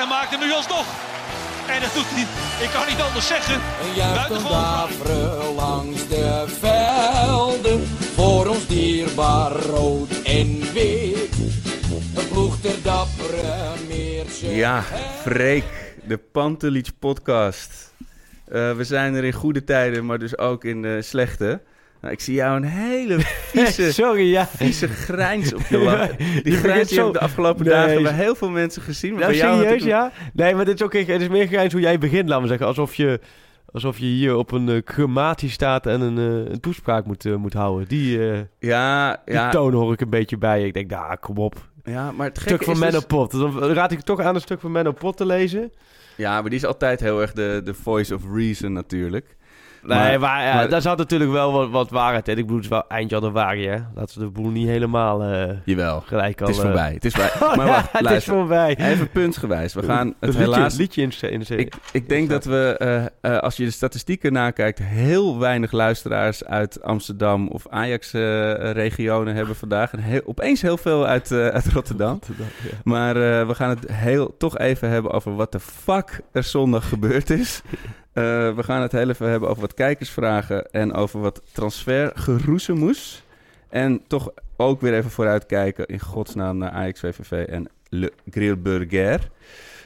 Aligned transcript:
en 0.00 0.08
maakt 0.08 0.30
hem 0.30 0.40
nu 0.40 0.52
alsnog. 0.52 0.86
En 1.68 1.80
dat 1.80 1.94
doet 1.94 2.06
hij, 2.08 2.26
ik 2.64 2.70
kan 2.70 2.86
niet 2.88 3.00
anders 3.00 3.26
zeggen. 3.26 3.54
Een 3.54 3.94
juichen 3.94 4.14
Buitengewoon. 4.14 4.52
daveren 4.52 5.54
langs 5.54 6.08
de 6.08 6.44
velden, 6.60 7.86
voor 8.14 8.46
ons 8.46 8.66
dierbaar 8.66 9.52
rood 9.52 10.22
en 10.22 10.72
wit. 10.72 11.34
Een 12.16 12.28
ploeg 12.28 12.60
ter 12.60 12.82
dappere 12.82 13.72
meertje. 13.88 14.54
Ja, 14.54 14.82
Freek, 15.20 15.64
de 16.04 16.16
Pantelic 16.16 16.88
podcast. 16.98 17.94
Eh, 18.48 18.76
we 18.76 18.84
zijn 18.84 19.14
er 19.14 19.24
in 19.24 19.32
goede 19.32 19.64
tijden, 19.64 20.06
maar 20.06 20.18
dus 20.18 20.38
ook 20.38 20.64
in 20.64 20.84
eh, 20.84 21.02
slechte. 21.02 21.60
Nou, 22.00 22.12
ik 22.12 22.20
zie 22.20 22.34
jou 22.34 22.56
een 22.56 22.64
hele 22.64 23.18
vieze, 23.52 23.92
Sorry, 23.92 24.30
ja. 24.30 24.46
vieze 24.46 24.88
grijns 24.88 25.54
op 25.54 25.60
je 25.68 25.78
lach. 25.88 26.16
Die 26.16 26.26
Je 26.52 26.56
grijns 26.56 26.88
die 26.88 26.98
heb 26.98 27.06
ik 27.06 27.12
de 27.12 27.20
afgelopen 27.20 27.64
Nee, 27.64 27.74
dagen 27.74 28.02
bij 28.02 28.12
heel 28.12 28.34
veel 28.34 28.50
mensen 28.50 28.82
gezien. 28.82 29.10
Maar 29.10 29.20
Nou, 29.20 29.32
bij 29.32 29.40
jou 29.40 29.52
had 29.54 29.62
serieus, 29.62 29.82
ik- 29.82 29.88
ja? 29.88 30.12
Nee, 30.32 30.54
maar 30.54 30.64
dit 30.64 30.74
is 30.74 30.82
ook 30.82 30.92
het 30.92 31.08
is 31.08 31.28
meer 31.28 31.46
grijns 31.46 31.72
hoe 31.72 31.82
jij 31.82 31.98
begint, 31.98 32.28
laten 32.28 32.42
we 32.42 32.48
zeggen. 32.48 32.66
Alsof 32.66 32.94
je, 32.94 33.20
alsof 33.72 33.98
je 33.98 34.04
hier 34.06 34.36
op 34.36 34.52
een 34.52 34.68
uh, 34.68 34.78
crematie 34.82 35.50
staat 35.50 35.86
en 35.86 36.00
een, 36.00 36.18
eh, 36.18 36.52
een 36.52 36.60
toespraak 36.60 37.04
moet, 37.06 37.26
eh, 37.26 37.34
moet 37.34 37.52
houden. 37.52 37.88
Die, 37.88 38.30
eh, 38.32 38.38
Ja, 38.58 39.22
die 39.24 39.34
ja, 39.34 39.50
toon 39.50 39.72
hoor 39.72 39.92
ik 39.92 40.00
een 40.00 40.10
beetje 40.10 40.38
bij. 40.38 40.64
Ik 40.66 40.74
denk, 40.74 40.90
nou, 40.90 41.16
kom 41.16 41.36
op. 41.38 41.54
ja, 41.84 42.12
maar 42.12 42.26
het 42.26 42.38
Stuk 42.40 42.64
van 42.64 42.78
Menno 42.78 42.96
dus- 42.98 43.06
Pot. 43.06 43.30
Dan 43.32 43.58
raad 43.72 43.92
ik 43.92 44.00
toch 44.00 44.20
aan 44.20 44.34
een 44.34 44.40
stuk 44.40 44.60
van 44.60 44.72
Menno 44.72 44.92
Pot 44.92 45.16
te 45.16 45.26
lezen. 45.26 45.72
Ja, 46.16 46.40
maar 46.40 46.50
die 46.50 46.58
is 46.58 46.64
altijd 46.64 47.00
heel 47.00 47.20
erg 47.20 47.32
de, 47.32 47.60
de 47.64 47.74
voice 47.74 48.14
of 48.14 48.22
reason 48.34 48.72
natuurlijk. 48.72 49.36
Nee, 49.82 49.98
Maar- 49.98 50.20
maar, 50.20 50.44
ja, 50.44 50.54
maar- 50.54 50.68
daar 50.68 50.80
zat 50.82 50.98
natuurlijk 50.98 51.30
wel 51.30 51.52
wat, 51.52 51.70
wat 51.70 51.90
waarheid 51.90 52.28
in. 52.28 52.36
Ik 52.36 52.42
bedoel, 52.42 52.56
het 52.56 52.64
is 52.64 52.70
wel 52.70 52.84
eind 52.88 53.10
januari, 53.10 53.66
hè. 53.68 53.76
Laten 53.94 54.18
we 54.18 54.24
de 54.24 54.30
boel 54.30 54.50
niet 54.50 54.68
helemaal 54.68 55.22
eh, 55.22 55.56
Jawel, 55.64 56.00
gelijk 56.00 56.40
al... 56.40 56.46
het 56.46 56.56
is 56.56 56.62
eh, 56.62 56.68
voorbij. 56.68 56.92
Het 56.92 57.04
is 57.04 57.14
voorbij. 57.14 57.48
Maar 57.56 57.66
ja, 57.66 57.72
wacht, 57.72 57.92
het 57.92 58.10
is 58.10 58.24
voorbij. 58.24 58.76
Even 58.76 59.10
puntsgewijs. 59.10 59.74
We 59.74 59.82
gaan 59.82 60.06
het 60.06 60.16
liedje, 60.20 60.38
helaas 60.40 60.76
liedje 60.76 61.02
in 61.02 61.12
de- 61.20 61.30
in 61.30 61.40
de 61.40 61.56
Ik, 61.56 61.74
ik 61.92 62.08
denk 62.08 62.28
dat 62.30 62.44
we, 62.44 62.76
eh, 63.20 63.38
als 63.38 63.56
je 63.56 63.64
de 63.64 63.70
statistieken 63.70 64.32
nakijkt, 64.32 64.78
heel 64.78 65.38
weinig 65.38 65.72
luisteraars 65.72 66.44
uit 66.44 66.82
Amsterdam 66.82 67.48
of 67.48 67.68
Ajax-regionen 67.68 69.34
hebben 69.34 69.56
vandaag. 69.56 69.92
En 69.92 69.98
heel, 69.98 70.20
opeens 70.24 70.62
heel 70.62 70.76
veel 70.76 71.06
uit, 71.06 71.32
uit 71.32 71.66
Rotterdam. 71.66 72.18
Maar 72.84 73.14
we 73.46 73.54
gaan 73.54 73.68
het 73.68 73.90
heel, 73.92 74.34
toch 74.38 74.58
even 74.58 74.88
hebben 74.88 75.10
over 75.12 75.34
wat 75.36 75.52
de 75.52 75.60
fuck 75.60 76.20
er 76.32 76.42
zondag 76.42 76.88
gebeurd 76.88 77.30
is. 77.30 77.60
Eh, 78.12 78.22
we 78.54 78.62
gaan 78.62 78.82
het 78.82 78.92
heel 78.92 79.08
even 79.08 79.30
hebben 79.30 79.48
over 79.48 79.60
wat 79.60 79.74
kijkersvragen 79.74 80.70
en 80.70 80.92
over 80.92 81.20
wat 81.20 81.42
transfergeroezemoes. 81.52 83.22
En 83.68 84.02
toch 84.06 84.30
ook 84.56 84.80
weer 84.80 84.94
even 84.94 85.10
vooruitkijken 85.10 85.86
in 85.86 86.00
godsnaam 86.00 86.56
naar 86.58 86.70
Ajax, 86.70 87.00
VVV 87.00 87.46
en 87.48 87.68
Le 87.88 88.12
Grillburger. 88.30 89.28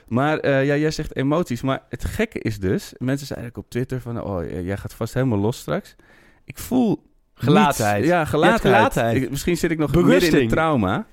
Maar 0.08 0.38
eh, 0.38 0.64
ja, 0.66 0.76
jij 0.76 0.90
zegt 0.90 1.16
emoties. 1.16 1.62
Maar 1.62 1.82
het 1.88 2.04
gekke 2.04 2.38
is 2.38 2.58
dus, 2.58 2.92
mensen 2.98 3.26
zeiden 3.26 3.48
ook 3.48 3.56
op 3.56 3.70
Twitter 3.70 4.00
van, 4.00 4.22
oh, 4.22 4.50
jij 4.64 4.76
gaat 4.76 4.94
vast 4.94 5.14
helemaal 5.14 5.38
los 5.38 5.58
straks. 5.58 5.96
Ik 6.44 6.58
voel 6.58 7.02
Gelatenheid. 7.34 8.04
ja, 8.04 8.24
gelatenheid. 8.24 8.76
gelatenheid. 8.76 9.22
Ik- 9.22 9.30
misschien 9.30 9.56
zit 9.56 9.70
ik 9.70 9.78
nog 9.78 9.86
midden 9.94 10.04
in 10.12 10.18
Berusting. 10.18 10.42
het 10.42 10.50
trauma. 10.50 11.06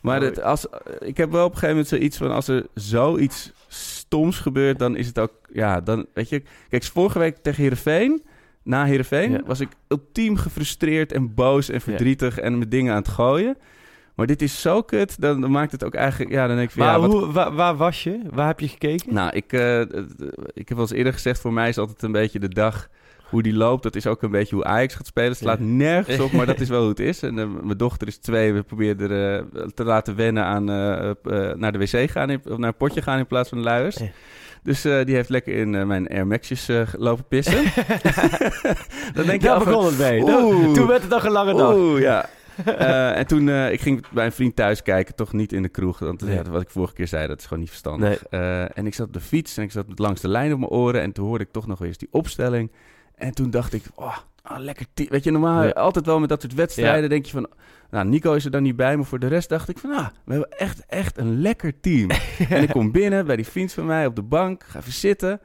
Maar 0.00 0.20
het, 0.20 0.42
als, 0.42 0.66
ik 0.98 1.16
heb 1.16 1.30
wel 1.30 1.44
op 1.44 1.52
een 1.52 1.58
gegeven 1.58 1.68
moment 1.76 1.88
zoiets 1.88 2.16
van, 2.16 2.30
als 2.30 2.48
er 2.48 2.66
zoiets 2.74 3.52
stoms 3.68 4.38
gebeurt, 4.38 4.78
dan 4.78 4.96
is 4.96 5.06
het 5.06 5.18
ook, 5.18 5.32
ja, 5.52 5.80
dan 5.80 6.06
weet 6.14 6.28
je. 6.28 6.42
Kijk, 6.68 6.84
vorige 6.84 7.18
week 7.18 7.36
tegen 7.36 7.62
Heerenveen, 7.62 8.22
na 8.62 8.84
Heerenveen, 8.84 9.30
Ja. 9.30 9.40
was 9.46 9.60
ik 9.60 9.68
ultiem 9.88 10.36
gefrustreerd 10.36 11.12
en 11.12 11.34
boos 11.34 11.68
en 11.68 11.80
verdrietig 11.80 12.38
en 12.38 12.58
met 12.58 12.70
dingen 12.70 12.92
aan 12.92 12.98
het 12.98 13.08
gooien. 13.08 13.56
Maar 14.14 14.26
dit 14.26 14.42
is 14.42 14.60
zo 14.60 14.82
kut, 14.82 15.20
dan, 15.20 15.40
dan 15.40 15.50
maakt 15.50 15.72
het 15.72 15.84
ook 15.84 15.94
eigenlijk, 15.94 16.30
ja, 16.32 16.46
dan 16.46 16.56
denk 16.56 16.68
ik 16.68 16.74
van, 16.74 16.84
Maar 16.84 16.94
ja, 16.94 17.00
wat 17.00 17.12
hoe, 17.12 17.32
waar, 17.32 17.54
waar 17.54 17.76
was 17.76 18.02
je? 18.02 18.20
Waar 18.30 18.46
heb 18.46 18.60
je 18.60 18.68
gekeken? 18.68 19.14
nou, 19.14 19.30
ik, 19.32 19.52
eh, 19.52 19.80
ik 20.52 20.68
heb 20.68 20.68
wel 20.68 20.80
eens 20.80 20.90
eerder 20.92 21.12
gezegd, 21.12 21.40
voor 21.40 21.52
mij 21.52 21.68
is 21.68 21.78
altijd 21.78 22.02
een 22.02 22.12
beetje 22.12 22.38
de 22.38 22.48
dag 22.48 22.88
hoe 23.30 23.42
die 23.42 23.54
loopt. 23.54 23.82
Dat 23.82 23.96
is 23.96 24.06
ook 24.06 24.22
een 24.22 24.30
beetje 24.30 24.54
hoe 24.54 24.64
Ajax 24.64 24.94
gaat 24.94 25.06
spelen. 25.06 25.28
Het 25.28 25.38
slaat 25.38 25.60
nergens 25.60 26.20
op, 26.20 26.32
maar 26.32 26.46
dat 26.46 26.60
is 26.60 26.68
wel 26.68 26.80
hoe 26.86 26.88
het 26.88 27.00
is. 27.00 27.22
En 27.22 27.38
eh, 27.38 27.46
mijn 27.62 27.78
dochter 27.78 28.08
is 28.08 28.18
twee. 28.18 28.52
We 28.52 28.62
proberen 28.62 29.10
er 29.10 29.38
eh, 29.38 29.62
te 29.74 29.84
laten 29.84 30.16
wennen 30.16 30.44
aan 30.44 30.70
eh, 30.70 31.54
naar 31.54 31.72
de 31.72 31.78
wc 31.78 32.10
gaan, 32.10 32.30
in, 32.30 32.40
of 32.48 32.58
naar 32.58 32.68
een 32.68 32.76
potje 32.76 33.02
gaan 33.02 33.18
in 33.18 33.26
plaats 33.26 33.48
van 33.48 33.58
de 33.58 33.64
luiers. 33.64 33.96
Dus 34.62 34.82
die 34.82 35.14
heeft 35.14 35.28
lekker 35.28 35.54
in 35.54 35.86
mijn 35.86 36.08
Air 36.08 36.26
Max'jes 36.26 36.68
lopen 36.96 37.24
pissen. 37.28 37.64
Dan 39.14 39.26
denk 39.26 39.42
je 39.42 39.48
Daar 39.48 39.58
begon 39.58 39.84
het 39.84 39.98
mee. 39.98 40.22
Oeh. 40.22 40.74
Toen 40.74 40.86
werd 40.86 41.02
het 41.02 41.10
nog 41.10 41.24
een 41.24 41.32
lange 41.32 41.54
dag. 41.54 41.74
Oeh, 41.74 42.00
ja. 42.00 42.28
En 43.14 43.26
toen 43.26 43.46
uh, 43.46 43.72
ik 43.72 43.80
ging 43.80 44.04
bij 44.10 44.24
een 44.24 44.32
vriend 44.32 44.56
thuis 44.56 44.82
kijken, 44.82 45.14
toch 45.14 45.32
niet 45.32 45.52
in 45.52 45.62
de 45.62 45.68
kroeg. 45.68 45.98
Want 45.98 46.20
Nee. 46.20 46.34
ja, 46.34 46.42
wat 46.42 46.62
ik 46.62 46.70
vorige 46.70 46.94
keer 46.94 47.08
zei, 47.08 47.26
dat 47.26 47.38
is 47.38 47.44
gewoon 47.44 47.58
niet 47.58 47.68
verstandig. 47.68 48.22
Uh, 48.30 48.78
en 48.78 48.86
ik 48.86 48.94
zat 48.94 49.06
op 49.06 49.12
de 49.12 49.20
fiets 49.20 49.56
en 49.56 49.62
ik 49.62 49.70
zat 49.70 49.88
met 49.88 49.98
langs 49.98 50.20
de 50.20 50.28
lijn 50.28 50.52
op 50.52 50.58
mijn 50.58 50.70
oren. 50.70 51.00
En 51.00 51.12
toen 51.12 51.26
hoorde 51.26 51.44
ik 51.44 51.52
toch 51.52 51.66
nog 51.66 51.84
eens 51.84 51.98
die 51.98 52.08
opstelling. 52.10 52.70
En 53.18 53.34
toen 53.34 53.50
dacht 53.50 53.72
ik, 53.72 53.84
oh, 53.94 54.16
oh 54.50 54.58
lekker. 54.58 54.86
Weet 54.94 55.24
je, 55.24 55.30
normaal 55.30 55.64
Ja. 55.64 55.70
altijd 55.70 56.06
wel 56.06 56.20
met 56.20 56.28
dat 56.28 56.40
soort 56.40 56.54
wedstrijden 56.54 57.02
Ja. 57.02 57.08
denk 57.08 57.24
je 57.26 57.32
van... 57.32 57.48
Nou, 57.90 58.08
Nico 58.08 58.32
is 58.32 58.44
er 58.44 58.50
dan 58.50 58.62
niet 58.62 58.76
bij, 58.76 58.96
maar 58.96 59.04
voor 59.06 59.18
de 59.18 59.26
rest 59.26 59.48
dacht 59.48 59.68
ik 59.68 59.78
van... 59.78 59.90
Ah, 59.90 60.06
we 60.24 60.32
hebben 60.32 60.50
echt, 60.58 60.86
echt 60.86 61.18
een 61.18 61.40
lekker 61.40 61.80
team. 61.80 62.10
En 62.48 62.62
ik 62.62 62.68
kom 62.68 62.92
binnen 62.92 63.26
bij 63.26 63.36
die 63.36 63.46
vriend 63.46 63.72
van 63.72 63.86
mij 63.86 64.06
op 64.06 64.16
de 64.16 64.22
bank, 64.22 64.64
ga 64.64 64.78
even 64.78 64.92
zitten. 64.92 65.40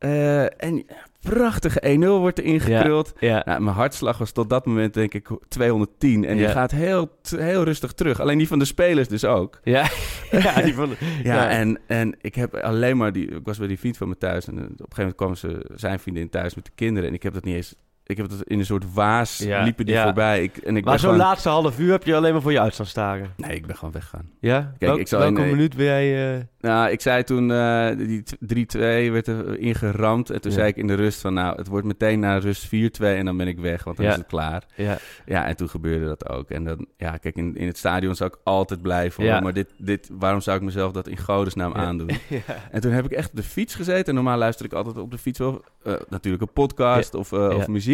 Uh, 0.00 0.62
en 0.62 0.86
prachtige 1.20 1.98
1-0 1.98 1.98
wordt 1.98 2.38
er 2.38 2.44
ingekruld. 2.44 3.12
Ja. 3.18 3.42
Nou, 3.44 3.60
mijn 3.60 3.76
hartslag 3.76 4.18
was 4.18 4.32
tot 4.32 4.50
dat 4.50 4.66
moment 4.66 4.94
denk 4.94 5.14
ik 5.14 5.28
210. 5.48 6.24
En 6.24 6.36
die 6.36 6.48
gaat 6.48 6.70
heel, 6.70 7.10
heel 7.36 7.64
rustig 7.64 7.92
terug. 7.92 8.20
Alleen 8.20 8.38
die 8.38 8.48
van 8.48 8.58
de 8.58 8.64
spelers 8.64 9.08
dus 9.08 9.24
ook. 9.24 9.60
Ja, 9.62 9.88
ja, 10.30 10.62
die 10.62 10.74
van... 10.74 10.94
Ja. 11.22 11.48
En, 11.48 11.80
en 11.86 12.16
ik 12.20 12.34
heb 12.34 12.54
alleen 12.54 12.96
maar 12.96 13.12
die... 13.12 13.28
Ik 13.28 13.44
was 13.44 13.58
bij 13.58 13.68
die 13.68 13.78
vriend 13.78 13.96
van 13.96 14.08
me 14.08 14.18
thuis. 14.18 14.46
En 14.46 14.58
eh, 14.58 14.64
op 14.64 14.70
een 14.70 14.76
gegeven 14.76 14.96
moment 14.96 15.16
kwam 15.16 15.34
ze, 15.34 15.70
zijn 15.74 15.98
vriendin 15.98 16.30
thuis 16.30 16.54
met 16.54 16.64
de 16.64 16.72
kinderen. 16.74 17.08
En 17.08 17.14
ik 17.14 17.22
heb 17.22 17.34
dat 17.34 17.44
niet 17.44 17.54
eens... 17.54 17.74
Ik 18.06 18.16
heb 18.16 18.28
dat 18.28 18.42
in 18.42 18.58
een 18.58 18.64
soort 18.66 18.92
waas 18.94 19.38
Ja, 19.38 19.62
liepen 19.62 19.84
die 19.86 19.94
ja. 19.94 20.04
voorbij. 20.04 20.42
Ik, 20.42 20.56
en 20.56 20.76
ik 20.76 20.84
Maar 20.84 20.98
zo'n 20.98 21.10
gewoon, 21.10 21.26
laatste 21.26 21.48
half 21.48 21.78
uur 21.78 21.90
heb 21.90 22.04
je 22.04 22.16
alleen 22.16 22.32
maar 22.32 22.42
voor 22.42 22.52
je 22.52 22.60
uit 22.60 22.74
staan 22.74 22.86
staren. 22.86 23.32
Nee, 23.36 23.56
ik 23.56 23.66
ben 23.66 23.76
gewoon 23.76 23.92
weggegaan. 23.94 24.30
Ja? 24.40 24.58
Kijk, 24.60 24.74
Welk- 24.78 24.98
ik 24.98 25.08
zal 25.08 25.18
welke 25.20 25.42
in- 25.42 25.50
minuut 25.50 25.76
ben 25.76 25.84
jij... 25.84 26.34
eh, 26.36 26.40
Nou, 26.60 26.90
ik 26.90 27.00
zei 27.00 27.22
toen, 27.24 27.52
eh, 27.52 27.88
die 27.96 28.22
t- 28.22 28.36
3-2 28.40 29.10
werd 29.12 29.26
er 29.26 29.58
ingeramd. 29.58 30.30
En 30.30 30.40
toen 30.40 30.50
Ja. 30.50 30.56
zei 30.56 30.68
ik 30.68 30.76
in 30.76 30.86
de 30.86 30.94
rust 30.94 31.20
van, 31.20 31.34
nou, 31.34 31.56
het 31.56 31.66
wordt 31.66 31.86
meteen 31.86 32.20
na 32.20 32.38
rust 32.38 32.66
4-2 32.66 33.14
en 33.16 33.24
dan 33.24 33.36
ben 33.36 33.48
ik 33.48 33.58
weg, 33.58 33.84
want 33.84 33.96
dan 33.96 34.06
is 34.06 34.16
het 34.16 34.26
klaar. 34.26 34.62
ja. 34.74 34.98
Ja, 35.26 35.46
en 35.46 35.56
toen 35.56 35.68
gebeurde 35.68 36.04
dat 36.04 36.28
ook. 36.28 36.50
En 36.50 36.64
dan, 36.64 36.86
ja, 36.96 37.16
kijk, 37.16 37.36
in, 37.36 37.56
in 37.56 37.66
het 37.66 37.78
stadion 37.78 38.14
zou 38.14 38.30
ik 38.34 38.38
altijd 38.44 38.82
blijven. 38.82 39.30
hoor. 39.32 39.42
Maar 39.42 39.52
dit, 39.52 39.68
dit, 39.78 40.10
waarom 40.12 40.40
zou 40.40 40.56
ik 40.56 40.62
mezelf 40.62 40.92
dat 40.92 41.08
in 41.08 41.18
godesnaam 41.18 41.74
aandoen? 41.74 42.10
En 42.70 42.80
toen 42.80 42.92
heb 42.92 43.04
ik 43.04 43.12
echt 43.12 43.30
op 43.30 43.36
de 43.36 43.42
fiets 43.42 43.74
gezeten. 43.74 44.04
En 44.06 44.14
normaal 44.14 44.38
luister 44.38 44.64
ik 44.66 44.72
altijd 44.72 44.98
op 44.98 45.10
de 45.10 45.18
fiets 45.18 45.38
wel, 45.38 45.64
eh, 45.82 45.92
natuurlijk 46.08 46.42
een 46.42 46.52
podcast 46.52 47.14
of, 47.14 47.32
eh, 47.32 47.48
of 47.56 47.68
muziek. 47.68 47.93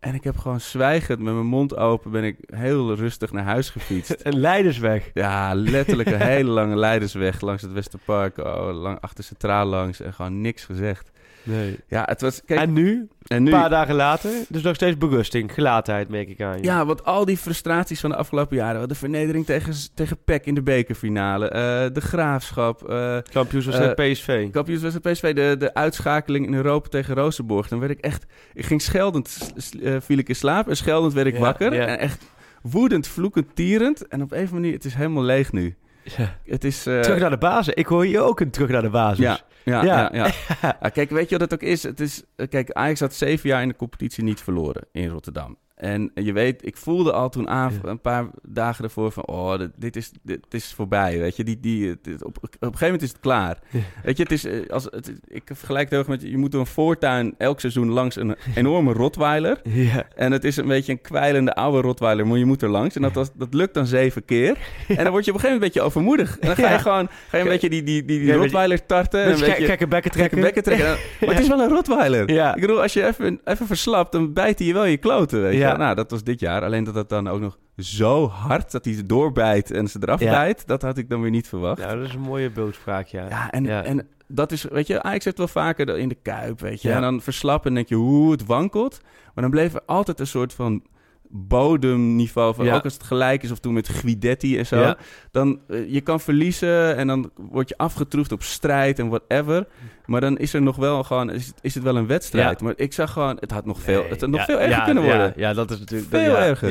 En 0.00 0.14
ik 0.14 0.24
heb 0.24 0.36
gewoon 0.36 0.60
zwijgend 0.60 1.18
met 1.18 1.34
mijn 1.34 1.46
mond 1.46 1.76
open 1.76 2.10
ben 2.10 2.24
ik 2.24 2.36
heel 2.46 2.94
rustig 2.94 3.32
naar 3.32 3.44
huis 3.44 3.70
gefietst. 3.70 4.16
Een 4.26 4.38
leidersweg. 4.38 5.10
Ja, 5.14 5.54
letterlijk 5.54 6.10
een 6.10 6.20
hele 6.36 6.50
lange 6.50 6.76
leidersweg 6.76 7.40
langs 7.40 7.62
het 7.62 7.72
Westerpark. 7.72 8.38
Oh, 8.38 8.80
lang, 8.80 9.00
achter 9.00 9.24
Centraal 9.24 9.66
langs 9.66 10.00
en 10.00 10.14
gewoon 10.14 10.40
niks 10.40 10.64
gezegd. 10.64 11.10
Nee. 11.50 11.78
Ja, 11.88 12.02
het 12.06 12.20
was... 12.20 12.40
Kijk, 12.44 12.60
En 12.60 12.72
nu? 12.72 13.08
En 13.26 13.36
Een 13.36 13.42
nu, 13.42 13.50
paar 13.50 13.70
dagen 13.70 13.94
later, 13.94 14.30
dus 14.48 14.62
nog 14.62 14.74
steeds 14.74 14.98
berusting, 14.98 15.52
gelatenheid 15.54 16.08
merk 16.08 16.28
ik 16.28 16.40
aan 16.42 16.56
je. 16.56 16.62
ja, 16.64 16.86
want 16.86 17.04
al 17.04 17.24
die 17.24 17.36
frustraties 17.36 18.00
van 18.00 18.10
de 18.10 18.16
afgelopen 18.16 18.56
jaren. 18.56 18.88
De 18.88 18.94
vernedering 18.94 19.46
tegen, 19.46 19.72
tegen 19.94 20.16
PEC 20.24 20.46
in 20.46 20.54
de 20.54 20.62
bekerfinale. 20.62 21.48
eh, 21.48 21.60
de 21.92 22.00
graafschap. 22.00 22.88
eh 22.88 23.18
Kampioenswedstrijd 23.32 23.98
Eh, 23.98 24.12
PSV. 24.12 24.50
Kampioenswedstrijd 24.50 25.14
PSV, 25.16 25.34
de, 25.34 25.56
de 25.58 25.74
uitschakeling 25.74 26.46
in 26.46 26.54
Europa 26.54 26.88
tegen 26.88 27.14
Rozenborg. 27.14 27.68
Dan 27.68 27.78
werd 27.78 27.90
ik 27.92 27.98
echt... 28.00 28.26
Ik 28.54 28.64
ging 28.66 28.82
scheldend, 28.82 29.52
eh, 29.82 29.96
viel 30.00 30.18
ik 30.18 30.28
in 30.28 30.36
slaap 30.36 30.68
en 30.68 30.76
scheldend 30.76 31.12
werd 31.12 31.26
ik 31.26 31.34
Ja, 31.34 31.40
wakker. 31.40 31.74
ja. 31.74 31.86
En 31.86 31.98
echt 31.98 32.24
woedend, 32.62 33.06
vloekend, 33.06 33.46
tierend. 33.54 34.08
En 34.08 34.22
op 34.22 34.30
een 34.32 34.36
of 34.36 34.42
andere 34.44 34.60
manier, 34.60 34.72
het 34.74 34.84
is 34.84 34.94
helemaal 34.94 35.22
leeg 35.22 35.52
nu. 35.52 35.74
Ja. 36.16 36.36
Het 36.46 36.64
is... 36.64 36.86
eh, 36.86 37.00
Terug 37.00 37.20
naar 37.20 37.30
de 37.30 37.38
basis. 37.38 37.74
Ik 37.74 37.86
hoor 37.86 38.04
hier 38.04 38.20
ook 38.20 38.40
een 38.40 38.50
terug 38.50 38.70
naar 38.70 38.82
de 38.82 38.90
basis. 38.90 39.24
ja, 39.24 39.38
ja, 39.64 39.84
Ja. 39.84 40.10
ja. 40.12 40.24
ja. 40.24 40.30
Ja, 40.82 40.88
kijk, 40.88 41.10
weet 41.10 41.28
je 41.28 41.38
wat 41.38 41.50
het 41.50 41.62
ook 41.62 41.68
is? 41.68 41.82
Het 41.82 42.00
is 42.00 42.22
eh, 42.36 42.48
kijk, 42.48 42.70
Ajax 42.72 43.00
had 43.00 43.14
zeven 43.14 43.48
jaar 43.48 43.62
in 43.62 43.68
de 43.68 43.76
competitie 43.76 44.24
niet 44.24 44.40
verloren 44.40 44.82
in 44.92 45.08
Rotterdam. 45.08 45.56
En 45.80 46.10
je 46.14 46.32
weet, 46.32 46.66
ik 46.66 46.76
voelde 46.76 47.12
al 47.12 47.28
toen 47.28 47.48
aan, 47.48 47.72
Ja. 47.82 47.88
een 47.88 48.00
paar 48.00 48.26
dagen 48.42 48.84
ervoor 48.84 49.12
van... 49.12 49.26
oh, 49.26 49.58
dit, 49.58 49.70
dit 49.76 49.96
is, 49.96 50.10
dit, 50.22 50.38
is 50.50 50.72
voorbij, 50.74 51.18
weet 51.18 51.36
je. 51.36 51.44
Die, 51.44 51.60
die, 51.60 51.96
dit- 52.02 52.24
op, 52.24 52.36
op 52.36 52.42
een 52.42 52.58
gegeven 52.60 52.84
moment 52.84 53.02
is 53.02 53.08
het 53.08 53.20
klaar. 53.20 53.58
Ja. 53.70 53.78
Weet 54.02 54.16
je, 54.16 54.22
het 54.22 54.32
is, 54.32 54.44
eh, 54.44 54.68
als, 54.70 54.84
het, 54.84 55.12
ik 55.28 55.42
vergelijk 55.54 55.82
het 55.84 55.90
heel 55.90 55.98
erg 55.98 56.08
met... 56.08 56.30
je 56.30 56.36
moet 56.38 56.50
door 56.52 56.60
een 56.60 56.66
voortuin 56.66 57.34
elk 57.38 57.60
seizoen 57.60 57.88
langs 57.90 58.16
een 58.16 58.36
enorme 58.54 58.92
Rottweiler... 58.92 59.60
Ja. 59.64 60.06
En 60.16 60.32
het 60.32 60.44
is 60.44 60.56
een 60.56 60.66
beetje 60.66 60.92
een 60.92 61.00
kwijlende 61.00 61.54
oude 61.54 61.80
Rottweiler, 61.80 62.26
maar 62.26 62.38
je 62.38 62.44
moet 62.44 62.62
er 62.62 62.68
langs. 62.68 62.96
En 62.96 63.02
dat, 63.02 63.12
was, 63.12 63.28
dat 63.34 63.54
lukt 63.54 63.74
dan 63.74 63.86
zeven 63.86 64.24
keer. 64.24 64.58
En 64.88 64.96
dan 65.04 65.10
word 65.10 65.24
je 65.24 65.30
op 65.30 65.36
een 65.36 65.40
gegeven 65.40 65.42
moment 65.42 65.52
een 65.52 65.58
beetje 65.60 65.80
overmoedig. 65.80 66.38
En 66.38 66.46
dan 66.46 66.56
ga 66.56 66.72
je 66.72 66.78
gewoon 66.78 67.08
ga 67.28 67.36
je 67.36 67.42
een 67.42 67.48
beetje 67.48 67.70
die, 67.70 67.82
die, 67.82 68.04
die, 68.04 68.20
die 68.20 68.32
Rottweiler 68.32 68.86
tarten. 68.86 69.32
een 69.32 69.38
beetje 69.40 69.64
gekke 69.64 69.86
bekken 69.86 70.10
trekken. 70.10 70.40
bekken 70.40 70.62
trekken. 70.62 70.88
Maar 71.20 71.28
het 71.30 71.38
is 71.38 71.48
wel 71.48 71.60
een 71.60 71.68
Rottweiler. 71.68 72.32
Ja. 72.32 72.54
Ik 72.54 72.60
bedoel, 72.60 72.82
als 72.82 72.92
je 72.92 73.06
even, 73.06 73.40
even 73.44 73.66
verslapt, 73.66 74.12
dan 74.12 74.32
bijt 74.32 74.58
hij 74.58 74.66
je 74.68 74.72
wel 74.72 74.84
je 74.84 74.96
kloten. 74.96 75.42
Weet 75.42 75.52
je? 75.54 75.69
Ja. 75.70 75.76
Nou, 75.76 75.94
dat 75.94 76.10
was 76.10 76.22
dit 76.24 76.40
jaar. 76.40 76.62
Alleen 76.64 76.84
dat 76.84 76.94
dat 76.94 77.08
dan 77.08 77.28
ook 77.28 77.40
nog 77.40 77.58
zo 77.76 78.28
hard, 78.28 78.70
dat 78.72 78.84
hij 78.84 78.94
ze 78.94 79.06
doorbijt 79.06 79.70
en 79.70 79.88
ze 79.88 79.98
eraf 80.02 80.20
Ja. 80.20 80.30
bijt, 80.30 80.66
dat 80.66 80.82
had 80.82 80.98
ik 80.98 81.08
dan 81.08 81.20
weer 81.20 81.30
niet 81.30 81.48
verwacht. 81.48 81.80
Nou, 81.80 81.98
dat 81.98 82.06
is 82.08 82.14
een 82.14 82.20
mooie 82.20 82.50
beeldspraak, 82.50 83.06
ja. 83.06 83.28
Ja, 83.28 83.50
en, 83.50 83.64
Ja. 83.64 83.82
en 83.84 84.08
dat 84.26 84.52
is, 84.52 84.62
weet 84.62 84.86
je, 84.86 85.02
Ajax 85.02 85.24
heeft 85.24 85.38
wel 85.38 85.48
vaker 85.48 85.98
in 85.98 86.08
de 86.08 86.18
kuip, 86.22 86.60
weet 86.60 86.82
je. 86.82 86.88
Ja. 86.88 86.94
En 86.94 87.00
dan 87.00 87.20
verslappen 87.20 87.68
en 87.68 87.74
denk 87.74 87.88
je, 87.88 87.94
hoe 87.94 88.30
het 88.30 88.46
wankelt. 88.46 89.00
Maar 89.34 89.42
dan 89.42 89.50
bleef 89.50 89.74
er 89.74 89.82
altijd 89.86 90.20
een 90.20 90.26
soort 90.26 90.52
van 90.52 90.82
bodemniveau 91.32 92.54
van, 92.54 92.64
Ja. 92.64 92.74
ook 92.74 92.84
als 92.84 92.92
het 92.92 93.02
gelijk 93.02 93.42
is 93.42 93.50
of 93.50 93.58
toen 93.58 93.72
met 93.74 93.88
Guidetti 93.88 94.58
en 94.58 94.66
zo. 94.66 94.80
Ja. 94.80 94.96
Dan, 95.30 95.60
eh, 95.68 95.92
je 95.92 96.00
kan 96.00 96.20
verliezen 96.20 96.96
en 96.96 97.06
dan 97.06 97.30
word 97.36 97.68
je 97.68 97.76
afgetroefd 97.78 98.32
op 98.32 98.42
strijd 98.42 98.98
en 98.98 99.08
whatever. 99.08 99.66
Maar 100.06 100.20
dan 100.20 100.38
is 100.38 100.54
er 100.54 100.62
nog 100.62 100.76
wel 100.76 101.02
gewoon, 101.02 101.30
is, 101.30 101.46
het- 101.46 101.58
is 101.60 101.74
het 101.74 101.82
wel 101.82 101.96
een 101.96 102.06
wedstrijd. 102.06 102.60
Ja. 102.60 102.64
Maar 102.66 102.74
ik 102.76 102.92
zag 102.92 103.12
gewoon, 103.12 103.36
het 103.40 103.50
had 103.50 103.64
nog 103.66 103.80
veel, 103.80 104.04
het 104.08 104.20
had 104.20 104.30
nog 104.30 104.44
veel 104.44 104.60
erger 104.60 104.82
kunnen 104.84 105.02
worden. 105.02 105.32
Ja, 105.36 105.52
dat 105.54 105.70
is 105.70 105.78
natuurlijk... 105.78 106.10
Veel 106.10 106.20
ja, 106.36 106.44
erger. 106.46 106.68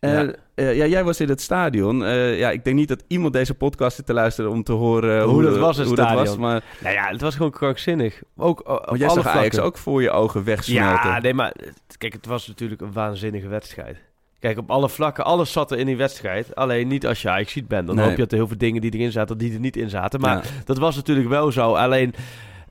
Ja. 0.00 0.08
Eh, 0.08 0.22
Ja. 0.24 0.32
eh, 0.54 0.76
ja, 0.76 0.86
jij 0.86 1.04
was 1.04 1.20
in 1.20 1.28
het 1.28 1.40
stadion. 1.40 2.04
Eh, 2.04 2.38
ja, 2.38 2.50
ik 2.50 2.64
denk 2.64 2.76
niet 2.76 2.88
dat 2.88 3.04
iemand 3.06 3.32
deze 3.32 3.54
podcast 3.54 3.96
zit 3.96 4.06
te 4.06 4.12
luisteren 4.12 4.50
om 4.50 4.62
te 4.62 4.72
horen 4.72 5.22
Hoe 5.22 5.42
dat 5.42 5.54
de- 5.54 5.60
was, 5.60 5.76
het 5.76 5.86
hoe 5.86 5.96
dat 5.96 6.04
stadion. 6.06 6.26
was. 6.26 6.36
Maar 6.36 6.62
Nou 6.80 6.94
ja, 6.94 7.08
het 7.08 7.20
was 7.20 7.34
gewoon 7.34 7.50
krankzinnig. 7.50 8.22
Ook 8.36 8.62
Want 8.66 8.98
jij 8.98 9.08
alle 9.08 9.22
zag 9.22 9.36
Ajax 9.36 9.58
ook 9.58 9.76
voor 9.78 10.02
je 10.02 10.10
ogen 10.10 10.44
wegsmelten. 10.44 11.10
Ja, 11.10 11.20
nee, 11.20 11.34
maar 11.34 11.52
kijk, 11.98 12.12
het 12.12 12.26
was 12.26 12.46
natuurlijk 12.48 12.80
een 12.80 12.92
waanzinnige 12.92 13.48
wedstrijd. 13.48 13.96
Kijk, 14.38 14.58
op 14.58 14.70
alle 14.70 14.88
vlakken, 14.88 15.24
alles 15.24 15.52
zat 15.52 15.70
er 15.70 15.78
in 15.78 15.86
die 15.86 15.96
wedstrijd. 15.96 16.54
Alleen 16.54 16.88
niet 16.88 17.06
als 17.06 17.22
je 17.22 17.30
Ajax 17.30 17.52
ziet 17.52 17.68
bent. 17.68 17.86
Dan 17.86 17.96
Nee. 17.96 18.04
hoop 18.04 18.14
je 18.14 18.20
dat 18.22 18.30
er 18.30 18.36
heel 18.38 18.46
veel 18.48 18.58
dingen 18.58 18.80
die 18.80 18.94
erin 18.94 19.12
zaten, 19.12 19.38
die 19.38 19.52
er 19.52 19.60
niet 19.60 19.76
in 19.76 19.90
zaten. 19.90 20.20
Maar 20.20 20.36
Ja. 20.36 20.42
dat 20.64 20.78
was 20.78 20.96
natuurlijk 20.96 21.28
wel 21.28 21.52
zo. 21.52 21.74
Alleen 21.74 22.14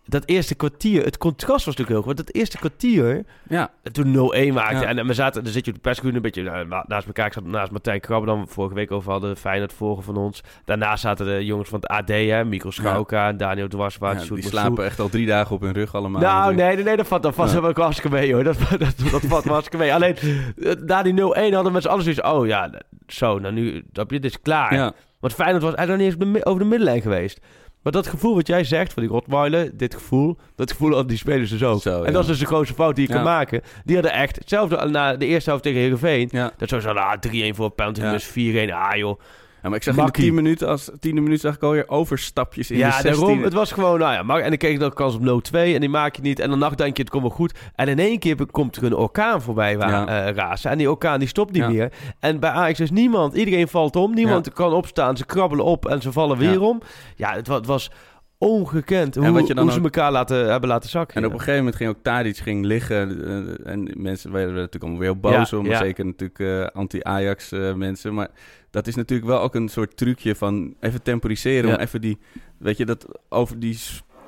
dat 0.10 0.24
eerste 0.26 0.56
kwartier, 0.56 1.04
het 1.04 1.18
contrast 1.18 1.66
was 1.66 1.76
natuurlijk 1.76 1.90
heel 1.90 2.02
groot. 2.02 2.18
Dat 2.26 2.36
eerste 2.36 2.58
kwartier, 2.58 3.26
ja. 3.50 3.72
toen 3.92 4.06
0-1 4.08 4.54
maakte. 4.54 4.76
Ja. 4.76 4.84
En, 4.84 4.98
en 4.98 5.08
we 5.08 5.14
zaten, 5.14 5.44
dan 5.44 5.54
zit 5.54 5.66
je 5.66 5.72
op 5.72 5.78
de 5.78 5.84
perscreen 5.84 6.16
een 6.16 6.22
beetje 6.22 6.44
nou, 6.44 6.68
na- 6.68 6.86
naast 6.88 7.08
elkaar. 7.08 7.26
Ik 7.26 7.34
zat 7.34 7.44
naast 7.46 7.72
Martijn 7.72 8.00
Krabbe, 8.00 8.26
dan 8.26 8.42
we 8.42 8.48
vorige 8.48 8.76
week 8.76 8.92
over 8.92 9.12
hadden. 9.12 9.38
Feyenoord 9.38 9.74
volgen 9.74 10.04
van 10.04 10.18
ons. 10.18 10.44
Daarna 10.66 10.96
zaten 10.96 11.26
de 11.26 11.46
jongens 11.46 11.70
van 11.70 11.80
het 11.80 11.90
AD, 11.90 12.08
hè. 12.08 12.46
Mikkel 12.46 12.72
Schauka 12.72 13.28
en 13.28 13.38
Daniel 13.38 13.68
Dwarswaard. 13.68 14.28
Die 14.30 14.44
slapen 14.44 14.86
echt 14.86 15.00
al 15.00 15.10
drie 15.10 15.26
dagen 15.26 15.56
op 15.56 15.62
hun 15.62 15.74
rug 15.74 15.96
allemaal. 15.96 16.22
Nou, 16.22 16.56
nee, 16.56 16.76
nee, 16.76 16.84
nee, 16.84 16.98
dat 16.98 17.08
valt, 17.08 17.24
dat 17.24 17.36
valt 17.36 17.52
Ja. 17.52 17.62
wel 17.62 17.74
hartstikke 17.74 18.16
mee, 18.16 18.34
hoor. 18.34 18.44
Dat, 18.44 18.58
dat, 18.70 18.94
dat 19.12 19.22
valt 19.22 19.46
hartstikke 19.46 19.78
mee. 19.78 19.94
Alleen, 19.94 20.16
eh, 20.16 20.72
na 20.86 21.04
die 21.04 21.14
0-1 21.14 21.54
hadden 21.54 21.82
z'n 21.82 21.88
allen 21.88 22.04
zoiets... 22.04 22.22
Oh 22.22 22.48
ja, 22.48 22.72
zo, 23.08 23.40
nou 23.40 23.54
nu, 23.54 23.84
dit 24.08 24.26
is 24.26 24.42
klaar. 24.42 24.74
Ja. 24.74 24.94
Want 25.20 25.34
Feyenoord 25.34 25.64
was 25.64 25.74
eigenlijk 25.74 26.10
nog 26.10 26.20
niet 26.20 26.36
eens 26.36 26.46
over 26.46 26.60
de 26.60 26.68
middenlijn 26.68 27.02
geweest. 27.02 27.40
Maar 27.84 27.92
dat 27.92 28.08
gevoel 28.08 28.36
wat 28.36 28.48
jij 28.48 28.64
zegt, 28.64 28.94
van 28.94 29.04
die 29.04 29.12
Rottweiler, 29.12 29.78
dit 29.78 29.94
gevoel... 29.94 30.38
Dat 30.56 30.72
gevoel 30.72 30.88
hadden 30.90 31.08
die 31.08 31.18
spelers 31.18 31.50
dus 31.50 31.64
ook. 31.64 31.82
Zo, 31.82 32.00
en 32.00 32.06
ja. 32.06 32.12
dat 32.12 32.22
is 32.22 32.28
dus 32.28 32.40
de 32.40 32.46
grootste 32.46 32.74
fout 32.76 32.96
die 32.96 33.08
je 33.08 33.14
Ja. 33.14 33.16
kan 33.18 33.26
maken. 33.28 33.62
Die 33.86 33.96
hadden 33.96 34.14
echt, 34.14 34.36
hetzelfde 34.36 34.86
na 34.86 35.16
de 35.16 35.26
eerste 35.26 35.50
helft 35.50 35.64
tegen 35.64 35.80
Heerenveen... 35.80 36.28
Ja. 36.32 36.52
Dat 36.58 36.70
sowieso, 36.70 36.92
ah, 36.92 37.14
3-1 37.52 37.56
voor 37.56 37.70
penalty, 37.70 38.02
Ja. 38.02 38.12
dus 38.12 38.26
4-1, 38.26 38.72
ah 38.74 38.96
joh. 38.96 39.20
Ja, 39.62 39.70
maar 39.70 39.78
ik 39.78 39.84
zag 39.84 39.96
Makkie. 39.96 40.24
in 40.26 40.30
de 40.30 40.36
10 40.36 40.44
minuten, 40.44 40.68
als 40.68 40.92
tiende 41.00 41.22
minuut 41.22 41.40
zag 41.40 41.56
ik 41.56 41.62
alweer 41.64 41.90
overstapjes 41.90 42.72
in 42.72 42.78
ja, 42.78 42.88
de 42.88 42.94
16. 43.02 43.12
daarom. 43.20 43.44
Het 43.44 43.54
was 43.54 43.72
gewoon, 43.72 44.00
nou 44.00 44.14
ja, 44.14 44.24
maar, 44.24 44.40
en 44.40 44.50
dan 44.50 44.58
kreeg 44.58 44.72
je 44.72 44.80
dan 44.80 44.94
kans 44.94 45.16
op 45.16 45.22
0-2 45.22 45.52
en 45.52 45.80
die 45.80 45.90
maak 45.90 46.16
je 46.16 46.22
niet. 46.22 46.40
En 46.40 46.50
dan 46.50 46.74
denk 46.76 46.96
je, 46.98 47.02
het 47.04 47.12
komt 47.12 47.24
wel 47.24 47.32
goed. 47.32 47.54
En 47.76 47.88
in 47.88 48.00
één 48.00 48.20
keer 48.20 48.36
komt 48.52 48.76
er 48.76 48.84
een 48.84 48.96
orkaan 48.96 49.42
voorbij 49.42 49.78
waar, 49.78 49.90
Ja. 49.90 50.26
eh, 50.28 50.34
razen. 50.36 50.72
En 50.72 50.78
die 50.78 50.90
orkaan 50.90 51.20
die 51.20 51.28
stopt 51.28 51.52
niet 51.52 51.62
Ja. 51.62 51.70
meer. 51.70 51.92
En 52.20 52.40
bij 52.40 52.50
Ajax 52.50 52.80
is 52.80 52.92
niemand, 52.92 53.34
iedereen 53.34 53.68
valt 53.68 53.96
om. 53.96 54.14
Niemand 54.14 54.54
kan 54.54 54.74
opstaan, 54.74 55.18
ze 55.18 55.26
krabbelen 55.26 55.66
op 55.66 55.86
en 55.88 56.02
ze 56.02 56.12
vallen 56.12 56.38
weer 56.38 56.52
Ja. 56.52 56.60
om. 56.60 56.82
Ja, 57.16 57.34
het, 57.34 57.48
het 57.48 57.66
was 57.66 57.92
ongekend 58.42 59.16
hoe, 59.16 59.32
wat 59.32 59.48
je 59.48 59.54
dan 59.54 59.64
hoe 59.64 59.72
ze 59.74 59.78
ook- 59.80 59.84
elkaar 59.84 60.12
laten, 60.12 60.50
hebben 60.50 60.70
laten 60.70 60.90
zakken. 60.90 61.16
En 61.18 61.26
op 61.26 61.32
een 61.32 61.38
gegeven 61.40 61.58
moment 61.60 61.76
ging 61.76 61.90
ook 61.90 62.04
Tadic 62.04 62.38
ging 62.38 62.66
liggen. 62.66 63.26
eh, 63.66 63.72
en 63.72 63.90
mensen 63.98 64.32
werden 64.32 64.50
er 64.50 64.56
natuurlijk 64.56 64.84
allemaal 64.84 65.00
weer 65.02 65.20
boos 65.20 65.50
Ja, 65.50 65.58
om. 65.58 65.66
ja. 65.66 65.78
Zeker 65.78 66.06
natuurlijk 66.06 66.40
eh, 66.40 66.66
anti-Ajax 66.80 67.52
eh, 67.52 67.74
mensen. 67.74 68.14
Maar 68.14 68.28
dat 68.72 68.88
is 68.88 68.96
natuurlijk 68.96 69.30
wel 69.30 69.42
ook 69.42 69.56
een 69.56 69.70
soort 69.70 69.98
trucje 69.98 70.36
van 70.36 70.74
even 70.80 71.02
temporiseren. 71.04 71.70
Om 71.74 71.80
even 71.80 72.02
die, 72.02 72.18
weet 72.58 72.78
je, 72.78 72.86
dat 72.86 73.06
over 73.30 73.60
die 73.60 73.80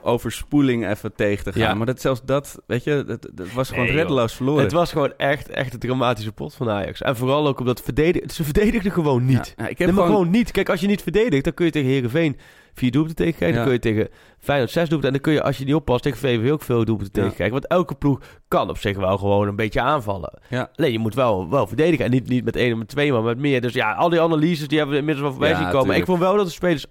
overspoeling 0.04 0.88
even 0.90 1.16
tegen 1.16 1.44
te 1.44 1.52
gaan. 1.52 1.62
Ja. 1.62 1.74
Maar 1.74 1.86
dat 1.86 2.02
zelfs 2.02 2.22
dat, 2.26 2.62
weet 2.68 2.84
je, 2.84 3.04
dat, 3.08 3.30
dat 3.34 3.52
was 3.54 3.70
gewoon 3.70 3.86
Nee, 3.86 3.94
reddeloos 3.96 4.34
verloren. 4.34 4.64
Het 4.64 4.72
was 4.72 4.92
gewoon 4.92 5.14
echt, 5.18 5.50
echt 5.50 5.74
een 5.74 5.80
dramatische 5.80 6.32
pot 6.32 6.54
van 6.54 6.70
Ajax. 6.70 7.02
En 7.02 7.16
vooral 7.16 7.48
ook 7.48 7.60
omdat 7.60 7.82
verdedigen, 7.82 8.30
ze 8.30 8.44
verdedigden 8.44 8.92
gewoon 8.92 9.26
niet. 9.26 9.54
Ja, 9.58 9.68
ik 9.68 9.78
heb 9.78 9.90
gewoon, 9.90 10.06
gewoon 10.06 10.30
niet. 10.30 10.52
Kijk, 10.52 10.70
als 10.70 10.80
je 10.82 10.88
niet 10.88 11.02
verdedigt, 11.02 11.44
dan 11.44 11.54
kun 11.54 11.66
je 11.66 11.72
tegen 11.72 11.90
Herenveen 11.90 12.38
vier 12.74 12.92
doelpunten. 12.92 13.34
Ja. 13.38 13.52
Dan 13.52 13.64
kun 13.64 13.74
je 13.74 13.80
tegen 13.80 14.08
Feyenoord 14.40 14.72
zes 14.72 14.90
doelpunten. 14.90 15.08
En 15.08 15.14
dan 15.14 15.22
kun 15.22 15.34
je, 15.34 15.44
als 15.44 15.58
je 15.58 15.66
niet 15.66 15.76
oppast, 15.76 16.04
tegen 16.04 16.18
VVV 16.18 16.52
ook 16.52 16.62
veel 16.62 16.86
doelpunten 16.86 17.14
tegenkrijgen. 17.14 17.60
Want 17.60 17.68
elke 17.68 17.96
ploeg 17.96 18.20
kan 18.48 18.70
op 18.70 18.78
zich 18.78 18.98
wel 18.98 19.18
gewoon 19.18 19.48
een 19.48 19.56
beetje 19.56 19.82
aanvallen. 19.82 20.40
Alleen 20.76 20.92
je 20.92 21.00
moet 21.00 21.16
wel, 21.16 21.50
wel 21.50 21.68
verdedigen. 21.68 22.06
En 22.06 22.12
niet, 22.12 22.28
niet 22.28 22.46
met 22.46 22.56
één 22.56 22.72
of 22.72 22.78
met 22.78 22.88
twee, 22.88 23.12
maar 23.12 23.24
met 23.24 23.38
meer. 23.38 23.62
Dus 23.62 23.74
ja, 23.74 23.94
al 23.94 24.10
die 24.10 24.22
analyses 24.22 24.68
die 24.68 24.78
hebben 24.78 24.96
we 24.96 25.02
inmiddels 25.02 25.28
wel 25.28 25.38
voorbij 25.38 25.56
zien 25.56 25.70
komen. 25.70 25.96
Ik 25.96 26.06
vond 26.06 26.20
wel 26.20 26.36
dat 26.36 26.46
de 26.46 26.52
spelers 26.52 26.86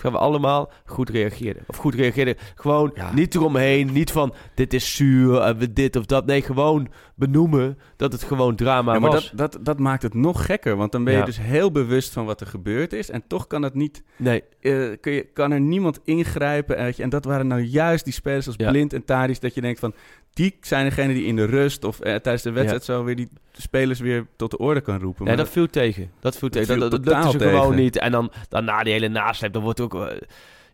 gaan 0.00 0.12
we 0.12 0.18
allemaal 0.18 0.70
goed 0.84 1.10
reageerden. 1.10 1.62
Of 1.66 1.76
goed 1.76 1.94
reageerden. 1.94 2.36
Gewoon 2.54 2.90
Ja. 2.94 3.12
niet 3.14 3.34
eromheen. 3.34 3.92
Niet 3.92 4.12
van 4.12 4.34
dit 4.54 4.74
is 4.74 4.96
zuur, 4.96 5.40
en 5.40 5.56
we 5.58 5.72
dit 5.72 5.96
of 5.96 6.06
dat. 6.06 6.26
Nee, 6.26 6.42
gewoon 6.42 6.88
benoemen 7.14 7.78
dat 7.96 8.12
het 8.12 8.22
gewoon 8.22 8.56
drama 8.56 8.92
Ja, 8.94 8.98
maar 8.98 9.10
was. 9.10 9.30
dat, 9.34 9.52
dat, 9.52 9.64
dat 9.64 9.78
maakt 9.78 10.02
het 10.02 10.14
nog 10.14 10.46
gekker. 10.46 10.76
Want 10.76 10.92
dan 10.92 11.04
ben 11.04 11.12
je 11.12 11.18
Ja. 11.18 11.24
dus 11.24 11.38
heel 11.40 11.70
bewust 11.72 12.12
van 12.12 12.24
wat 12.24 12.40
er 12.40 12.46
gebeurd 12.46 12.92
is. 12.92 13.10
En 13.10 13.22
toch 13.26 13.46
kan 13.46 13.62
het 13.62 13.74
niet 13.74 14.02
Nee, 14.16 14.42
eh, 14.60 14.88
kun 15.00 15.12
je, 15.12 15.22
kan 15.32 15.50
er 15.52 15.60
niemand 15.60 16.00
ingrijpen. 16.04 16.86
je. 16.96 17.02
En 17.02 17.08
dat 17.08 17.24
waren 17.24 17.46
nou 17.46 17.60
juist 17.60 18.04
die 18.04 18.12
spelers 18.12 18.46
als. 18.46 18.56
Blind 18.56 18.92
en 18.92 19.04
Tadic. 19.04 19.40
Dat 19.40 19.54
je 19.54 19.60
denkt 19.60 19.78
van, 19.80 19.94
die 20.32 20.56
zijn 20.60 20.84
degene 20.84 21.12
die 21.14 21.24
in 21.24 21.36
de 21.36 21.44
rust 21.44 21.84
of 21.84 22.00
eh, 22.00 22.14
tijdens 22.14 22.42
de 22.42 22.50
wedstrijd 22.50 22.84
zo 22.84 23.04
weer 23.04 23.16
die 23.16 23.28
spelers 23.52 24.00
weer 24.00 24.26
tot 24.36 24.50
de 24.50 24.58
orde 24.58 24.80
kan 24.80 24.98
roepen. 24.98 25.24
Nee, 25.24 25.34
Maar 25.34 25.44
dat 25.44 25.52
viel 25.52 25.66
tegen. 25.66 26.10
Dat 26.20 26.36
viel 26.38 26.48
tegen. 26.48 26.78
Dat, 26.78 26.90
dat, 26.90 27.04
dat 27.04 27.30
ze 27.30 27.38
gewoon 27.38 27.74
niet. 27.74 27.98
En 27.98 28.12
dan, 28.12 28.30
dan 28.48 28.64
na 28.64 28.82
die 28.82 28.92
hele 28.92 29.08
nasleep, 29.08 29.52
dan 29.52 29.62
wordt 29.62 29.80
ook... 29.94 30.06
eh, 30.06 30.16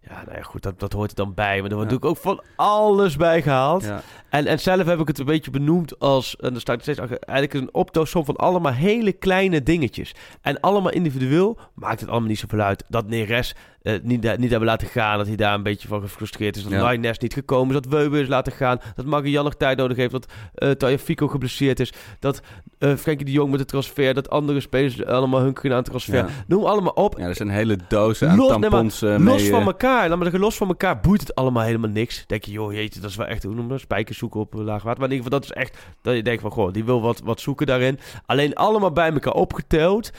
ja, 0.08 0.22
nou 0.26 0.36
ja, 0.36 0.42
goed, 0.42 0.62
dat, 0.62 0.80
dat 0.80 0.92
hoort 0.92 1.10
er 1.10 1.16
dan 1.16 1.34
bij. 1.34 1.60
Maar 1.60 1.70
er 1.70 1.76
wordt 1.76 1.90
Ja. 1.90 1.96
natuurlijk 1.96 2.04
ook 2.04 2.16
van 2.36 2.42
alles 2.56 3.16
bij 3.16 3.42
gehaald. 3.42 3.84
ja. 3.84 4.02
En, 4.28 4.46
en 4.46 4.60
zelf 4.60 4.86
heb 4.86 5.00
ik 5.00 5.06
het 5.08 5.18
een 5.18 5.24
beetje 5.24 5.50
benoemd 5.50 5.98
als... 5.98 6.36
En 6.36 6.50
dan 6.52 6.60
staat 6.60 6.82
steeds 6.82 6.98
eigenlijk 6.98 7.54
een 7.54 7.74
optelsom 7.74 8.24
van 8.24 8.36
allemaal 8.36 8.72
hele 8.72 9.12
kleine 9.12 9.62
dingetjes. 9.62 10.14
En 10.40 10.60
allemaal 10.60 10.92
individueel 10.92 11.58
maakt 11.74 12.00
het 12.00 12.08
allemaal 12.08 12.28
niet 12.28 12.38
zoveel 12.38 12.60
uit. 12.60 12.84
Dat 12.88 13.06
Neres 13.08 13.54
eh, 13.86 13.94
niet, 14.02 14.22
da- 14.22 14.36
niet 14.36 14.50
hebben 14.50 14.68
laten 14.68 14.88
gaan. 14.88 15.18
Dat 15.18 15.26
hij 15.26 15.36
daar 15.36 15.54
een 15.54 15.62
beetje 15.62 15.88
van 15.88 16.00
gefrustreerd 16.00 16.56
is. 16.56 16.62
Dat 16.62 16.72
Ja. 16.72 16.82
Lainez 16.82 17.18
niet 17.18 17.32
gekomen 17.32 17.74
is. 17.76 17.82
Dat 17.82 17.92
Weber 17.92 18.20
is 18.20 18.28
laten 18.28 18.52
gaan. 18.52 18.78
Dat 18.94 19.04
Marian 19.04 19.44
nog 19.44 19.54
tijd 19.54 19.78
nodig 19.78 19.96
heeft. 19.96 20.10
Dat 20.12 20.26
uh, 20.58 20.70
Taya 20.70 20.98
Fico 20.98 21.28
geblesseerd 21.28 21.80
is. 21.80 21.92
Dat 22.18 22.40
eh 22.78 22.94
Frenkie 22.94 23.26
de 23.26 23.32
Jong 23.32 23.50
met 23.50 23.58
de 23.58 23.64
transfer. 23.64 24.14
Dat 24.14 24.30
andere 24.30 24.60
spelers 24.60 25.04
allemaal 25.04 25.40
hunkeren 25.40 25.76
aan 25.76 25.82
transfer. 25.82 26.14
Ja. 26.16 26.26
Noem 26.46 26.64
allemaal 26.64 26.92
op. 26.92 27.18
ja, 27.18 27.26
er 27.26 27.34
zijn 27.34 27.48
hele 27.48 27.78
dozen 27.88 28.28
aan 28.30 28.36
Los- 28.36 28.48
nee, 28.50 28.58
maar 28.58 28.70
tampons 28.70 29.02
eh, 29.02 29.08
los 29.10 29.18
mee, 29.42 29.50
van 29.50 29.60
eh, 29.60 29.66
elkaar, 29.66 30.00
laat 30.08 30.08
maar 30.16 30.22
zeggen, 30.22 30.40
los 30.40 30.56
van 30.56 30.68
elkaar 30.68 31.00
boeit 31.00 31.20
het 31.20 31.34
allemaal 31.34 31.62
helemaal 31.62 31.90
niks. 31.90 32.24
Denk 32.26 32.44
je, 32.44 32.50
joh, 32.52 32.72
jeetje, 32.72 33.00
dat 33.00 33.10
is 33.10 33.16
wel 33.16 33.26
echt, 33.26 33.42
hoe 33.42 33.54
noem 33.54 33.64
je 33.64 33.70
dat? 33.70 33.80
Spijkers 33.80 34.18
zoeken 34.18 34.40
op 34.40 34.54
eh, 34.54 34.60
laag 34.60 34.82
water. 34.82 35.00
Maar 35.00 35.08
in 35.10 35.14
ieder 35.16 35.24
geval, 35.32 35.40
dat 35.40 35.50
is 35.50 35.62
echt, 35.62 35.78
dat 36.02 36.14
je 36.14 36.22
denkt 36.22 36.42
van, 36.42 36.50
goh, 36.50 36.72
die 36.72 36.84
wil 36.84 37.00
wat, 37.00 37.20
wat 37.24 37.40
zoeken 37.40 37.66
daarin. 37.66 37.98
Alleen 38.26 38.54
allemaal 38.54 38.92
bij 38.92 39.12
elkaar 39.12 39.32
opgeteld, 39.32 40.10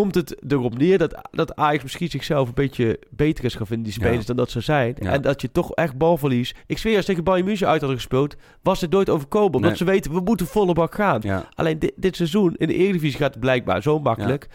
komt 0.00 0.14
het 0.14 0.52
erop 0.52 0.78
neer 0.78 0.98
dat, 0.98 1.28
dat 1.30 1.56
Ajax 1.56 1.82
misschien 1.82 2.08
zichzelf 2.08 2.48
een 2.48 2.54
beetje 2.54 2.98
beter 3.10 3.44
is 3.44 3.54
gaan 3.54 3.66
vinden, 3.66 3.84
die 3.84 3.92
spelers, 3.92 4.18
Ja. 4.20 4.24
dan 4.26 4.36
dat 4.36 4.50
ze 4.50 4.60
zijn. 4.60 4.96
Ja. 5.00 5.12
En 5.12 5.22
dat 5.22 5.40
je 5.40 5.50
toch 5.52 5.72
echt 5.72 5.96
balverlies. 5.96 6.54
Ik 6.66 6.78
zweer, 6.78 6.96
als 6.96 7.04
tegen 7.04 7.24
Bayern 7.24 7.44
München 7.46 7.66
uit 7.66 7.80
hadden 7.80 7.98
gespeeld, 7.98 8.36
was 8.62 8.80
het 8.80 8.90
nooit 8.90 9.08
overkomen. 9.10 9.54
Omdat 9.54 9.70
Nee. 9.70 9.78
ze 9.78 9.84
weten, 9.84 10.12
we 10.12 10.20
moeten 10.20 10.46
volle 10.46 10.72
bak 10.72 10.94
gaan. 10.94 11.20
Ja. 11.22 11.48
Alleen 11.54 11.78
dit, 11.78 11.92
dit 11.96 12.16
seizoen 12.16 12.54
in 12.56 12.66
de 12.66 12.74
Eredivisie 12.74 13.18
gaat 13.18 13.30
het 13.30 13.40
blijkbaar 13.40 13.82
zo 13.82 13.98
makkelijk... 13.98 14.48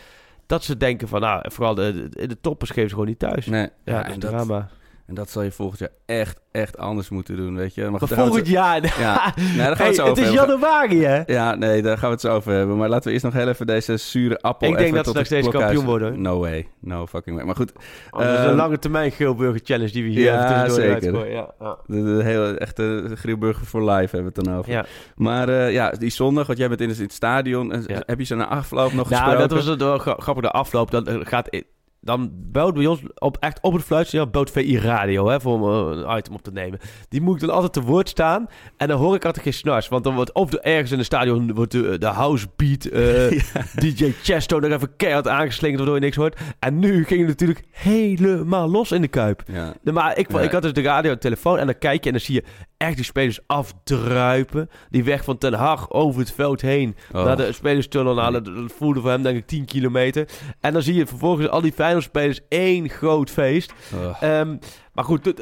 dat 0.46 0.64
ze 0.64 0.78
denken 0.78 1.08
van, 1.08 1.22
nou, 1.22 1.52
vooral 1.52 1.76
de, 1.76 2.08
de, 2.10 2.28
de 2.28 2.38
toppers 2.42 2.70
geven 2.70 2.90
ze 2.90 2.94
gewoon 2.96 3.10
niet 3.10 3.20
thuis. 3.20 3.46
Nee. 3.46 3.70
Ja, 3.86 3.98
dat 3.98 4.08
is 4.08 4.14
en, 4.14 4.20
dat, 4.20 4.30
drama. 4.30 4.70
En 5.12 5.18
dat 5.18 5.30
zal 5.30 5.42
je 5.42 5.52
volgend 5.52 5.80
jaar 5.80 5.90
echt, 6.06 6.40
echt 6.52 6.78
anders 6.78 7.10
moeten 7.10 7.36
doen, 7.36 7.56
weet 7.56 7.76
je. 7.76 7.90
Maar, 7.90 8.00
volgend 8.06 8.48
jaar... 8.48 8.82
het- 8.82 8.96
Ja, 9.00 9.34
nee, 9.36 9.58
daar 9.58 9.76
gaan 9.76 9.78
we 9.78 9.84
het 9.84 9.96
zo 9.96 10.04
over 10.06 10.24
is 10.24 10.30
hebben. 10.34 10.48
januari, 10.60 11.04
hè? 11.04 11.22
Ja, 11.26 11.56
nee, 11.56 11.82
daar 11.82 11.98
gaan 11.98 12.08
we 12.08 12.14
het 12.14 12.22
zo 12.22 12.34
over 12.36 12.52
hebben. 12.54 12.78
Maar 12.78 12.90
laten 12.90 13.06
we 13.08 13.12
eerst 13.12 13.24
nog 13.26 13.34
heel 13.34 13.48
even 13.48 13.68
deze 13.68 13.98
zure 13.98 14.40
appel 14.42 14.70
Ik 14.70 14.78
denk 14.78 14.94
dat 14.96 15.08
ze 15.08 15.14
nog 15.14 15.26
steeds 15.26 15.48
kampioen 15.50 15.86
worden. 15.86 16.22
No 16.22 16.40
way. 16.40 16.68
No 16.82 17.08
fucking 17.08 17.36
way. 17.36 17.46
Maar 17.46 17.56
goed, 17.56 17.72
Oh, 18.12 18.20
dat 18.20 18.30
is 18.32 18.38
een 18.40 18.46
Ehm, 18.46 18.56
lange 18.56 18.80
termijn 18.80 19.12
Geelburger 19.12 19.62
Challenge 19.64 19.92
die 19.92 20.04
we 20.04 20.10
hier 20.10 20.22
ja, 20.24 20.70
zeker. 20.70 21.10
gooien. 21.14 21.32
Ja, 21.32 21.54
ja. 21.60 21.78
de, 21.86 22.04
de 22.04 22.24
hele 22.24 22.58
echte 22.58 23.12
Grielburger 23.16 23.66
voor 23.66 23.82
live 23.82 24.16
hebben 24.16 24.34
we 24.34 24.40
het 24.40 24.46
dan 24.46 24.58
over. 24.58 24.72
Ja. 24.72 24.86
Maar 25.16 25.50
eh, 25.50 25.72
ja, 25.72 25.90
die 25.90 26.10
zondag, 26.10 26.48
want 26.48 26.60
jij 26.60 26.68
bent 26.68 26.82
in 26.82 26.90
het, 26.90 27.14
stadion. 27.14 27.72
En 27.72 27.84
Ja. 27.88 28.02
Heb 28.06 28.20
je 28.20 28.26
ze 28.26 28.36
na 28.36 28.48
afloop 28.48 28.94
nog 28.94 29.10
Nou, 29.10 29.22
gesproken? 29.24 29.40
dat 29.40 29.52
was 29.52 29.66
het 29.66 29.80
wel 29.82 29.98
gra- 29.98 30.16
grappig. 30.20 30.44
De 30.44 30.52
afloop, 30.52 30.92
dan 30.92 31.08
eh, 31.08 31.16
gaat... 31.22 31.64
Dan 32.04 32.32
belt 32.34 32.74
bij 32.74 32.86
ons 32.86 33.02
op, 33.16 33.38
echt 33.40 33.60
op 33.62 33.74
het 33.74 33.84
fluitsignaal 33.84 34.28
belt 34.28 34.52
VI 34.52 34.78
Radio 34.80 35.28
hè, 35.28 35.42
voor 35.42 35.54
om 35.54 35.92
eh, 35.92 35.98
een 36.04 36.18
item 36.18 36.34
op 36.34 36.42
te 36.42 36.52
nemen. 36.52 36.80
Die 37.10 37.22
moet 37.22 37.36
ik 37.36 37.42
dan 37.42 37.50
altijd 37.56 37.74
te 37.74 37.82
woord 37.82 38.10
staan. 38.10 38.48
En 38.78 38.88
dan 38.88 38.98
hoor 39.00 39.16
ik 39.16 39.26
altijd 39.26 39.44
geen 39.44 39.54
snars. 39.54 39.88
Want 39.88 40.04
dan 40.04 40.16
wordt 40.16 40.34
of 40.34 40.54
er 40.54 40.60
ergens 40.62 40.92
in 40.92 40.98
het 40.98 41.06
stadion 41.06 41.54
wordt 41.54 41.72
de, 41.72 41.98
de 41.98 42.06
house 42.06 42.48
beat, 42.56 42.86
eh, 42.86 43.42
DJ 43.84 44.12
Chesto 44.22 44.60
er 44.60 44.74
even 44.74 44.96
keihard 44.96 45.28
aangeslingerd 45.28 45.78
waardoor 45.80 45.96
je 46.00 46.06
niks 46.06 46.16
hoort. 46.16 46.40
En 46.60 46.80
nu 46.80 47.04
ging 47.06 47.20
het 47.20 47.30
natuurlijk 47.30 47.64
helemaal 47.72 48.70
los 48.70 48.92
in 48.92 49.02
de 49.02 49.08
Kuip. 49.08 49.44
Ja. 49.48 49.74
Maar 49.84 50.18
ik, 50.18 50.32
Ja. 50.32 50.40
ik 50.40 50.52
had 50.52 50.62
dus 50.62 50.74
de 50.74 50.82
radio 50.82 51.10
en 51.10 51.16
de 51.16 51.22
telefoon 51.22 51.58
en 51.58 51.66
dan 51.66 51.78
kijk 51.78 52.00
je 52.04 52.06
en 52.06 52.16
dan 52.16 52.26
zie 52.26 52.36
je 52.36 52.44
echt 52.78 52.96
die 52.96 53.06
spelers 53.06 53.40
afdruipen. 53.48 54.70
Die 54.90 55.04
weg 55.04 55.24
van 55.24 55.38
Ten 55.38 55.54
Hag 55.54 55.92
over 55.92 56.20
het 56.20 56.32
veld 56.32 56.62
heen 56.62 56.96
Oh. 57.14 57.26
naar 57.26 57.38
de 57.38 57.52
spelerstunnel 57.52 58.20
halen. 58.20 58.44
Dat 58.44 58.54
voelde 58.78 59.00
voor 59.02 59.10
hem 59.10 59.24
denk 59.24 59.38
ik 59.38 59.48
10 59.48 59.66
kilometer. 59.66 60.28
En 60.60 60.74
dan 60.74 60.82
zie 60.82 60.94
je 60.96 61.06
vervolgens 61.08 61.48
al 61.50 61.62
die 61.62 61.74
Feyenoord-spelers 61.92 62.40
één 62.50 62.90
groot 62.90 63.30
feest. 63.30 63.74
Oh. 63.94 64.24
Ehm, 64.24 64.58
maar 64.94 65.04
goed, 65.04 65.34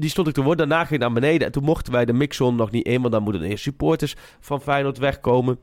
die 0.00 0.10
stond 0.10 0.28
ik 0.28 0.34
te 0.34 0.42
woord. 0.42 0.58
Daarna 0.58 0.80
ging 0.80 0.90
ik 0.90 0.98
naar 0.98 1.12
beneden. 1.12 1.46
En 1.46 1.52
toen 1.52 1.64
mochten 1.64 1.92
wij 1.92 2.04
de 2.04 2.12
mixzone 2.12 2.56
nog 2.56 2.70
niet 2.70 2.86
in. 2.86 3.00
Want 3.00 3.12
dan 3.12 3.22
moeten 3.22 3.42
eerst 3.42 3.62
supporters 3.62 4.14
van 4.40 4.60
Feyenoord 4.60 4.98
wegkomen. 4.98 5.58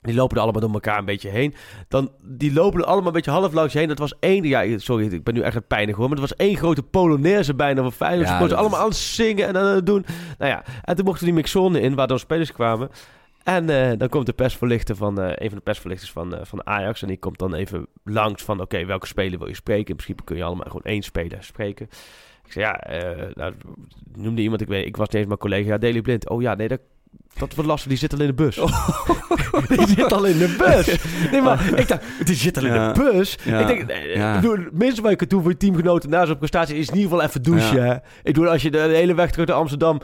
Die 0.00 0.14
lopen 0.14 0.36
er 0.36 0.42
allemaal 0.42 0.60
door 0.60 0.72
elkaar 0.72 0.98
een 0.98 1.04
beetje 1.04 1.28
heen. 1.28 1.54
Dan, 1.88 2.10
die 2.22 2.52
lopen 2.52 2.80
er 2.80 2.86
allemaal 2.86 3.06
een 3.06 3.12
beetje 3.12 3.30
half 3.30 3.52
langs 3.52 3.74
heen. 3.74 3.88
Dat 3.88 3.98
was 3.98 4.14
één... 4.20 4.44
Ja, 4.44 4.78
sorry, 4.78 5.12
ik 5.12 5.24
ben 5.24 5.34
nu 5.34 5.40
echt 5.40 5.54
het 5.54 5.66
pijnig 5.66 5.96
hoor. 5.96 6.08
Maar 6.08 6.18
het 6.18 6.28
was 6.28 6.38
één 6.38 6.56
grote 6.56 6.82
Polonaise 6.82 7.54
bijna 7.54 7.82
van 7.82 7.92
Feyenoord. 7.92 8.28
Ja, 8.28 8.38
dat 8.38 8.52
allemaal 8.52 8.80
aan 8.80 8.88
het 8.88 8.96
zingen 8.96 9.46
en 9.46 9.56
aan 9.56 9.74
het 9.74 9.86
doen. 9.86 10.04
Nou 10.38 10.50
ja, 10.50 10.64
en 10.82 10.96
toen 10.96 11.04
mochten 11.04 11.24
die 11.24 11.34
mixzone 11.34 11.80
in, 11.80 11.94
waar 11.94 12.06
dan 12.06 12.18
spelers 12.18 12.52
kwamen. 12.52 12.90
En 13.44 13.70
eh, 13.70 13.98
dan 13.98 14.08
komt 14.08 14.26
de 14.26 14.32
persverlichter 14.32 14.96
van... 14.96 15.20
eh, 15.20 15.26
een 15.34 15.48
van 15.48 15.58
de 15.58 15.64
persverlichters 15.64 16.10
van, 16.12 16.34
eh, 16.36 16.40
van 16.44 16.66
Ajax. 16.66 17.02
En 17.02 17.08
die 17.08 17.18
komt 17.18 17.38
dan 17.38 17.54
even 17.54 17.86
langs 18.04 18.42
van... 18.42 18.60
Oké, 18.60 18.84
welke 18.84 19.06
speler 19.06 19.38
wil 19.38 19.48
je 19.48 19.54
spreken? 19.54 19.86
In 19.88 19.96
principe 19.96 20.24
kun 20.24 20.36
je 20.36 20.42
allemaal 20.44 20.64
gewoon 20.66 20.82
één 20.84 21.02
speler 21.02 21.38
spreken. 21.44 21.88
Ik 22.46 22.52
zei, 22.52 22.64
ja, 22.64 22.80
nou, 23.34 23.52
noemde 24.16 24.42
iemand, 24.42 24.60
ik 24.60 24.68
weet, 24.68 24.86
ik 24.86 24.96
was 24.96 25.06
niet 25.06 25.16
eens 25.16 25.26
mijn 25.26 25.38
collega, 25.38 25.68
ja, 25.68 25.78
Daily 25.78 26.00
Blind. 26.00 26.28
Oh 26.28 26.42
ja, 26.42 26.54
nee, 26.54 26.68
dat, 26.68 26.80
dat 27.38 27.54
wordt 27.54 27.70
lastig, 27.70 27.88
die 27.88 27.98
zit 27.98 28.12
al 28.12 28.20
in 28.20 28.26
de 28.26 28.34
bus. 28.34 28.54
die 29.76 29.86
zit 29.88 30.12
al 30.12 30.24
in 30.24 30.38
de 30.38 30.54
bus. 30.58 30.98
Nee, 31.30 31.42
maar 31.42 31.78
ik 31.78 31.88
dacht, 31.88 32.02
die 32.26 32.34
zit 32.34 32.56
al 32.56 32.64
in 32.64 32.72
Ja. 32.72 32.92
de 32.92 33.00
bus. 33.12 33.38
Ja. 33.44 33.58
Ik 33.60 33.66
denk, 33.86 33.90
Ja. 34.14 34.40
het 34.40 34.72
minste 34.72 35.02
wat 35.02 35.10
je 35.10 35.16
kunt 35.16 35.30
doen 35.30 35.42
voor 35.42 35.50
je 35.50 35.56
teamgenoten 35.56 36.10
na 36.10 36.26
zo'n 36.26 36.38
prestatie 36.38 36.76
is 36.76 36.88
in 36.88 36.94
ieder 36.96 37.10
geval 37.10 37.26
even 37.26 37.42
douchen. 37.42 37.96
Ik 37.96 38.02
bedoel, 38.34 38.48
als 38.48 38.62
je 38.62 38.70
de 38.70 38.78
hele 38.78 39.14
weg 39.14 39.30
terug 39.30 39.46
naar 39.46 39.56
Amsterdam 39.56 40.00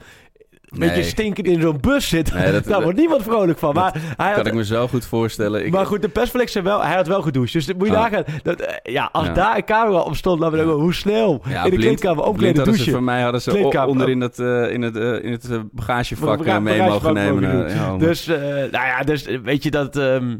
een 0.75 0.89
beetje 0.89 1.03
stinkend 1.03 1.47
in 1.47 1.61
zo'n 1.61 1.79
bus 1.81 2.09
zit, 2.09 2.35
Nee, 2.35 2.53
dat- 2.53 2.65
daar 2.73 2.83
wordt 2.83 2.99
niemand 2.99 3.23
vrolijk 3.23 3.59
van. 3.59 3.75
Maar, 3.75 3.93
hij 3.95 4.15
kan 4.17 4.27
had, 4.37 4.47
ik 4.47 4.55
me 4.55 4.65
zo 4.65 4.89
goed 4.89 5.05
voorstellen. 5.07 5.65
Ik, 5.67 5.73
maar 5.73 5.87
goed, 5.87 6.03
de 6.03 6.09
zei 6.51 6.65
wel, 6.65 6.83
hij 6.83 6.95
had 6.95 7.07
wel 7.07 7.23
gedoucht. 7.23 7.53
Dus 7.53 7.67
dat 7.67 7.77
moet 7.77 7.87
je 7.89 7.97
Ah. 7.97 8.03
nagaan. 8.03 8.25
Dat, 8.43 8.61
eh, 8.61 8.93
ja, 8.93 9.09
als 9.13 9.27
Ja. 9.27 9.33
daar 9.33 9.57
een 9.57 9.65
camera 9.65 9.99
op 10.01 10.17
stond, 10.17 10.41
laten 10.41 10.59
we 10.59 10.65
denken, 10.65 10.83
hoe 10.83 10.95
snel 10.95 11.43
ja, 11.49 11.65
in 11.65 11.71
de 11.71 11.77
kleedkamer 11.77 12.25
ze 12.25 12.77
douchen. 12.77 12.93
Voor 12.93 13.03
mij 13.03 13.23
hadden 13.23 13.41
ze 13.43 13.51
Kleedkamer. 13.51 13.89
o- 13.89 13.91
onder 13.91 14.09
in 14.09 14.21
het, 14.21 14.39
eh, 14.39 14.71
in 14.73 14.83
het, 14.83 14.97
eh, 14.97 15.25
in 15.25 15.33
het 15.33 15.49
bagagevak 15.73 16.45
mee 16.61 16.79
bagagevak 16.79 17.15
mogen 17.15 17.41
nemen. 17.41 17.69
ja, 17.75 17.97
Dus, 17.97 18.27
nou 18.27 18.71
ja, 18.71 19.03
dus 19.03 19.25
weet 19.43 19.63
je 19.63 19.71
dat... 19.71 19.97
ehm, 19.97 20.37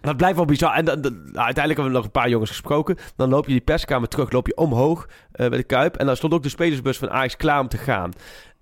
dat 0.00 0.16
blijft 0.16 0.36
wel 0.36 0.44
bizar. 0.44 0.74
En 0.74 0.84
dan- 0.84 1.00
dan- 1.00 1.12
nou, 1.12 1.24
uiteindelijk 1.24 1.66
hebben 1.66 1.84
we 1.84 1.92
nog 1.92 2.04
een 2.04 2.10
paar 2.10 2.28
jongens 2.28 2.50
gesproken. 2.50 2.96
Dan 3.16 3.28
loop 3.28 3.46
je 3.46 3.52
die 3.52 3.60
perskamer 3.60 4.08
terug, 4.08 4.30
loop 4.32 4.46
je 4.46 4.56
omhoog 4.56 5.06
eh, 5.32 5.48
bij 5.48 5.58
de 5.58 5.64
Kuip. 5.64 5.96
En 5.96 6.06
dan 6.06 6.16
stond 6.16 6.34
ook 6.34 6.42
de 6.42 6.48
spelersbus 6.48 6.98
van 6.98 7.10
Ajax 7.10 7.36
klaar 7.36 7.60
om 7.60 7.68
te 7.68 7.78
gaan. 7.78 8.10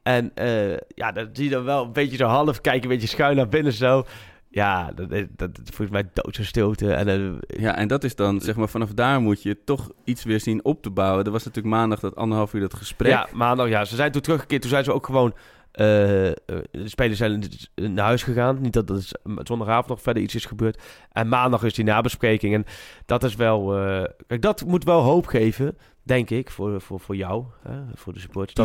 En 0.09 0.31
eh, 0.35 0.77
ja, 0.95 1.13
dan 1.13 1.29
zie 1.33 1.45
je 1.45 1.51
dan 1.51 1.65
wel 1.65 1.85
een 1.85 1.93
beetje 1.93 2.17
zo 2.17 2.27
half 2.27 2.61
kijken, 2.61 2.83
een 2.83 2.89
beetje 2.89 3.07
schuin 3.17 3.37
naar 3.37 3.49
binnen 3.49 3.73
zo. 3.73 4.05
Ja, 4.51 4.93
dat, 4.95 5.11
dat, 5.11 5.27
dat, 5.37 5.57
dat 5.57 5.65
volgens 5.65 5.91
mij 5.91 6.09
doodse 6.13 6.45
stilte. 6.45 6.93
En, 6.93 7.09
eh, 7.09 7.61
Ja, 7.61 7.77
en 7.77 7.89
dat 7.89 8.05
is 8.05 8.15
dan, 8.15 8.41
zeg 8.41 8.57
maar, 8.57 8.69
vanaf 8.69 8.93
daar 8.95 9.21
moet 9.21 9.43
je 9.43 9.65
toch 9.65 9.91
iets 10.05 10.25
weer 10.25 10.41
zien 10.41 10.65
op 10.65 10.83
te 10.83 10.91
bouwen. 10.91 11.25
Er 11.25 11.31
was 11.31 11.45
natuurlijk 11.45 11.75
maandag 11.75 12.01
dat 12.01 12.17
anderhalf 12.17 12.53
uur 12.55 12.61
dat 12.61 12.75
gesprek. 12.75 13.11
Ja, 13.13 13.29
maandag, 13.33 13.69
ja. 13.69 13.85
Ze 13.85 13.97
zijn 13.97 14.13
toen 14.13 14.23
teruggekeerd. 14.23 14.61
Toen 14.61 14.71
zijn 14.71 14.85
ze 14.85 14.93
ook 14.93 15.07
gewoon... 15.07 15.35
eh, 15.73 16.27
eh, 16.29 16.35
de 16.71 16.89
spelers 16.89 17.19
zijn 17.19 17.43
naar 17.75 18.05
huis 18.05 18.23
gegaan. 18.23 18.61
Niet 18.61 18.73
dat 18.73 18.87
dat 18.87 18.99
is 18.99 19.15
zondagavond 19.43 19.89
nog 19.89 20.03
verder 20.03 20.23
iets 20.23 20.35
is 20.35 20.45
gebeurd. 20.45 20.83
En 21.13 21.29
maandag 21.29 21.63
is 21.63 21.75
die 21.75 21.85
nabespreking. 21.85 22.55
En 22.55 22.65
dat 23.07 23.25
is 23.25 23.35
wel... 23.37 23.79
eh, 23.79 24.05
kijk, 24.27 24.43
dat 24.43 24.65
moet 24.67 24.85
wel 24.85 25.01
hoop 25.01 25.27
geven, 25.27 25.77
denk 26.09 26.31
ik, 26.31 26.51
voor, 26.51 26.81
voor, 26.81 27.01
voor 27.01 27.17
jou. 27.17 27.45
Hè, 27.69 27.75
voor 27.95 28.13
de 28.13 28.19
supporters. 28.21 28.55
Dat, 28.55 28.65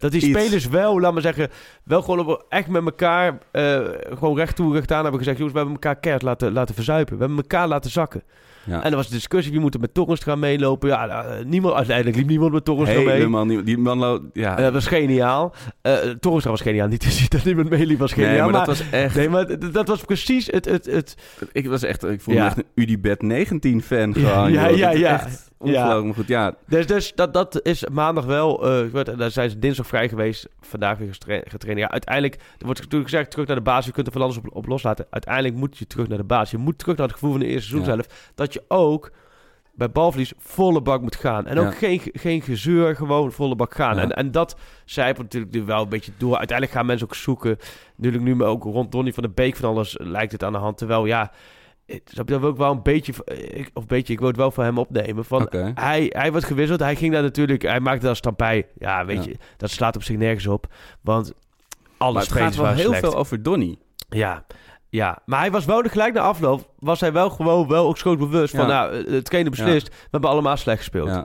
dat 0.00 0.10
die 0.12 0.20
Iets. 0.28 0.38
spelers 0.40 0.68
wel, 0.68 1.00
laat 1.00 1.12
maar 1.12 1.22
zeggen... 1.22 1.48
Wel 1.84 2.02
gewoon 2.02 2.26
op- 2.26 2.46
echt 2.48 2.68
met 2.68 2.84
elkaar... 2.84 3.38
eh, 3.52 3.80
gewoon 4.18 4.36
recht 4.36 4.56
toe, 4.56 4.72
recht 4.74 4.92
aan 4.92 5.00
hebben 5.02 5.18
gezegd... 5.18 5.36
Jongens, 5.36 5.52
we 5.56 5.62
hebben 5.64 5.80
elkaar 5.82 6.00
keihard 6.00 6.24
laten, 6.24 6.52
laten 6.52 6.74
verzuipen. 6.74 7.14
We 7.14 7.20
hebben 7.24 7.38
elkaar 7.42 7.68
laten 7.68 7.90
zakken. 7.90 8.22
Ja. 8.66 8.82
En 8.82 8.90
er 8.90 8.96
was 8.96 9.08
discussie, 9.08 9.52
wie 9.52 9.60
moet 9.60 9.74
er 9.74 9.80
met 9.80 9.94
Torrens 9.94 10.22
gaan 10.22 10.38
meelopen. 10.38 10.88
Ja, 10.88 11.06
nou, 11.06 11.44
niemand, 11.44 11.74
uiteindelijk 11.74 12.16
liep 12.16 12.26
niemand 12.26 12.52
met 12.52 12.64
Torrens 12.64 12.88
mee. 12.94 13.08
Helemaal 13.08 13.44
niet. 13.46 13.66
Die 13.66 13.78
man, 13.78 14.30
ja. 14.32 14.56
Eh, 14.56 14.64
Dat 14.64 14.72
was 14.72 14.86
geniaal. 14.86 15.54
Uh, 15.82 15.94
Torenstra 15.96 16.50
was 16.50 16.60
geniaal. 16.60 16.88
Niet 16.88 17.00
te 17.00 17.10
zien 17.10 17.26
dat 17.28 17.44
iemand 17.44 17.68
meeliep 17.70 17.98
was 17.98 18.12
geniaal. 18.12 18.32
nee, 18.32 18.40
maar, 18.42 18.50
maar, 18.50 18.66
dat 18.66 18.78
was 18.78 18.90
echt... 18.90 19.14
nee, 19.16 19.28
maar 19.28 19.70
dat 19.72 19.88
was 19.88 20.00
precies 20.04 20.46
het... 20.46 20.64
het, 20.64 20.86
het 20.86 21.16
Ik 21.52 21.66
was 21.66 21.82
echt... 21.82 22.04
Ik 22.04 22.20
voelde 22.20 22.40
Ja. 22.40 22.46
me 22.46 22.50
echt 22.54 22.58
een 22.58 22.82
Udibet 22.82 23.22
19 23.22 23.82
fan 23.82 24.12
Ja, 24.16 24.28
gewoon. 24.34 24.52
ja, 24.52 24.66
ja, 24.68 24.90
ja. 24.90 25.12
Echt 25.12 25.52
ongelooflijk. 25.58 26.04
Maar 26.04 26.14
goed, 26.14 26.28
ja. 26.28 26.54
dus 26.66 26.86
dus 26.86 27.14
dat, 27.14 27.32
dat 27.32 27.60
is 27.62 27.86
maandag 27.92 28.24
wel... 28.24 28.54
gebeurd. 28.56 29.18
daar 29.18 29.30
zijn 29.30 29.50
ze 29.50 29.58
dinsdag 29.58 29.86
vrij 29.86 30.08
geweest. 30.08 30.48
Vandaag 30.60 30.98
weer 30.98 31.14
getraind. 31.48 31.78
Ja, 31.78 31.90
uiteindelijk... 31.90 32.34
Er 32.34 32.64
wordt 32.64 32.80
natuurlijk 32.80 33.10
gezegd, 33.10 33.30
terug 33.30 33.46
naar 33.46 33.56
de 33.56 33.62
basis. 33.62 33.86
Je 33.86 33.92
kunt 33.92 34.06
er 34.06 34.12
van 34.12 34.22
alles 34.22 34.36
op, 34.36 34.44
op 34.52 34.66
loslaten. 34.66 35.06
Uiteindelijk 35.10 35.54
moet 35.54 35.78
je 35.78 35.86
terug 35.86 36.08
naar 36.08 36.18
de 36.18 36.24
basis. 36.24 36.50
Je 36.50 36.58
moet 36.58 36.78
terug 36.78 36.96
naar 36.96 37.06
het 37.06 37.14
gevoel 37.14 37.30
van 37.30 37.40
de 37.40 37.46
eerste 37.46 37.68
seizoen 37.68 37.88
Ja. 37.88 37.94
zelf. 38.02 38.30
Dat 38.34 38.52
je 38.52 38.62
ook 38.68 39.10
bij 39.74 39.90
balverlies 39.90 40.32
volle 40.38 40.80
bak 40.82 41.00
moet 41.00 41.16
gaan. 41.16 41.46
En 41.46 41.58
ook 41.58 41.64
Ja. 41.72 41.78
geen, 41.78 42.00
geen 42.12 42.42
gezeur, 42.42 42.96
gewoon 42.96 43.32
volle 43.32 43.56
bak 43.56 43.74
gaan. 43.74 43.96
Ja. 43.96 44.02
En, 44.02 44.10
en 44.12 44.30
dat 44.30 44.56
zijpelt 44.84 45.22
natuurlijk 45.22 45.52
nu 45.52 45.62
wel 45.64 45.82
een 45.82 45.88
beetje 45.88 46.12
door. 46.18 46.36
Uiteindelijk 46.38 46.76
gaan 46.78 46.86
mensen 46.86 47.06
ook 47.06 47.14
zoeken. 47.14 47.58
Natuurlijk 47.96 48.24
nu 48.24 48.34
maar 48.34 48.46
ook 48.46 48.62
rond 48.62 48.92
Donny 48.92 49.12
van 49.12 49.22
de 49.22 49.28
Beek 49.28 49.56
van 49.56 49.68
alles 49.68 49.96
lijkt 50.00 50.32
het 50.32 50.42
aan 50.44 50.52
de 50.52 50.58
hand. 50.58 50.78
Terwijl 50.78 51.06
ja, 51.06 51.30
snap 51.86 52.26
je, 52.26 52.32
dat 52.32 52.40
wil 52.40 52.50
ik 52.50 52.56
wel 52.56 52.70
een 52.70 52.82
beetje, 52.82 53.12
ik- 53.34 53.70
of 53.74 53.86
beetje, 53.86 54.12
ik 54.12 54.18
wil 54.18 54.28
het 54.28 54.36
wel 54.36 54.50
van 54.50 54.64
hem 54.64 54.78
opnemen. 54.78 55.24
Van, 55.24 55.48
hij, 55.74 56.06
hij 56.08 56.30
wordt 56.30 56.46
gewisseld. 56.46 56.80
Hij 56.80 56.96
ging 56.96 57.12
daar 57.12 57.22
natuurlijk, 57.22 57.62
hij 57.62 57.80
maakte 57.80 58.06
daar 58.06 58.16
stampij. 58.16 58.66
Ja, 58.78 59.04
weet 59.04 59.24
Ja. 59.24 59.30
je, 59.30 59.36
dat 59.56 59.70
slaat 59.70 59.96
op 59.96 60.02
zich 60.02 60.16
nergens 60.16 60.46
op. 60.46 60.66
Want 61.00 61.32
alle 61.98 62.12
Maar 62.12 62.22
het 62.22 62.30
spelers 62.30 62.56
gaat 62.56 62.64
wel 62.64 62.74
heel 62.74 62.92
veel 62.94 63.14
over 63.16 63.42
Donny. 63.42 63.78
Ja, 64.08 64.44
ja, 64.88 65.18
maar 65.26 65.40
hij 65.40 65.50
was 65.50 65.64
wel 65.64 65.82
de 65.82 65.88
gelijk 65.88 66.14
na 66.14 66.20
afloop. 66.20 66.70
Was 66.78 67.00
hij 67.00 67.12
wel 67.12 67.30
gewoon 67.30 67.68
wel 67.68 67.86
ook 67.86 67.98
schootbewust 67.98 68.54
van, 68.56 68.68
Ja. 68.68 68.86
nou, 68.86 69.10
hetgene 69.12 69.50
beslist. 69.50 69.88
We 69.88 69.94
hebben 70.10 70.30
allemaal 70.30 70.56
slecht 70.56 70.78
gespeeld. 70.78 71.24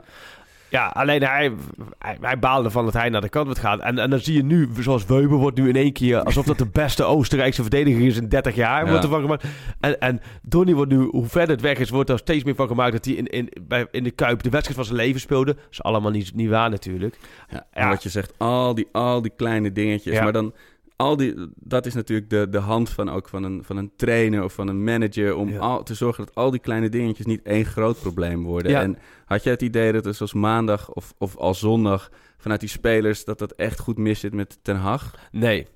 Ja, 0.70 0.86
alleen 0.86 1.22
hij, 1.22 1.52
hij, 1.98 2.16
hij 2.20 2.38
baalde 2.38 2.64
ervan 2.64 2.84
dat 2.84 2.92
hij 2.92 3.08
naar 3.08 3.20
de 3.20 3.28
kant 3.28 3.44
wordt 3.46 3.60
gaan. 3.60 3.80
En, 3.80 3.98
en 3.98 4.10
dan 4.10 4.18
zie 4.18 4.34
je 4.34 4.42
nu, 4.44 4.68
zoals 4.78 5.06
Weber 5.06 5.36
wordt 5.36 5.58
nu 5.58 5.68
in 5.68 5.76
één 5.76 5.92
keer... 5.92 6.22
alsof 6.22 6.44
dat 6.44 6.58
de 6.58 6.66
beste 6.66 7.04
Oostenrijkse 7.04 7.60
verdediger 7.62 8.06
is 8.06 8.16
in 8.16 8.28
30 8.28 8.54
jaar. 8.54 8.84
Ja. 8.84 8.90
Wordt 8.90 9.04
ervan 9.04 9.20
gemaakt. 9.20 9.44
En, 9.80 10.00
en 10.00 10.20
Donny 10.42 10.74
wordt 10.74 10.90
nu, 10.90 10.98
hoe 10.98 11.26
verder 11.26 11.50
het 11.50 11.60
weg 11.60 11.78
is... 11.78 11.90
wordt 11.90 12.10
er 12.10 12.18
steeds 12.18 12.44
meer 12.44 12.54
van 12.54 12.68
gemaakt 12.68 12.92
dat 12.92 13.04
hij 13.04 13.14
in, 13.14 13.26
in, 13.26 13.48
bij, 13.62 13.86
in 13.90 14.04
de 14.04 14.10
Kuip... 14.10 14.42
de 14.42 14.50
wedstrijd 14.50 14.78
van 14.78 14.84
zijn 14.84 15.06
leven 15.06 15.20
speelde. 15.20 15.54
Dat 15.54 15.64
is 15.70 15.82
allemaal 15.82 16.10
niet, 16.10 16.34
niet 16.34 16.48
waar 16.48 16.70
natuurlijk. 16.70 17.18
Ja, 17.48 17.66
en 17.70 17.82
Ja. 17.82 17.88
wat 17.88 18.02
je 18.02 18.08
zegt, 18.08 18.32
al 18.36 18.74
die, 18.74 18.88
al 18.92 19.22
die 19.22 19.32
kleine 19.36 19.72
dingetjes. 19.72 20.14
Ja. 20.14 20.22
Maar 20.22 20.32
dan, 20.32 20.52
al 21.00 21.16
die, 21.16 21.34
dat 21.54 21.86
is 21.86 21.94
natuurlijk 21.94 22.30
de, 22.30 22.48
de 22.50 22.58
hand 22.58 22.90
van, 22.90 23.10
ook 23.10 23.28
van, 23.28 23.42
een, 23.42 23.64
van 23.64 23.76
een 23.76 23.92
trainer 23.96 24.44
of 24.44 24.52
van 24.52 24.68
een 24.68 24.84
manager... 24.84 25.36
om 25.36 25.48
Ja. 25.48 25.58
al, 25.58 25.82
te 25.82 25.94
zorgen 25.94 26.24
dat 26.24 26.34
al 26.34 26.50
die 26.50 26.60
kleine 26.60 26.88
dingetjes 26.88 27.26
niet 27.26 27.42
één 27.42 27.64
groot 27.64 28.00
probleem 28.00 28.44
worden. 28.44 28.70
Ja. 28.72 28.80
En 28.82 28.98
had 29.24 29.42
jij 29.42 29.52
het 29.52 29.62
idee 29.62 29.92
dat 29.92 30.04
het 30.04 30.16
zoals 30.16 30.32
maandag 30.34 30.92
of, 30.92 31.14
of 31.18 31.36
al 31.36 31.54
zondag... 31.54 32.10
vanuit 32.38 32.60
die 32.60 32.68
spelers, 32.68 33.24
dat 33.24 33.38
dat 33.38 33.52
echt 33.52 33.78
goed 33.78 33.98
mis 33.98 34.20
zit 34.20 34.34
met 34.34 34.58
Ten 34.62 34.76
Hag? 34.76 35.14
Nee. 35.30 35.66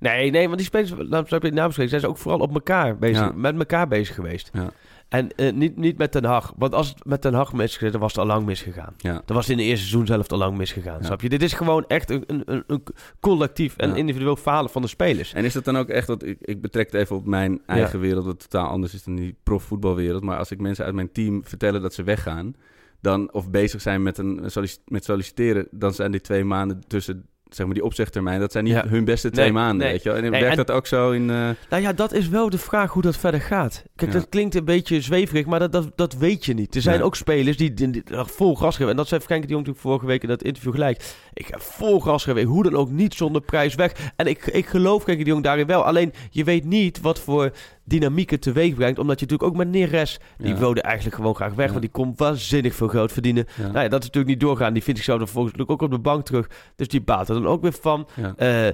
Nee, 0.00 0.30
nee, 0.30 0.44
want 0.46 0.56
die 0.56 0.66
spelers, 0.66 0.92
nou, 1.08 1.26
snap 1.26 1.42
je, 1.42 1.50
nou, 1.52 1.72
zijn 1.72 1.88
ze 2.00 2.08
ook 2.08 2.18
vooral 2.18 2.40
op 2.40 2.54
elkaar 2.54 2.98
bezig, 2.98 3.16
Ja. 3.24 3.32
met 3.34 3.58
elkaar 3.58 3.88
bezig 3.88 4.14
geweest. 4.14 4.50
Ja. 4.52 4.70
En 5.08 5.36
eh, 5.36 5.52
niet, 5.52 5.76
niet 5.76 5.98
met 5.98 6.12
Ten 6.12 6.24
Hag. 6.24 6.52
Want 6.56 6.74
als 6.74 6.88
het 6.88 7.04
met 7.04 7.20
Ten 7.20 7.34
Hag 7.34 7.52
misgegaan, 7.52 7.90
dan 7.92 8.00
was 8.00 8.12
het 8.12 8.20
al 8.20 8.26
lang 8.26 8.46
misgegaan. 8.46 8.94
Ja. 8.96 9.22
Dan 9.24 9.36
was 9.36 9.46
het 9.46 9.56
in 9.56 9.58
het 9.58 9.66
eerste 9.66 9.86
seizoen 9.86 10.06
zelf 10.06 10.28
al 10.28 10.38
lang 10.38 10.56
misgegaan. 10.56 10.98
Ja. 10.98 11.04
Snap 11.06 11.20
je? 11.20 11.28
Dit 11.28 11.42
is 11.42 11.52
gewoon 11.52 11.84
echt 11.86 12.10
een, 12.10 12.24
een, 12.26 12.64
een, 12.66 12.82
collectief 13.20 13.76
en 13.76 13.88
Ja. 13.88 13.94
individueel 13.94 14.36
falen 14.36 14.70
van 14.70 14.82
de 14.82 14.88
spelers. 14.88 15.32
En 15.32 15.44
is 15.44 15.52
dat 15.52 15.64
dan 15.64 15.76
ook 15.76 15.88
echt, 15.88 16.06
want 16.06 16.26
ik, 16.26 16.36
ik 16.40 16.60
betrek 16.60 16.92
het 16.92 17.00
even 17.00 17.16
op 17.16 17.26
mijn 17.26 17.60
eigen 17.66 18.00
wereld, 18.00 18.24
wat 18.24 18.40
totaal 18.40 18.68
anders 18.68 18.94
is 18.94 19.04
dan 19.04 19.14
die 19.14 19.36
profvoetbalwereld. 19.42 20.22
Maar 20.22 20.38
als 20.38 20.50
ik 20.50 20.60
mensen 20.60 20.84
uit 20.84 20.94
mijn 20.94 21.12
team 21.12 21.44
vertellen 21.44 21.82
dat 21.82 21.94
ze 21.94 22.02
weggaan, 22.02 22.54
dan, 23.00 23.32
of 23.32 23.50
bezig 23.50 23.80
zijn 23.80 24.02
met, 24.02 24.18
een, 24.18 24.50
met 24.86 25.04
solliciteren, 25.04 25.68
dan 25.70 25.94
zijn 25.94 26.10
die 26.10 26.20
twee 26.20 26.44
maanden 26.44 26.80
tussen, 26.86 27.26
zeg 27.56 27.66
maar, 27.66 27.74
die 27.74 27.84
opzegtermijn, 27.84 28.40
dat 28.40 28.52
zijn 28.52 28.64
niet 28.64 28.72
Ja. 28.72 28.86
hun 28.88 29.04
beste 29.04 29.30
twee 29.30 29.44
Nee, 29.44 29.52
maanden, 29.54 29.78
nee. 29.78 29.92
weet 29.92 30.02
je 30.02 30.08
wel. 30.08 30.18
En 30.18 30.30
Nee, 30.30 30.40
werkt 30.40 30.50
en- 30.58 30.64
dat 30.66 30.70
ook 30.76 30.86
zo 30.86 31.10
in... 31.10 31.30
eh, 31.30 31.48
Nou 31.70 31.82
ja, 31.82 31.92
dat 31.92 32.12
is 32.12 32.28
wel 32.28 32.50
de 32.50 32.58
vraag 32.58 32.92
hoe 32.92 33.02
dat 33.02 33.16
verder 33.16 33.40
gaat. 33.40 33.84
Kijk, 33.96 34.12
Ja. 34.12 34.18
dat 34.18 34.28
klinkt 34.28 34.54
een 34.54 34.64
beetje 34.64 35.00
zweverig, 35.00 35.46
maar 35.46 35.58
dat, 35.58 35.72
dat, 35.72 35.92
dat 35.96 36.14
weet 36.16 36.44
je 36.44 36.54
niet. 36.54 36.74
Er 36.74 36.80
zijn 36.82 37.02
ook 37.02 37.16
spelers 37.16 37.56
die, 37.56 37.74
die, 37.74 38.02
vol 38.12 38.54
gas 38.56 38.76
geven. 38.76 38.90
En 38.90 38.96
dat 38.96 39.08
zei 39.08 39.20
Frenkie 39.20 39.46
de 39.46 39.52
Jong 39.54 39.66
natuurlijk 39.66 39.88
vorige 39.94 40.06
week 40.12 40.22
in 40.22 40.28
dat 40.28 40.42
interview 40.42 40.72
gelijk. 40.72 41.14
Ik 41.34 41.46
heb 41.46 41.60
vol 41.60 42.00
gas 42.00 42.24
gegeven, 42.24 42.48
hoe 42.48 42.62
dan 42.62 42.74
ook, 42.76 42.90
niet 42.90 43.14
zonder 43.14 43.42
prijs 43.42 43.74
weg. 43.74 43.92
En 44.16 44.26
ik, 44.26 44.46
ik 44.46 44.66
geloof 44.66 45.02
Frenkie 45.02 45.24
de 45.24 45.30
Jong 45.30 45.42
daarin 45.42 45.66
wel. 45.66 45.84
Alleen, 45.84 46.12
je 46.30 46.44
weet 46.44 46.64
niet 46.64 47.00
wat 47.00 47.20
voor 47.20 47.50
dynamiek 47.86 48.30
het 48.30 48.42
teweeg 48.42 48.74
brengt. 48.74 48.98
Omdat 48.98 49.20
je 49.20 49.26
natuurlijk 49.26 49.50
ook 49.52 49.64
met 49.64 49.68
Neres, 49.68 50.18
die 50.38 50.48
Ja. 50.48 50.58
wilde 50.58 50.82
eigenlijk 50.82 51.16
gewoon 51.16 51.34
graag 51.34 51.54
weg. 51.54 51.64
Ja. 51.66 51.70
Want 51.70 51.82
die 51.82 51.90
kon 51.90 52.12
waanzinnig 52.16 52.74
veel 52.74 52.88
geld 52.88 53.12
verdienen. 53.12 53.46
ja. 53.56 53.62
Nou 53.62 53.78
ja, 53.78 53.88
dat 53.88 54.00
is 54.00 54.06
natuurlijk 54.06 54.26
niet 54.26 54.40
doorgaan. 54.40 54.72
Die 54.72 54.82
vindt 54.82 54.98
zichzelf 54.98 55.18
dan 55.18 55.28
volgens 55.28 55.68
ook 55.68 55.82
op 55.82 55.90
de 55.90 55.98
bank 55.98 56.24
terug. 56.24 56.46
Dus 56.76 56.88
die 56.88 57.00
baat 57.00 57.28
er 57.28 57.34
dan 57.34 57.46
ook 57.46 57.62
weer 57.62 57.72
van. 57.80 58.08
Ja. 58.14 58.34
Eh 58.36 58.68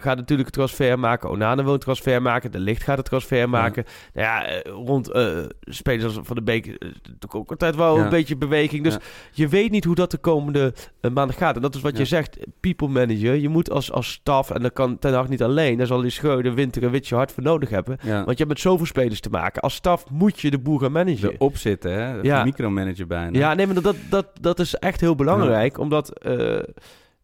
gaat 0.00 0.16
natuurlijk 0.16 0.48
een 0.48 0.54
transfer 0.54 0.98
maken. 0.98 1.30
Onana 1.30 1.64
wil 1.64 1.72
een 1.72 1.78
transfer 1.78 2.22
maken. 2.22 2.52
De 2.52 2.58
Licht 2.58 2.82
gaat 2.82 2.98
een 2.98 3.04
transfer 3.04 3.48
maken. 3.48 3.84
Nou 4.14 4.26
ja, 4.26 4.46
eh, 4.46 4.72
rond 4.72 5.10
eh, 5.10 5.38
spelers 5.60 6.04
als 6.04 6.26
Van 6.26 6.36
de 6.36 6.42
Beek 6.42 6.66
natuurlijk 6.66 7.34
ook 7.34 7.50
altijd 7.50 7.76
wel 7.76 7.98
een 7.98 8.08
beetje 8.08 8.36
beweging. 8.36 8.84
Dus 8.84 8.96
je 9.32 9.48
weet 9.48 9.70
niet 9.70 9.84
hoe 9.84 9.94
dat 9.94 10.10
de 10.10 10.18
komende 10.18 10.74
eh, 11.00 11.10
maanden 11.10 11.36
gaat. 11.36 11.56
En 11.56 11.62
dat 11.62 11.74
is 11.74 11.80
wat 11.80 11.96
je 11.96 12.04
zegt, 12.04 12.38
people 12.60 12.88
manager. 12.88 13.34
Je 13.34 13.48
moet 13.48 13.70
als, 13.70 13.92
als 13.92 14.12
staf, 14.12 14.50
en 14.50 14.62
dat 14.62 14.72
kan 14.72 14.98
Ten 14.98 15.14
Hag 15.14 15.28
niet 15.28 15.42
alleen. 15.42 15.78
Daar 15.78 15.86
zal 15.86 16.00
die 16.00 16.10
Schreuder, 16.10 16.54
Winter 16.54 16.82
en 16.82 16.90
Witje 16.90 17.14
hard 17.14 17.32
voor 17.32 17.42
nodig 17.42 17.68
hebben. 17.70 17.98
Want 18.30 18.42
je 18.42 18.48
hebt 18.48 18.56
met 18.62 18.70
zoveel 18.72 18.86
spelers 18.86 19.20
te 19.20 19.30
maken. 19.30 19.62
Als 19.62 19.74
staf 19.74 20.10
moet 20.10 20.40
je 20.40 20.50
de 20.50 20.58
boel 20.58 20.78
gaan 20.78 20.92
managen. 20.92 21.32
Erop 21.32 21.56
zitten, 21.56 21.92
hè? 21.92 22.10
Ja. 22.12 22.18
Ja. 22.22 22.44
Micromanager 22.44 23.06
bijna. 23.06 23.38
Ja, 23.38 23.54
nee, 23.54 23.66
maar 23.66 23.82
dat, 23.82 23.96
dat, 24.10 24.26
dat 24.40 24.58
is 24.58 24.74
echt 24.74 25.00
heel 25.00 25.14
belangrijk. 25.14 25.78
Omdat, 25.78 26.18
eh, 26.18 26.58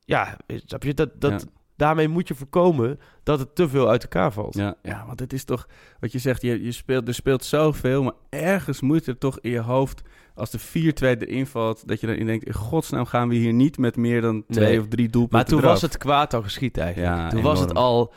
ja, 0.05 0.37
snap 0.67 0.83
je, 0.83 0.95
dat, 0.95 1.11
dat, 1.21 1.31
Ja. 1.31 1.39
daarmee 1.77 2.09
moet 2.09 2.29
je 2.29 2.35
voorkomen 2.35 2.99
dat 3.23 3.39
het 3.39 3.55
te 3.55 3.69
veel 3.69 3.89
uit 3.89 4.03
elkaar 4.03 4.33
valt. 4.33 4.55
Ja, 4.55 4.75
ja, 4.83 5.05
want 5.07 5.21
het 5.21 5.33
is 5.33 5.45
toch, 5.45 5.67
wat 6.01 6.13
je 6.13 6.19
zegt, 6.19 6.43
je, 6.43 6.65
je 6.65 6.73
speelt, 6.73 7.09
er 7.09 7.15
speelt 7.15 7.45
zoveel, 7.45 8.03
maar 8.03 8.15
ergens 8.31 8.81
moet 8.81 9.07
er 9.07 9.19
toch 9.19 9.39
in 9.41 9.51
je 9.51 9.61
hoofd, 9.61 10.03
als 10.35 10.51
de 10.51 10.59
4-2 10.59 10.63
erin 11.19 11.47
valt, 11.47 11.89
dat 11.89 12.01
je 12.01 12.09
erin 12.09 12.27
denkt, 12.27 12.45
in 12.47 12.55
godsnaam 12.55 13.05
gaan 13.07 13.29
we 13.29 13.35
hier 13.35 13.53
niet 13.53 13.79
met 13.79 13.97
meer 13.97 14.21
dan 14.21 14.45
twee 14.49 14.69
Nee. 14.69 14.81
of 14.81 14.89
drie 14.89 15.09
doelpunten 15.09 15.39
Maar 15.39 15.47
toen 15.49 15.59
eraf. 15.59 15.71
was 15.71 15.83
het 15.83 15.97
kwaad 15.99 16.35
al 16.35 16.43
geschiet 16.43 16.79
eigenlijk. 16.79 17.15
Ja, 17.17 17.29
toen 17.29 17.43
was 17.43 17.61
het 17.61 17.75
al... 17.75 18.13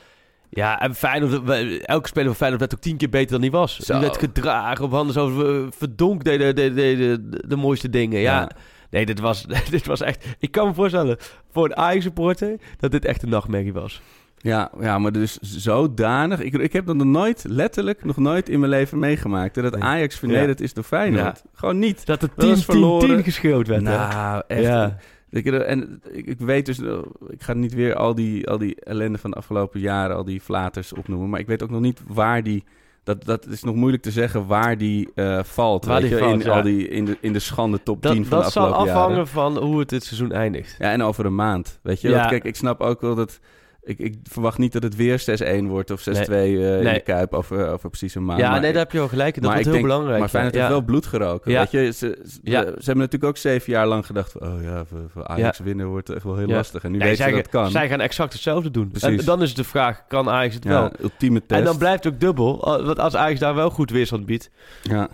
Ja, 0.49 0.79
en 0.81 0.95
Feyenoord, 0.95 1.49
elke 1.81 2.07
speler 2.07 2.27
van 2.27 2.35
Feyenoord 2.35 2.59
werd 2.61 2.73
ook 2.75 2.81
tien 2.81 2.97
keer 2.97 3.09
beter 3.09 3.31
dan 3.31 3.41
hij 3.41 3.49
was. 3.51 3.79
Zo. 3.79 3.93
Die 3.93 4.01
werd 4.01 4.17
gedragen 4.17 4.85
op 4.85 4.91
handen 4.91 5.13
zo 5.13 5.45
eh, 5.45 5.67
verdonk 5.77 6.23
deden 6.23 6.55
de, 6.55 6.73
de, 6.73 6.73
de, 6.73 6.95
de, 7.29 7.43
de 7.47 7.55
mooiste 7.55 7.89
dingen. 7.89 8.19
Ja. 8.19 8.39
Ja. 8.39 8.49
Nee, 8.89 9.05
dit 9.05 9.19
was, 9.19 9.45
dit 9.71 9.85
was 9.85 10.01
echt... 10.01 10.25
Ik 10.39 10.51
kan 10.51 10.67
me 10.67 10.73
voorstellen, 10.73 11.17
voor 11.51 11.65
een 11.65 11.75
Ajax-supporter, 11.75 12.55
dat 12.77 12.91
dit 12.91 13.05
echt 13.05 13.23
een 13.23 13.29
nachtmerrie 13.29 13.73
was. 13.73 14.01
Ja, 14.41 14.71
ja, 14.79 14.99
maar 14.99 15.11
dus 15.11 15.37
zodanig. 15.39 16.39
Ik, 16.39 16.53
ik 16.53 16.73
heb 16.73 16.85
dat 16.85 16.95
nog 16.95 17.07
nooit, 17.07 17.45
letterlijk, 17.47 18.05
nog 18.05 18.17
nooit 18.17 18.49
in 18.49 18.59
mijn 18.59 18.71
leven 18.71 18.99
meegemaakt. 18.99 19.55
hè, 19.55 19.61
Dat. 19.61 19.79
Ajax 19.79 20.15
vernederd 20.15 20.61
is 20.61 20.73
door 20.73 20.83
Feyenoord. 20.83 21.43
Gewoon 21.53 21.79
niet. 21.79 22.05
Dat 22.05 22.21
het 22.21 22.31
Dat 22.35 22.45
is 22.49 22.53
10 22.55 22.63
verloren. 22.63 23.07
10 23.07 23.23
geschreeuwd 23.23 23.67
werd. 23.67 23.83
hè? 23.87 23.97
Nou, 23.97 24.43
echt. 24.47 24.61
Ja. 24.61 24.97
Ik, 25.31 25.45
en 25.45 26.01
ik, 26.11 26.39
weet 26.39 26.65
dus, 26.65 26.79
eh, 26.81 26.97
ik 27.27 27.41
ga 27.41 27.53
niet 27.53 27.73
weer 27.73 27.95
al 27.95 28.15
die, 28.15 28.47
al 28.47 28.57
die 28.57 28.75
ellende 28.81 29.17
van 29.17 29.31
de 29.31 29.37
afgelopen 29.37 29.79
jaren, 29.79 30.15
al 30.15 30.23
die 30.23 30.41
flaters 30.41 30.93
opnoemen. 30.93 31.29
Maar 31.29 31.39
ik 31.39 31.47
weet 31.47 31.63
ook 31.63 31.69
nog 31.69 31.81
niet 31.81 32.01
waar 32.07 32.43
die. 32.43 32.63
Dat, 33.03 33.25
dat 33.25 33.45
is 33.47 33.63
nog 33.63 33.75
moeilijk 33.75 34.03
te 34.03 34.11
zeggen 34.11 34.47
waar 34.47 34.77
die 34.77 35.09
eh, 35.15 35.43
valt. 35.43 35.85
Waar 35.85 36.01
weet 36.01 36.09
die 36.09 36.19
je, 36.19 36.23
valt, 36.23 36.39
in, 36.41 36.47
ja. 36.49 36.55
al 36.55 36.61
die, 36.61 36.87
in, 36.87 37.05
de, 37.05 37.17
in 37.21 37.33
de 37.33 37.39
schande 37.39 37.83
top 37.83 38.01
10 38.01 38.11
Dat, 38.17 38.27
van 38.27 38.37
de 38.37 38.43
dat 38.43 38.51
zal 38.51 38.63
afgelopen 38.65 38.91
afhangen 38.93 39.11
jaren. 39.15 39.27
van 39.27 39.57
hoe 39.57 39.79
het 39.79 39.89
dit 39.89 40.03
seizoen 40.03 40.31
eindigt. 40.31 40.75
Ja, 40.79 40.91
en 40.91 41.01
over 41.01 41.25
een 41.25 41.35
maand. 41.35 41.79
Weet 41.83 42.01
je, 42.01 42.09
Ja. 42.09 42.15
Want 42.15 42.29
kijk, 42.29 42.43
ik 42.43 42.55
snap 42.55 42.81
ook 42.81 43.01
wel 43.01 43.15
dat. 43.15 43.39
Ik, 43.89 43.99
ik 43.99 44.15
verwacht 44.23 44.57
niet 44.57 44.71
dat 44.71 44.83
het 44.83 44.95
weer 44.95 45.23
6-1 45.63 45.65
wordt 45.65 45.91
of 45.91 46.01
6-2 46.09 46.11
eh, 46.11 46.45
in 46.77 46.83
Nee. 46.83 46.93
de 46.93 46.99
Kuip 46.99 47.33
over, 47.33 47.69
over 47.69 47.89
precies 47.89 48.15
een 48.15 48.25
maand. 48.25 48.39
ja, 48.39 48.49
Maar 48.49 48.59
nee, 48.61 48.71
daar 48.71 48.81
heb 48.81 48.91
je 48.91 48.97
wel 48.97 49.07
gelijk. 49.07 49.35
in. 49.35 49.41
Dat 49.41 49.51
wordt 49.51 49.65
heel 49.65 49.73
denk- 49.75 49.85
belangrijk. 49.87 50.19
Maar 50.19 50.29
Feyenoord 50.29 50.53
ja. 50.55 50.59
heeft 50.61 50.73
wel 50.73 50.81
bloed 50.83 51.05
geroken. 51.05 51.51
Ja. 51.51 51.59
Weet 51.59 51.71
je, 51.71 51.91
ze, 51.91 52.21
ze, 52.27 52.39
Ja. 52.43 52.61
ze 52.61 52.67
hebben 52.67 52.97
natuurlijk 52.97 53.23
ook 53.23 53.37
zeven 53.37 53.73
jaar 53.73 53.87
lang 53.87 54.05
gedacht... 54.05 54.31
van, 54.31 54.41
oh 54.47 54.63
ja, 54.63 54.85
voor, 54.85 54.99
voor 55.13 55.27
Ajax 55.27 55.59
winnen 55.59 55.87
wordt 55.87 56.09
echt 56.09 56.23
wel 56.23 56.37
heel 56.37 56.47
lastig. 56.47 56.83
En 56.83 56.91
nu 56.91 56.97
je 57.05 57.15
zij, 57.15 57.29
dat 57.29 57.37
het 57.37 57.49
kan. 57.49 57.71
zij 57.71 57.87
gaan 57.89 58.01
exact 58.01 58.33
hetzelfde 58.33 58.71
doen. 58.71 58.87
Precies. 58.89 59.19
En 59.19 59.25
dan 59.25 59.41
is 59.41 59.53
de 59.53 59.63
vraag, 59.63 60.07
kan 60.07 60.29
Ajax 60.29 60.55
het 60.55 60.63
wel? 60.65 60.91
ultieme 61.01 61.45
test. 61.45 61.59
En 61.59 61.65
dan 61.65 61.77
blijft 61.77 62.03
het 62.03 62.13
ook 62.13 62.19
dubbel. 62.19 62.57
Want 62.85 62.99
als 62.99 63.15
Ajax 63.15 63.39
daar 63.39 63.55
wel 63.55 63.69
goed 63.69 63.89
weerstand 63.91 64.25
biedt... 64.25 64.49
Ja, 64.81 65.09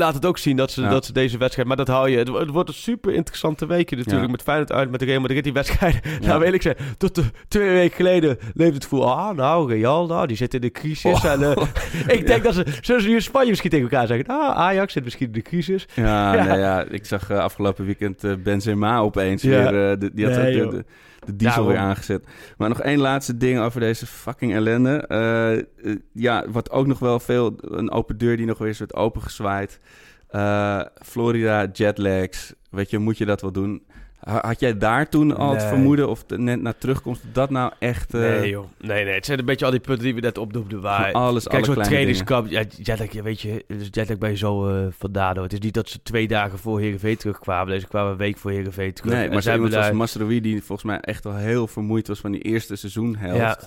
laat 0.00 0.14
het 0.14 0.26
ook 0.26 0.38
zien 0.38 0.56
dat 0.56 0.70
ze, 0.70 0.82
Ja. 0.82 0.88
dat 0.90 1.04
ze 1.04 1.12
deze 1.12 1.38
wedstrijd... 1.38 1.68
Maar 1.68 1.76
dat 1.76 1.88
hou 1.88 2.08
je... 2.10 2.18
Het, 2.18 2.28
wo- 2.28 2.38
het 2.38 2.48
wordt 2.50 2.68
een 2.68 2.74
super 2.74 3.12
interessante 3.14 3.66
weekje 3.66 3.96
natuurlijk. 3.96 4.24
Ja. 4.24 4.30
Met 4.30 4.42
Feyenoord 4.42 4.72
uit, 4.72 4.90
met 4.90 5.00
de 5.00 5.06
Real 5.06 5.20
Madrid. 5.20 5.44
Die 5.44 5.52
wedstrijd, 5.52 5.94
Ja. 6.20 6.26
nou 6.26 6.40
wil 6.40 6.52
ik 6.52 6.62
zeggen... 6.62 6.84
Tot 6.98 7.14
de, 7.14 7.22
twee 7.48 7.70
weken 7.70 7.96
geleden 7.96 8.38
leefde 8.54 8.74
het 8.74 8.82
gevoel... 8.82 9.12
Ah, 9.12 9.36
nou, 9.36 9.72
Real, 9.72 10.06
nou, 10.06 10.26
die 10.26 10.36
zit 10.36 10.54
in 10.54 10.60
de 10.60 10.70
crisis. 10.70 11.12
Oh. 11.12 11.24
En, 11.24 11.42
eh, 11.42 11.66
ik 12.18 12.26
denk 12.26 12.42
dat 12.44 12.54
ze... 12.54 12.64
Zullen 12.80 13.02
ze 13.02 13.08
nu 13.08 13.14
in 13.14 13.22
Spanje 13.22 13.48
misschien 13.48 13.70
tegen 13.70 13.90
elkaar 13.90 14.06
zeggen... 14.06 14.26
Ah, 14.26 14.56
Ajax 14.56 14.92
zit 14.92 15.04
misschien 15.04 15.26
in 15.26 15.32
de 15.32 15.42
crisis. 15.42 15.86
ja, 15.94 16.34
Ja. 16.34 16.44
Nou 16.44 16.58
ja, 16.58 16.84
ik 16.90 17.06
zag 17.06 17.30
eh, 17.30 17.38
afgelopen 17.38 17.84
weekend 17.84 18.24
eh, 18.24 18.32
Benzema 18.42 18.98
opeens 19.00 19.42
weer... 19.42 19.70
de, 19.98 20.10
die 20.14 20.26
had 20.26 20.36
Nee, 20.36 20.52
de, 20.58 20.68
de, 20.68 20.84
de 21.24 21.36
diesel 21.36 21.66
weer 21.66 21.76
aangezet. 21.76 22.26
Maar 22.56 22.68
nog 22.68 22.80
één 22.80 22.98
laatste 22.98 23.36
ding 23.36 23.58
over 23.60 23.80
deze 23.80 24.06
fucking 24.06 24.54
ellende. 24.54 25.06
Eh, 25.06 25.94
ja, 26.12 26.44
wat 26.48 26.70
ook 26.70 26.86
nog 26.86 26.98
wel 26.98 27.20
veel... 27.20 27.56
Een 27.60 27.90
open 27.90 28.18
deur 28.18 28.36
die 28.36 28.46
nog 28.46 28.58
weer 28.58 28.68
eens 28.68 28.78
wordt 28.78 28.94
opengezwaaid. 28.94 29.80
Eh, 30.28 30.80
Florida, 31.02 31.66
jetlags. 31.72 32.54
Weet 32.70 32.90
je, 32.90 32.98
moet 32.98 33.18
je 33.18 33.24
dat 33.24 33.40
wel 33.40 33.52
doen? 33.52 33.82
Ha- 34.20 34.42
Had 34.46 34.60
jij 34.60 34.78
daar 34.78 35.08
toen 35.08 35.36
al 35.36 35.52
het 35.52 35.62
vermoeden 35.64 36.08
of 36.08 36.24
de- 36.24 36.38
net 36.38 36.60
na 36.62 36.72
terugkomst 36.78 37.22
dat 37.32 37.50
nou 37.50 37.72
echt... 37.78 38.14
eh, 38.14 38.20
nee, 38.20 38.48
joh. 38.50 38.66
Nee, 38.78 39.04
nee. 39.04 39.14
Het 39.14 39.26
zijn 39.26 39.38
een 39.38 39.44
beetje 39.44 39.64
al 39.64 39.70
die 39.70 39.80
punten 39.80 40.04
die 40.04 40.14
we 40.14 40.20
net 40.20 40.38
opnoemden. 40.38 40.80
Waar, 40.80 41.12
alles, 41.12 41.44
Kijk, 41.48 41.64
alle 41.66 41.74
zo'n 41.74 41.82
trainingskamp. 41.84 42.48
Ja, 42.50 42.62
jetlag, 42.82 43.12
ja, 43.12 43.22
weet 43.22 43.40
je, 43.40 43.64
dus 43.68 43.88
jetlag 43.90 44.18
ben 44.18 44.30
je 44.30 44.36
zo 44.36 44.68
eh 44.68 44.86
vandaan. 44.98 45.38
Het 45.38 45.52
is 45.52 45.58
niet 45.58 45.74
dat 45.74 45.88
ze 45.88 46.02
twee 46.02 46.28
dagen 46.28 46.58
voor 46.58 46.80
Heerenveen 46.80 47.16
terugkwamen. 47.16 47.72
Deze 47.72 47.86
kwamen 47.86 48.10
een 48.12 48.16
week 48.18 48.36
voor 48.38 48.50
Heerenveen 48.50 48.92
terug. 48.92 49.12
Nee, 49.12 49.24
En 49.26 49.32
maar 49.32 49.42
hebben 49.42 49.70
zoals 49.70 49.86
daar- 49.86 49.96
Masraoui, 49.96 50.40
die 50.40 50.62
volgens 50.62 50.86
mij 50.86 51.00
echt 51.00 51.24
wel 51.24 51.36
heel 51.36 51.66
vermoeid 51.66 52.08
was 52.08 52.20
van 52.20 52.32
die 52.32 52.40
eerste 52.42 52.76
seizoenhelft. 52.76 53.38
Ja. 53.38 53.58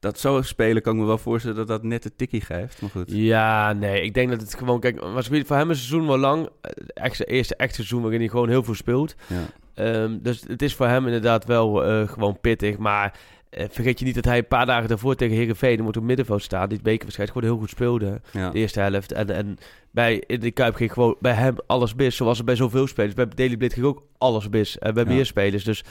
Dat 0.00 0.18
zo 0.18 0.42
spelen 0.42 0.82
kan 0.82 0.94
ik 0.94 1.00
me 1.00 1.06
wel 1.06 1.18
voorstellen 1.18 1.56
dat 1.56 1.68
dat 1.68 1.82
net 1.82 2.02
de 2.02 2.12
tikkie 2.16 2.40
geeft. 2.40 2.80
Maar 2.80 2.90
goed. 2.90 3.04
Ja, 3.06 3.72
nee. 3.72 4.02
Ik 4.02 4.14
denk 4.14 4.30
dat 4.30 4.40
het 4.40 4.54
gewoon... 4.54 4.80
Kijk, 4.80 5.00
was 5.00 5.28
voor 5.28 5.56
hem 5.56 5.68
een 5.70 5.76
seizoen 5.76 6.06
wel 6.06 6.18
lang. 6.18 6.48
eh, 6.60 6.70
Echt 6.94 7.16
zijn 7.16 7.28
eerste 7.28 7.56
echt 7.56 7.74
seizoen 7.74 8.02
waarin 8.02 8.20
hij 8.20 8.28
gewoon 8.28 8.48
heel 8.48 8.62
veel 8.62 8.74
speelt. 8.74 9.14
Ja. 9.26 9.36
Ehm, 9.74 10.18
dus 10.20 10.42
het 10.46 10.62
is 10.62 10.74
voor 10.74 10.86
hem 10.86 11.06
inderdaad 11.06 11.44
wel 11.44 11.84
eh, 11.84 12.08
gewoon 12.08 12.40
pittig. 12.40 12.78
Maar 12.78 13.18
eh, 13.50 13.66
vergeet 13.70 13.98
je 13.98 14.04
niet 14.04 14.14
dat 14.14 14.24
hij 14.24 14.38
een 14.38 14.46
paar 14.46 14.66
dagen 14.66 14.88
daarvoor 14.88 15.14
tegen 15.14 15.36
Heerenveen... 15.36 15.82
moet 15.82 15.96
op 15.96 16.02
middenveld 16.02 16.42
staan. 16.42 16.68
Die 16.68 16.82
bekerwedstrijd 16.82 17.30
gewoon 17.30 17.48
heel 17.48 17.58
goed 17.58 17.70
speelde. 17.70 18.20
Ja. 18.32 18.50
de 18.50 18.58
eerste 18.58 18.80
helft. 18.80 19.12
En, 19.12 19.30
en 19.30 19.58
bij 19.90 20.22
in 20.26 20.40
de 20.40 20.50
Kuip 20.50 20.74
ging 20.74 20.92
gewoon 20.92 21.16
bij 21.20 21.32
hem 21.32 21.54
alles 21.66 21.94
mis. 21.94 22.16
Zoals 22.16 22.38
er 22.38 22.44
bij 22.44 22.56
zoveel 22.56 22.86
spelers. 22.86 23.14
Bij 23.14 23.28
Daily 23.34 23.56
Blind 23.56 23.72
ging 23.72 23.86
ook 23.86 24.02
alles 24.18 24.48
mis. 24.48 24.78
En 24.78 24.94
bij 24.94 25.04
Ja. 25.04 25.10
meer 25.10 25.26
spelers. 25.26 25.64
Dus 25.64 25.84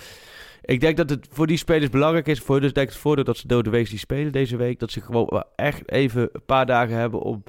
ik 0.62 0.80
denk 0.80 0.98
dat 0.98 1.10
het 1.10 1.28
voor 1.32 1.48
die 1.48 1.58
spelers 1.58 1.89
belangrijk 1.89 2.28
is. 2.28 2.39
Voor, 2.39 2.62
dus 2.62 2.74
denk 2.74 2.88
ik 2.88 2.94
het 2.94 3.02
voordeel 3.02 3.24
dat 3.24 3.38
ze 3.38 3.48
dode 3.48 3.70
week 3.70 3.89
die 3.89 4.00
spelen 4.00 4.32
deze 4.32 4.58
week. 4.58 4.80
Dat 4.80 4.91
ze 4.91 5.02
gewoon 5.02 5.44
echt 5.56 5.89
even 5.91 6.30
een 6.34 6.46
paar 6.46 6.65
dagen 6.65 6.96
hebben 6.96 7.20
om 7.22 7.44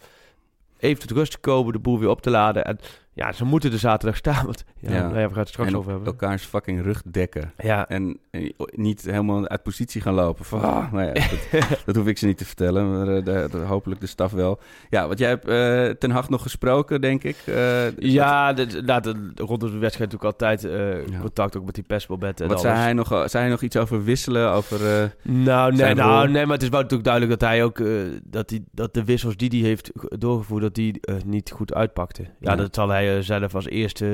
even 0.79 1.07
tot 1.07 1.17
rust 1.17 1.33
te 1.33 1.39
komen. 1.39 1.73
De 1.73 1.79
boel 1.79 1.99
weer 1.99 2.09
op 2.09 2.23
te 2.23 2.31
laden. 2.31 2.65
En 2.65 2.79
ja, 3.15 3.33
ze 3.33 3.45
moeten 3.45 3.71
de 3.71 3.79
zaterdag 3.79 4.17
staan. 4.17 4.45
Want 4.45 4.65
ja, 4.79 4.91
Ja. 4.93 5.01
Nou 5.09 5.19
ja 5.19 5.23
we 5.27 5.31
gaan 5.33 5.39
het 5.39 5.49
straks 5.49 5.69
en 5.71 5.77
over 5.77 5.91
hebben. 5.91 6.09
elkaars 6.09 6.45
fucking 6.45 6.83
rug 6.83 7.03
dekken. 7.11 7.53
Ja, 7.59 7.89
En, 7.89 8.19
en 8.31 8.53
niet 8.75 9.03
helemaal 9.03 9.49
uit 9.49 9.63
positie 9.63 10.01
gaan 10.01 10.15
lopen. 10.15 10.45
Van, 10.45 10.61
ah, 10.63 10.93
nou 10.93 11.07
ja, 11.07 11.13
dat, 11.13 11.69
dat 11.87 11.97
hoef 11.97 12.07
ik 12.07 12.19
ze 12.19 12.27
niet 12.27 12.39
te 12.39 12.45
vertellen. 12.45 12.91
Maar 12.99 13.09
eh, 13.17 13.25
de, 13.25 13.49
de- 13.51 13.59
hopelijk 13.59 14.01
de 14.01 14.07
staf 14.07 14.33
wel. 14.33 14.61
Ja, 14.91 15.07
want 15.07 15.19
jij 15.19 15.29
hebt 15.29 15.49
eh, 15.49 15.89
Ten 15.99 16.11
Hag 16.11 16.29
nog 16.29 16.43
gesproken, 16.43 17.01
denk 17.01 17.25
ik. 17.25 17.37
Eh, 17.47 17.97
ja 17.99 18.53
de, 18.53 18.67
de, 18.67 18.83
nou, 18.83 19.01
de, 19.03 19.33
rondom 19.35 19.71
de 19.71 19.79
wedstrijd 19.79 20.13
natuurlijk 20.13 20.25
altijd 20.43 20.65
eh, 20.65 21.07
Ja. 21.07 21.19
contact 21.21 21.57
ook 21.57 21.65
met 21.65 21.75
die 21.75 21.85
en 21.87 22.49
Wat 22.49 22.61
zei 22.61 22.75
hij, 22.77 22.93
nog, 22.93 23.09
zei 23.09 23.29
hij 23.43 23.49
nog 23.49 23.63
iets 23.63 23.77
over 23.77 24.05
wisselen? 24.05 24.51
Over, 24.51 25.03
eh, 25.03 25.09
Nou, 25.23 25.75
nee, 25.75 25.95
nou, 25.95 26.29
nee, 26.29 26.45
maar 26.45 26.55
het 26.55 26.63
is 26.63 26.69
wel 26.69 26.81
natuurlijk 26.81 27.09
duidelijk 27.09 27.41
dat 27.41 27.49
hij 27.49 27.65
ook 27.65 27.79
eh, 27.81 27.87
dat, 28.25 28.49
die, 28.49 28.65
dat 28.73 28.95
de 28.95 29.05
wissels 29.05 29.37
die 29.37 29.49
hij 29.49 29.69
heeft 29.69 29.91
ge- 29.95 30.19
doorgevoerd, 30.19 30.63
dat 30.63 30.75
die 30.75 31.01
eh, 31.01 31.15
niet 31.27 31.51
goed 31.51 31.75
uitpakten. 31.75 32.25
Ja, 32.25 32.51
Ja. 32.51 32.57
dat 32.57 32.75
zal 32.75 32.89
hij 32.89 33.02
hij 33.07 33.17
eh, 33.17 33.23
zelf 33.23 33.55
als 33.55 33.69
eerste 33.69 34.07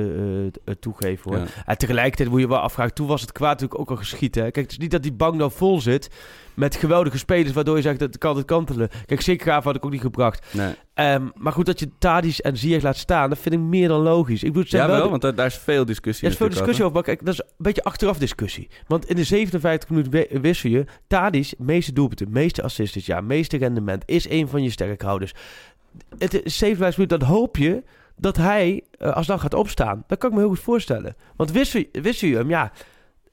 eh, 0.65 0.75
toegeven. 0.81 1.31
Hoor. 1.31 1.41
Ja. 1.41 1.47
En 1.65 1.79
tegelijkertijd 1.79 2.29
moet 2.29 2.41
je 2.41 2.49
wel 2.49 2.59
afvragen, 2.59 2.95
toen 2.95 3.07
was 3.07 3.21
het 3.21 3.33
kwaad 3.33 3.51
natuurlijk 3.61 3.81
ook 3.81 3.91
al 3.91 3.97
geschieten. 3.97 4.43
Hè? 4.43 4.51
Kijk, 4.51 4.65
het 4.65 4.75
is 4.75 4.79
niet 4.81 4.91
dat 4.91 5.03
die 5.03 5.13
bank 5.13 5.35
nou 5.35 5.51
vol 5.55 5.81
zit 5.81 6.11
met 6.55 6.77
geweldige 6.77 7.19
spelers, 7.19 7.53
waardoor 7.53 7.77
je 7.77 7.83
zegt 7.83 7.99
dat 7.99 8.19
kan 8.19 8.37
het 8.37 8.45
kantelen. 8.47 8.89
Kijk, 9.07 9.21
Sikgraaf 9.21 9.65
had 9.65 9.77
ik 9.77 9.85
ook 9.85 9.91
niet 9.91 10.01
gebracht. 10.01 10.47
Nee. 10.55 10.75
Ehm, 10.95 11.27
maar 11.35 11.53
goed, 11.53 11.67
dat 11.67 11.79
je 11.79 11.89
Tadis 11.99 12.41
en 12.41 12.57
Ziyech 12.57 12.83
laat 12.83 12.97
staan, 12.97 13.29
dat 13.29 13.39
vind 13.39 13.55
ik 13.55 13.61
meer 13.61 13.89
dan 13.89 14.01
logisch. 14.01 14.43
Ik 14.43 14.53
bedoel, 14.53 14.81
Ja, 14.81 14.87
wel 14.87 15.03
de- 15.03 15.09
want 15.09 15.23
daar, 15.23 15.35
daar 15.35 15.47
is 15.47 15.57
veel 15.57 15.85
discussie 15.85 16.25
er 16.27 16.33
is 16.33 16.37
veel 16.39 16.49
discussie 16.49 16.83
over, 16.83 16.95
maar 16.95 17.05
kijk, 17.05 17.25
dat 17.25 17.35
is 17.35 17.41
een 17.41 17.47
beetje 17.57 17.83
achteraf 17.85 18.19
discussie. 18.19 18.69
Want 18.87 19.09
in 19.09 19.17
de 19.17 19.25
57 19.25 19.91
minuten 19.91 20.41
wissel 20.41 20.71
je, 20.71 20.85
Tadis, 21.07 21.55
meeste 21.59 21.93
doelpunten, 21.93 22.31
meeste 22.31 22.63
assists 22.63 22.95
dit 22.95 23.05
jaar, 23.05 23.25
meeste 23.25 23.57
rendement, 23.57 24.03
is 24.07 24.29
een 24.29 24.49
van 24.49 24.63
je 24.63 24.71
sterkhouders. 24.71 25.33
Het 26.19 26.45
is 26.45 26.59
57 26.59 26.97
minuten, 26.99 27.19
dan 27.19 27.29
hoop 27.29 27.57
je 27.57 27.83
dat 28.19 28.37
hij 28.37 28.85
eh, 28.99 29.13
alsnog 29.13 29.41
gaat 29.41 29.55
opstaan. 29.55 30.05
Dat 30.07 30.19
kan 30.19 30.29
ik 30.31 30.35
me 30.37 30.41
heel 30.43 30.51
goed 30.51 30.61
voorstellen. 30.61 31.17
Want 31.37 31.51
wissel 31.53 32.29
je 32.29 32.37
hem, 32.37 32.49
ja... 32.49 32.73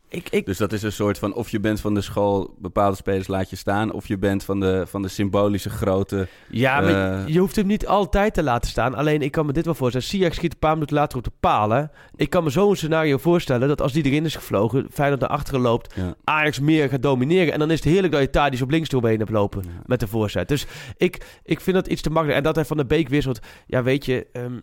Ik, 0.09 0.29
ik, 0.29 0.45
Dus 0.45 0.57
dat 0.57 0.73
is 0.73 0.83
een 0.83 0.91
soort 0.91 1.17
van 1.19 1.33
of 1.33 1.49
je 1.49 1.59
bent 1.59 1.81
van 1.81 1.93
de 1.93 2.01
school, 2.01 2.55
bepaalde 2.59 2.95
spelers 2.95 3.27
laat 3.27 3.49
je 3.49 3.55
staan, 3.55 3.91
of 3.91 4.07
je 4.07 4.17
bent 4.17 4.43
van 4.43 4.59
de, 4.59 4.83
van 4.87 5.01
de 5.01 5.07
symbolische 5.07 5.69
grote. 5.69 6.27
Ja, 6.49 6.81
maar 6.81 7.19
Eh. 7.19 7.27
je 7.27 7.39
hoeft 7.39 7.55
hem 7.55 7.65
niet 7.67 7.87
altijd 7.87 8.33
te 8.33 8.43
laten 8.43 8.69
staan. 8.69 8.95
Alleen 8.95 9.21
ik 9.21 9.31
kan 9.31 9.45
me 9.45 9.51
dit 9.53 9.65
wel 9.65 9.73
voorstellen. 9.73 10.07
Ziyech 10.07 10.33
schiet 10.33 10.53
een 10.53 10.59
paar 10.59 10.73
minuten 10.73 10.95
later 10.95 11.17
op 11.17 11.23
de 11.23 11.31
palen. 11.39 11.91
Ik 12.15 12.29
kan 12.29 12.43
me 12.43 12.49
zo'n 12.49 12.75
scenario 12.75 13.17
voorstellen 13.17 13.67
dat 13.67 13.81
als 13.81 13.93
die 13.93 14.03
erin 14.05 14.25
is 14.25 14.35
gevlogen, 14.35 14.87
Feyenoord 14.91 15.21
naar 15.21 15.29
achteren 15.29 15.61
loopt, 15.61 15.93
Ja. 15.95 16.15
Ajax 16.23 16.59
meer 16.59 16.89
gaat 16.89 17.01
domineren. 17.01 17.53
En 17.53 17.59
dan 17.59 17.71
is 17.71 17.79
het 17.83 17.87
heerlijk 17.93 18.13
dat 18.13 18.21
je 18.21 18.29
Tadic 18.29 18.61
op 18.61 18.69
links 18.69 18.89
doorheen 18.89 19.19
hebt 19.19 19.31
lopen 19.31 19.63
Ja. 19.65 19.81
met 19.85 19.99
de 19.99 20.07
voorzet. 20.07 20.47
Dus 20.47 20.65
ik, 20.97 21.39
ik 21.43 21.59
vind 21.61 21.75
dat 21.75 21.87
iets 21.87 22.01
te 22.01 22.09
makkelijk. 22.09 22.37
En 22.37 22.43
dat 22.43 22.55
hij 22.55 22.65
van 22.65 22.77
de 22.77 22.85
Beek 22.85 23.09
wisselt, 23.09 23.39
ja 23.67 23.83
weet 23.83 24.05
je, 24.05 24.27
ehm, 24.31 24.59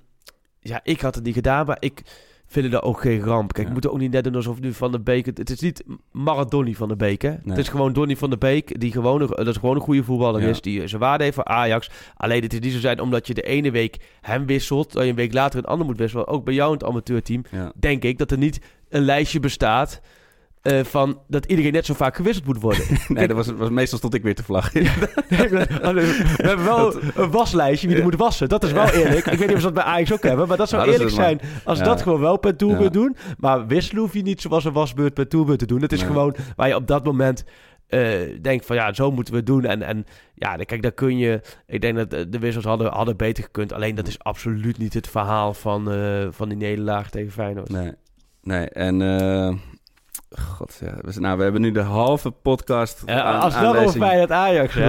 ja 0.62 0.80
ik 0.82 1.00
had 1.00 1.14
het 1.14 1.24
niet 1.24 1.34
gedaan, 1.34 1.66
maar 1.66 1.76
ik 1.80 2.02
vind 2.46 2.72
het 2.72 2.82
ook 2.82 3.00
geen 3.00 3.20
ramp. 3.20 3.48
Kijk, 3.52 3.58
Ja. 3.58 3.66
we 3.66 3.72
moeten 3.72 3.90
ook 3.92 3.98
niet 3.98 4.10
net 4.12 4.24
doen 4.24 4.34
alsof 4.34 4.60
nu 4.60 4.72
Van 4.72 4.92
de 4.92 5.00
Beek... 5.00 5.26
Het, 5.26 5.38
het 5.38 5.50
is 5.50 5.60
niet 5.60 5.84
Maradoni 6.10 6.74
van 6.74 6.88
de 6.88 6.96
Beek, 6.96 7.22
hè. 7.22 7.28
Nee. 7.28 7.38
Het 7.44 7.58
is 7.58 7.68
gewoon 7.68 7.92
Donny 7.92 8.16
van 8.16 8.30
de 8.30 8.36
Beek, 8.38 8.80
die 8.80 8.92
gewoon, 8.92 9.20
een- 9.20 9.26
dat 9.28 9.46
is 9.46 9.56
gewoon 9.56 9.74
een 9.74 9.80
goede 9.80 10.04
voetballer 10.04 10.42
Ja. 10.42 10.48
is. 10.48 10.60
Die 10.60 10.86
zijn 10.86 11.00
waarde 11.00 11.24
heeft 11.24 11.34
voor 11.36 11.44
Ajax. 11.44 11.90
Alleen 12.16 12.42
het 12.42 12.52
is 12.52 12.58
niet 12.60 12.72
zo 12.72 12.78
zijn 12.78 13.00
omdat 13.00 13.26
je 13.26 13.34
de 13.34 13.42
ene 13.42 13.70
week 13.70 13.96
hem 14.20 14.46
wisselt... 14.46 14.92
dat 14.92 15.02
je 15.02 15.08
een 15.08 15.14
week 15.16 15.32
later 15.32 15.58
een 15.58 15.64
ander 15.64 15.86
moet 15.86 15.98
wisselen. 15.98 16.26
Ook 16.28 16.44
bij 16.44 16.54
jou 16.54 16.72
in 16.72 16.78
het 16.78 16.84
amateurteam 16.88 17.42
Ja. 17.50 17.72
denk 17.76 18.02
ik 18.04 18.18
dat 18.18 18.30
er 18.30 18.38
niet 18.38 18.60
een 18.88 19.02
lijstje 19.02 19.40
bestaat... 19.40 20.00
eh, 20.62 20.84
van 20.84 21.18
dat 21.28 21.46
iedereen 21.46 21.72
net 21.72 21.86
zo 21.86 21.94
vaak 21.94 22.16
gewisseld 22.16 22.46
moet 22.46 22.60
worden. 22.60 22.84
Nee, 23.08 23.26
dat 23.26 23.36
was, 23.36 23.46
was, 23.46 23.70
meestal 23.70 23.98
stond 23.98 24.14
ik 24.14 24.22
weer 24.22 24.34
te 24.34 24.42
vlaggen. 24.42 24.82
We 25.28 25.66
hebben 26.46 26.64
wel 26.64 26.94
een 27.14 27.30
waslijstje 27.30 27.88
wie 27.88 27.96
er 27.96 28.02
moet 28.02 28.16
wassen. 28.16 28.48
Dat 28.48 28.64
is 28.64 28.72
wel 28.72 28.88
eerlijk. 28.88 29.26
Ik 29.26 29.38
weet 29.38 29.46
niet 29.48 29.56
of 29.56 29.62
ze 29.62 29.72
dat 29.72 29.74
bij 29.74 29.82
Ajax 29.84 30.12
ook 30.12 30.22
hebben. 30.22 30.48
Maar 30.48 30.56
dat 30.56 30.68
zou 30.68 30.88
is 30.88 30.92
eerlijk 30.92 31.10
zijn 31.10 31.40
als 31.64 31.78
Ja. 31.78 31.84
dat 31.84 32.02
gewoon 32.02 32.20
wel 32.20 32.36
per 32.36 32.56
toerbeurt 32.56 32.92
doen. 32.92 33.16
Maar 33.38 33.66
wisselen 33.66 34.02
hoef 34.02 34.12
je 34.14 34.22
niet 34.22 34.40
zoals 34.40 34.64
een 34.64 34.72
wasbeurt 34.72 35.14
per 35.14 35.28
toerbeurt 35.28 35.58
te 35.58 35.66
doen. 35.66 35.82
Het 35.82 35.92
is 35.92 35.98
Nee. 36.00 36.08
gewoon 36.08 36.36
waar 36.56 36.68
je 36.68 36.74
op 36.74 36.86
dat 36.86 37.04
moment 37.04 37.44
eh, 37.86 38.00
denkt 38.42 38.66
van 38.66 38.76
ja, 38.76 38.92
zo 38.92 39.10
moeten 39.10 39.32
we 39.32 39.38
het 39.38 39.48
doen. 39.48 39.64
En, 39.64 39.82
en 39.82 40.04
ja, 40.34 40.56
dan- 40.56 40.64
kijk, 40.66 40.82
daar 40.82 40.92
kun 40.92 41.18
je... 41.18 41.40
Ik 41.66 41.80
denk 41.80 41.96
dat 41.96 42.10
de, 42.10 42.38
wissels 42.38 42.64
hadden, 42.64 42.92
hadden 42.92 43.16
beter 43.16 43.44
gekund. 43.44 43.72
Alleen 43.72 43.94
dat 43.94 44.06
is 44.08 44.18
absoluut 44.18 44.78
niet 44.78 44.94
het 44.94 45.08
verhaal 45.08 45.54
van, 45.54 45.92
eh, 45.92 46.26
van 46.30 46.48
die 46.48 46.58
nederlaag 46.58 47.10
tegen 47.10 47.32
Feyenoord. 47.32 47.68
Nee, 47.68 47.92
nee. 48.42 48.68
En 48.68 49.00
god, 50.38 50.78
ja, 50.80 50.94
we, 51.00 51.20
nou, 51.20 51.36
we 51.36 51.42
hebben 51.42 51.60
nu 51.60 51.70
de 51.70 51.80
halve 51.80 52.30
podcast 52.30 53.02
aan, 53.06 53.40
als 53.40 53.54
het 53.54 53.62
wel 53.62 53.70
over 53.70 53.84
deze 53.84 53.98
Feyenoord 53.98 54.30
Ajax, 54.30 54.74
hè? 54.74 54.88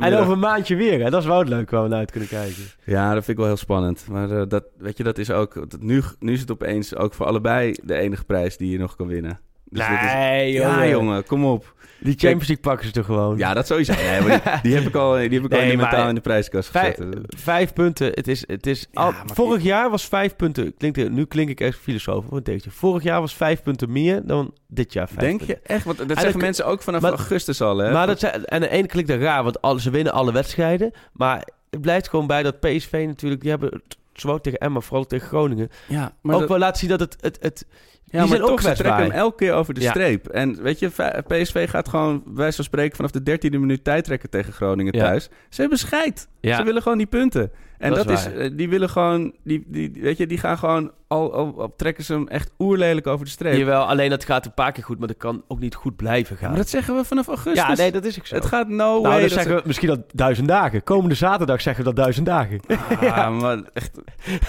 En 0.00 0.14
over 0.14 0.32
een 0.32 0.38
maandje 0.38 0.76
weer, 0.76 1.02
hè? 1.02 1.10
Dat 1.10 1.20
is 1.20 1.26
wel 1.26 1.38
het 1.38 1.48
leuk 1.48 1.70
waar 1.70 1.82
we 1.82 1.88
naar 1.88 1.98
uit 1.98 2.10
kunnen 2.10 2.28
kijken. 2.28 2.62
Ja, 2.84 3.04
dat 3.14 3.24
vind 3.24 3.28
ik 3.28 3.36
wel 3.36 3.46
heel 3.46 3.56
spannend. 3.56 4.06
Maar 4.08 4.30
eh, 4.30 4.42
dat, 4.48 4.64
weet 4.78 4.96
je, 4.96 5.02
dat 5.02 5.18
is 5.18 5.30
ook... 5.30 5.70
Dat, 5.70 5.80
nu, 5.80 6.02
nu 6.18 6.32
is 6.32 6.40
het 6.40 6.50
opeens 6.50 6.96
ook 6.96 7.14
voor 7.14 7.26
allebei 7.26 7.76
de 7.82 7.94
enige 7.94 8.24
prijs 8.24 8.56
die 8.56 8.70
je 8.70 8.78
nog 8.78 8.96
kan 8.96 9.06
winnen. 9.06 9.40
Dus 9.74 9.88
is- 9.88 10.12
nee, 10.12 10.52
ja, 10.52 10.86
jongen, 10.86 11.24
kom 11.26 11.44
op. 11.44 11.72
Die 11.98 12.12
Champions 12.18 12.46
League 12.48 12.64
pakken 12.64 12.86
ze 12.86 12.92
toch 12.92 13.06
gewoon? 13.06 13.38
Ja, 13.38 13.54
dat 13.54 13.66
sowieso. 13.66 13.92
Nee, 13.94 14.20
maar 14.20 14.28
die, 14.42 14.60
die 14.62 14.74
heb 14.74 14.86
ik 14.86 14.94
al, 14.94 15.12
die 15.12 15.22
heb 15.22 15.44
ik 15.44 15.52
al 15.52 15.58
in 15.60 15.66
maar- 15.66 15.76
mentaal 15.76 16.08
in 16.08 16.14
de 16.14 16.20
prijskast 16.20 16.68
gezet. 16.68 16.98
vijf 17.36 17.72
punten. 17.72 18.06
Het 18.06 18.28
is, 18.28 18.44
het 18.46 18.66
is 18.66 18.80
Ja, 18.90 19.00
al- 19.02 19.10
maar- 19.12 19.22
vorig 19.26 19.62
jaar 19.62 19.90
was 19.90 20.04
vijf 20.08 20.36
punten. 20.36 20.74
Klinkt, 20.76 21.10
nu 21.10 21.24
klink 21.24 21.48
ik 21.48 21.60
echt 21.60 21.78
filosoof. 21.78 22.24
Wat 22.28 22.44
denk 22.44 22.64
je? 22.64 22.70
Vorig 22.70 23.02
jaar 23.02 23.20
was 23.20 23.34
vijf 23.34 23.62
punten 23.62 23.92
meer 23.92 24.20
dan 24.26 24.54
dit 24.68 24.92
jaar. 24.92 25.08
Vijf 25.08 25.20
Denk 25.20 25.38
punten. 25.38 25.58
je 25.62 25.68
echt? 25.74 25.84
Want 25.84 26.08
dat 26.08 26.18
zeggen 26.20 26.40
mensen 26.40 26.66
ook 26.66 26.82
vanaf 26.82 27.00
maar- 27.00 27.10
augustus 27.10 27.60
al, 27.60 27.76
hè? 27.78 27.92
Maar 27.92 28.06
dat 28.06 28.20
zijn, 28.20 28.32
en 28.34 28.48
aan 28.48 28.60
de 28.60 28.68
ene 28.68 28.86
klinkt 28.86 29.10
dat 29.10 29.20
raar, 29.20 29.42
want 29.42 29.60
alle, 29.62 29.80
ze 29.80 29.90
winnen 29.90 30.12
alle 30.12 30.32
wedstrijden. 30.32 30.90
Maar 31.12 31.48
het 31.70 31.80
blijft 31.80 32.08
gewoon 32.08 32.26
bij 32.26 32.42
dat 32.42 32.60
PSV 32.60 33.04
natuurlijk, 33.06 33.40
die 33.40 33.50
hebben 33.50 33.70
het 33.72 33.96
zowel 34.12 34.40
tegen 34.40 34.58
Emma, 34.58 34.80
vooral 34.80 35.06
tegen 35.06 35.28
Groningen, 35.28 35.68
ja, 35.88 36.12
maar 36.22 36.34
ook 36.34 36.40
dat- 36.40 36.48
wel 36.48 36.58
laten 36.58 36.78
zien 36.78 36.88
dat 36.90 37.00
het, 37.00 37.16
het, 37.20 37.38
het 37.40 37.66
Ja, 38.04 38.20
Die 38.20 38.28
maar 38.28 38.38
zijn 38.38 38.50
ook 38.50 38.60
toch, 38.60 38.76
ze 38.76 38.82
trekken 38.82 39.02
hem 39.02 39.10
elke 39.10 39.36
keer 39.36 39.52
over 39.52 39.74
de 39.74 39.80
Ja. 39.80 39.90
streep. 39.90 40.26
En 40.28 40.62
weet 40.62 40.78
je, 40.78 40.88
PSV 41.26 41.68
gaat 41.70 41.88
gewoon, 41.88 42.22
wij 42.34 42.52
van 42.52 42.64
spreken, 42.64 42.96
vanaf 42.96 43.10
de 43.10 43.22
dertiende 43.22 43.58
minuut 43.58 43.84
tijd 43.84 44.04
trekken 44.04 44.30
tegen 44.30 44.52
Groningen 44.52 44.96
Ja. 44.96 45.04
thuis. 45.04 45.28
Ze 45.48 45.60
hebben 45.60 45.78
scheid. 45.78 46.28
Ja. 46.40 46.56
Ze 46.56 46.62
willen 46.62 46.82
gewoon 46.82 46.98
die 46.98 47.06
punten. 47.06 47.50
En 47.78 47.90
Dat 47.94 48.06
dat, 48.06 48.18
is 48.18 48.32
eh, 48.32 48.50
die 48.52 48.68
willen 48.68 48.88
gewoon, 48.88 49.32
die, 49.44 49.64
die, 49.66 49.92
weet 50.00 50.16
je, 50.16 50.26
die 50.26 50.38
gaan 50.38 50.58
gewoon, 50.58 50.92
al, 51.08 51.34
al, 51.34 51.54
al 51.60 51.74
trekken 51.76 52.04
ze 52.04 52.12
hem 52.12 52.28
echt 52.28 52.50
oerlelijk 52.58 53.06
over 53.06 53.24
de 53.24 53.30
streep. 53.30 53.56
Jawel, 53.56 53.88
alleen 53.88 54.10
dat 54.10 54.24
gaat 54.24 54.46
een 54.46 54.54
paar 54.54 54.72
keer 54.72 54.84
goed, 54.84 54.98
maar 54.98 55.08
dat 55.08 55.16
kan 55.16 55.42
ook 55.48 55.58
niet 55.58 55.74
goed 55.74 55.96
blijven 55.96 56.36
gaan. 56.36 56.48
Maar 56.48 56.58
dat 56.58 56.68
zeggen 56.68 56.96
we 56.96 57.04
vanaf 57.04 57.26
augustus. 57.26 57.66
ja, 57.66 57.74
nee, 57.74 57.92
dat 57.92 58.04
is 58.04 58.18
ook 58.18 58.26
zo. 58.26 58.34
Het 58.34 58.44
gaat 58.44 58.68
no 58.68 58.76
nou, 58.76 59.00
way. 59.02 59.10
dan 59.12 59.20
dat 59.20 59.30
zeggen 59.30 59.50
ze- 59.50 59.56
we 59.56 59.62
misschien 59.66 59.90
al 59.90 60.04
duizend 60.12 60.48
dagen. 60.48 60.82
Komende 60.84 61.14
zaterdag 61.14 61.60
zeggen 61.60 61.84
we 61.84 61.90
dat 61.92 62.02
duizend 62.02 62.26
dagen. 62.26 62.60
Ah, 63.00 63.40
maar 63.40 63.58
echt, 63.72 63.90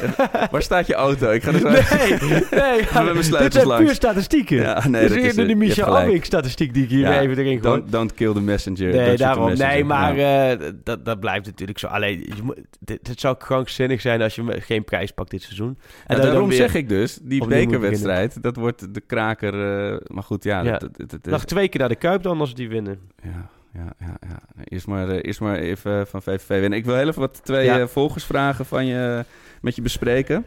echt. 0.01 0.15
Waar 0.51 0.61
staat 0.61 0.87
je 0.87 0.93
auto? 0.93 1.31
Ik 1.31 1.43
ga 1.43 1.51
er 1.51 1.59
zo 1.59 1.69
Nee, 1.69 2.19
nee. 2.61 2.79
met 3.05 3.13
mijn 3.13 3.23
dit 3.51 3.61
sleutels 3.61 3.75
zijn 3.75 3.85
puur 3.87 3.95
statistieken. 3.95 4.57
Ja, 4.57 4.87
nee, 4.87 5.01
dus 5.01 5.09
dat 5.09 5.19
is 5.19 5.25
het. 5.25 5.35
de 5.35 5.45
Je 5.47 5.55
Michel 5.55 5.75
hebt 5.75 5.87
gelijk. 5.87 6.05
Abink 6.07 6.25
statistiek 6.25 6.73
die 6.73 6.83
ik 6.83 6.89
hier 6.89 6.99
Ja, 6.99 7.19
even 7.21 7.37
erin 7.37 7.61
gooi. 7.61 7.79
Don't, 7.79 7.91
don't 7.91 8.13
kill 8.13 8.33
the 8.33 8.41
messenger. 8.41 8.93
Nee, 8.95 9.17
daarom. 9.17 9.45
messenger. 9.49 9.73
Nee, 9.73 9.83
maar 9.83 10.15
Ja. 10.17 10.51
eh, 10.55 10.71
dat, 10.83 11.05
dat 11.05 11.19
blijft 11.19 11.45
natuurlijk 11.45 11.79
zo. 11.79 11.87
Alleen, 11.87 12.19
je 12.35 12.43
moet, 12.43 12.59
dit, 12.79 13.07
het 13.07 13.19
zou 13.19 13.37
krankzinnig 13.37 14.01
zijn 14.01 14.21
als 14.21 14.35
je 14.35 14.43
geen 14.61 14.83
prijs 14.83 15.11
pakt 15.11 15.31
dit 15.31 15.41
seizoen. 15.41 15.77
En 16.07 16.17
dan 16.17 16.25
daarom 16.25 16.47
weer- 16.49 16.57
zeg 16.57 16.73
ik 16.75 16.89
dus, 16.89 17.19
die 17.21 17.47
bekerwedstrijd, 17.47 18.43
dat 18.43 18.55
wordt 18.55 18.93
de 18.93 19.01
kraker. 19.01 19.53
eh, 19.93 19.97
maar 20.07 20.23
goed, 20.23 20.43
ja. 20.43 20.61
Ja. 20.63 20.77
Dat, 20.77 20.89
dat, 21.09 21.25
Nog 21.25 21.45
twee 21.45 21.67
keer 21.67 21.79
naar 21.79 21.89
de 21.89 21.95
Kuip 21.95 22.23
dan 22.23 22.39
als 22.39 22.53
die 22.53 22.69
winnen. 22.69 22.99
ja, 23.23 23.49
ja, 23.73 23.93
ja, 23.99 24.17
ja. 24.29 24.63
Eerst, 24.63 24.87
maar, 24.87 25.09
eh, 25.09 25.19
eerst 25.21 25.39
maar 25.39 25.55
even 25.57 25.99
eh, 25.99 26.05
van 26.05 26.21
VVV 26.21 26.47
winnen. 26.47 26.73
Ik 26.79 26.85
wil 26.85 26.95
heel 26.95 27.07
even 27.07 27.21
wat 27.21 27.43
twee 27.43 27.65
Ja. 27.65 27.79
eh, 27.79 27.87
volgersvragen 27.87 28.65
van 28.65 28.85
je, 28.85 29.25
met 29.61 29.75
je 29.75 29.81
bespreken. 29.81 30.45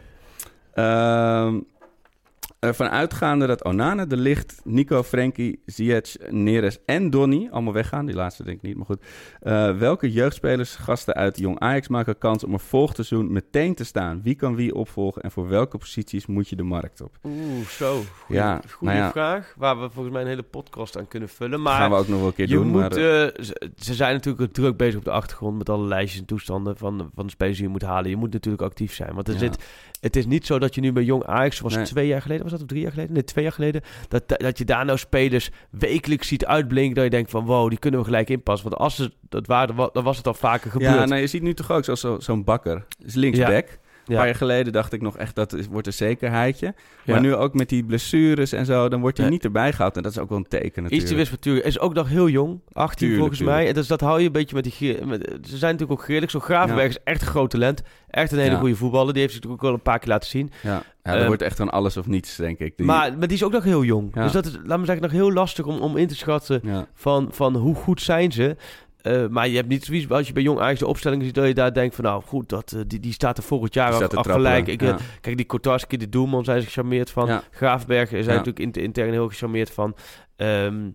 Ehm 0.73 1.57
ervan 2.59 2.89
uitgaande 2.89 3.47
dat 3.47 3.63
Onana, 3.63 4.05
De 4.05 4.17
Licht, 4.17 4.61
Nico, 4.63 5.03
Frenkie, 5.03 5.61
Ziyech, 5.65 6.15
Neres 6.29 6.77
en 6.85 7.09
Donny 7.09 7.47
allemaal 7.51 7.73
weggaan. 7.73 8.05
Die 8.05 8.15
laatste 8.15 8.43
denk 8.43 8.57
ik 8.57 8.63
niet, 8.63 8.75
maar 8.75 8.85
goed. 8.85 9.03
Eh, 9.39 9.77
welke 9.77 10.11
jeugdspelers, 10.11 10.75
gasten 10.75 11.13
uit 11.13 11.37
Jong 11.37 11.59
Ajax 11.59 11.87
maken 11.87 12.17
kans 12.17 12.43
om 12.43 12.53
er 12.53 12.59
volgend 12.59 12.95
seizoen 12.95 13.31
meteen 13.31 13.75
te 13.75 13.83
staan? 13.83 14.21
Wie 14.23 14.35
kan 14.35 14.55
wie 14.55 14.75
opvolgen 14.75 15.21
en 15.21 15.31
voor 15.31 15.47
welke 15.47 15.77
posities 15.77 16.25
moet 16.25 16.49
je 16.49 16.55
de 16.55 16.63
markt 16.63 17.01
op? 17.01 17.17
Oeh, 17.23 17.65
zo. 17.67 18.01
Goeie, 18.25 18.41
Ja, 18.41 18.61
goede 18.71 18.93
nou 18.93 19.05
ja. 19.05 19.11
vraag. 19.11 19.53
Waar 19.57 19.79
we 19.81 19.89
volgens 19.89 20.13
mij 20.13 20.21
een 20.23 20.27
hele 20.29 20.43
podcast 20.43 20.97
aan 20.97 21.07
kunnen 21.07 21.29
vullen. 21.29 21.61
Maar 21.61 21.77
gaan 21.79 21.89
we 21.91 21.97
ook 21.97 22.07
nog 22.07 22.17
wel 22.19 22.27
een 22.27 22.33
keer 22.33 22.47
je 22.49 22.53
doen. 22.55 22.67
moet, 22.67 22.81
maar, 22.81 22.91
eh, 22.91 23.23
eh, 23.27 23.33
ze, 23.43 23.71
ze 23.75 23.93
zijn 23.93 24.13
natuurlijk 24.13 24.53
druk 24.53 24.77
bezig 24.77 24.97
op 24.97 25.03
de 25.05 25.11
achtergrond 25.11 25.57
met 25.57 25.69
alle 25.69 25.87
lijstjes 25.87 26.19
en 26.21 26.25
toestanden 26.27 26.77
van, 26.77 27.09
van 27.15 27.25
de 27.25 27.31
spelers 27.31 27.57
die 27.57 27.65
je 27.65 27.71
moet 27.71 27.81
halen. 27.81 28.09
Je 28.09 28.15
moet 28.17 28.33
natuurlijk 28.33 28.63
actief 28.63 28.93
zijn. 28.93 29.13
Want 29.15 29.27
er 29.27 29.33
Ja. 29.33 29.39
zit, 29.39 29.63
het 29.99 30.15
is 30.15 30.25
niet 30.25 30.45
zo 30.45 30.59
dat 30.59 30.75
je 30.75 30.81
nu 30.81 30.91
bij 30.91 31.03
Jong 31.03 31.23
Ajax, 31.25 31.59
was 31.59 31.75
Nee. 31.75 31.85
twee 31.85 32.07
jaar 32.07 32.21
geleden, 32.21 32.43
was 32.43 32.51
dat 32.51 32.61
of 32.61 32.67
drie 32.67 32.81
jaar 32.81 32.91
geleden? 32.91 33.13
Nee, 33.13 33.23
twee 33.23 33.43
jaar 33.43 33.53
geleden. 33.53 33.81
Dat, 34.07 34.23
dat 34.27 34.57
je 34.57 34.65
daar 34.65 34.85
nou 34.85 34.97
spelers 34.97 35.49
wekelijks 35.69 36.27
ziet 36.27 36.45
uitblinken. 36.45 36.95
Dat 36.95 37.03
je 37.03 37.09
denkt 37.09 37.31
van 37.31 37.45
wow, 37.45 37.69
die 37.69 37.79
kunnen 37.79 37.99
we 37.99 38.05
gelijk 38.05 38.29
inpassen. 38.29 38.69
Want 38.69 38.81
als 38.81 38.95
ze 38.95 39.11
dat 39.29 39.47
waren, 39.47 39.75
wa- 39.75 39.89
dan 39.93 40.03
was 40.03 40.17
het 40.17 40.27
al 40.27 40.33
vaker 40.33 40.71
gebeurd. 40.71 40.93
ja, 40.93 41.05
nou, 41.05 41.21
je 41.21 41.27
ziet 41.27 41.41
nu 41.41 41.53
toch 41.53 41.71
ook 41.71 41.83
zo- 41.83 41.95
zo- 41.95 42.19
zo'n 42.19 42.43
bakker. 42.43 42.85
is 43.05 43.13
linksback. 43.15 43.79
Een 44.09 44.15
paar 44.15 44.25
jaar 44.25 44.35
geleden 44.35 44.73
dacht 44.73 44.93
ik 44.93 45.01
nog 45.01 45.17
echt 45.17 45.35
dat 45.35 45.53
is, 45.53 45.67
wordt 45.67 45.87
een 45.87 45.93
zekerheidje. 45.93 46.73
Maar 47.05 47.21
nu 47.21 47.35
ook 47.35 47.53
met 47.53 47.69
die 47.69 47.83
blessures 47.83 48.51
en 48.51 48.65
zo, 48.65 48.87
dan 48.89 49.01
wordt 49.01 49.17
hij 49.17 49.29
niet 49.29 49.43
erbij 49.43 49.73
gehaald. 49.73 49.95
En 49.97 50.03
dat 50.03 50.11
is 50.11 50.17
ook 50.17 50.29
wel 50.29 50.37
een 50.37 50.47
teken 50.47 50.65
natuurlijk. 50.65 50.93
Iets 51.01 51.09
te 51.09 51.15
wispelturig. 51.15 51.63
Is 51.63 51.79
ook 51.79 51.93
nog 51.93 52.07
heel 52.09 52.29
jong. 52.29 52.59
18 52.73 52.97
Tuurlijk, 52.97 53.17
volgens 53.19 53.37
tuurlijk. 53.37 53.57
mij. 53.59 53.67
En 53.67 53.73
dus 53.73 53.87
dat 53.87 54.01
hou 54.01 54.19
je 54.19 54.25
een 54.25 54.31
beetje 54.31 54.55
met 54.55 54.63
die... 54.63 55.05
Met, 55.05 55.21
ze 55.43 55.57
zijn 55.57 55.71
natuurlijk 55.71 55.99
ook 55.99 56.03
grillig. 56.05 56.31
Zo 56.31 56.39
Gravenberg 56.39 56.89
is 56.89 56.97
echt 57.03 57.21
een 57.21 57.27
groot 57.27 57.49
talent. 57.49 57.81
Echt 58.09 58.31
een 58.31 58.39
hele 58.39 58.55
goede 58.55 58.75
voetballer. 58.75 59.13
Die 59.13 59.21
heeft 59.21 59.33
zich 59.33 59.41
natuurlijk 59.43 59.63
ook 59.63 59.69
wel 59.69 59.77
een 59.77 59.91
paar 59.91 59.99
keer 59.99 60.09
laten 60.09 60.29
zien. 60.29 60.51
Ja, 60.61 60.69
ja 60.69 60.83
er 61.11 61.17
Ehm, 61.17 61.27
wordt 61.27 61.41
echt 61.41 61.57
van 61.57 61.69
alles 61.69 61.97
of 61.97 62.07
niets, 62.07 62.35
denk 62.35 62.59
ik. 62.59 62.77
Die- 62.77 62.85
Maar, 62.85 63.17
maar 63.17 63.27
die 63.27 63.37
is 63.37 63.43
ook 63.43 63.51
nog 63.51 63.63
heel 63.63 63.83
jong. 63.83 64.11
Ja. 64.15 64.23
Dus 64.23 64.31
dat 64.31 64.45
is, 64.45 64.57
laat 64.63 64.79
me 64.79 64.85
zeggen, 64.85 65.03
nog 65.03 65.11
heel 65.11 65.31
lastig 65.31 65.65
om, 65.65 65.79
om 65.79 65.97
in 65.97 66.07
te 66.07 66.15
schatten 66.15 66.59
ja. 66.63 66.87
van, 66.93 67.27
van 67.31 67.55
hoe 67.55 67.75
goed 67.75 68.01
zijn 68.01 68.31
ze. 68.31 68.55
Eh, 69.01 69.27
maar 69.27 69.47
je 69.47 69.55
hebt 69.55 69.67
niet 69.67 69.85
zoiets, 69.85 70.09
als 70.09 70.27
je 70.27 70.33
bij 70.33 70.43
Jong 70.43 70.59
Ajax 70.59 70.79
de 70.79 70.87
opstelling 70.87 71.23
ziet, 71.23 71.33
dat 71.35 71.47
je 71.47 71.53
daar 71.53 71.73
denkt 71.73 71.95
van, 71.95 72.03
nou 72.03 72.23
goed, 72.23 72.49
dat, 72.49 72.71
eh, 72.71 72.81
die, 72.87 72.99
die 72.99 73.13
staat 73.13 73.37
er 73.37 73.43
volgend 73.43 73.73
jaar 73.73 73.93
gelijk. 74.11 74.67
Ik, 74.67 74.81
eh, 74.81 74.87
ja. 74.87 74.97
Kijk, 75.21 75.37
die 75.37 75.45
Kotarski, 75.45 75.97
de 75.97 76.09
doelman, 76.09 76.43
zijn 76.43 76.59
ze 76.61 76.65
gecharmeerd 76.67 77.09
van. 77.09 77.27
Ja. 77.27 77.43
Graafberg 77.51 78.09
zijn 78.09 78.23
Ja. 78.23 78.27
natuurlijk 78.29 78.59
in- 78.59 78.83
intern 78.83 79.11
heel 79.11 79.27
gecharmeerd 79.27 79.69
van. 79.71 79.95
Ehm, 80.35 80.85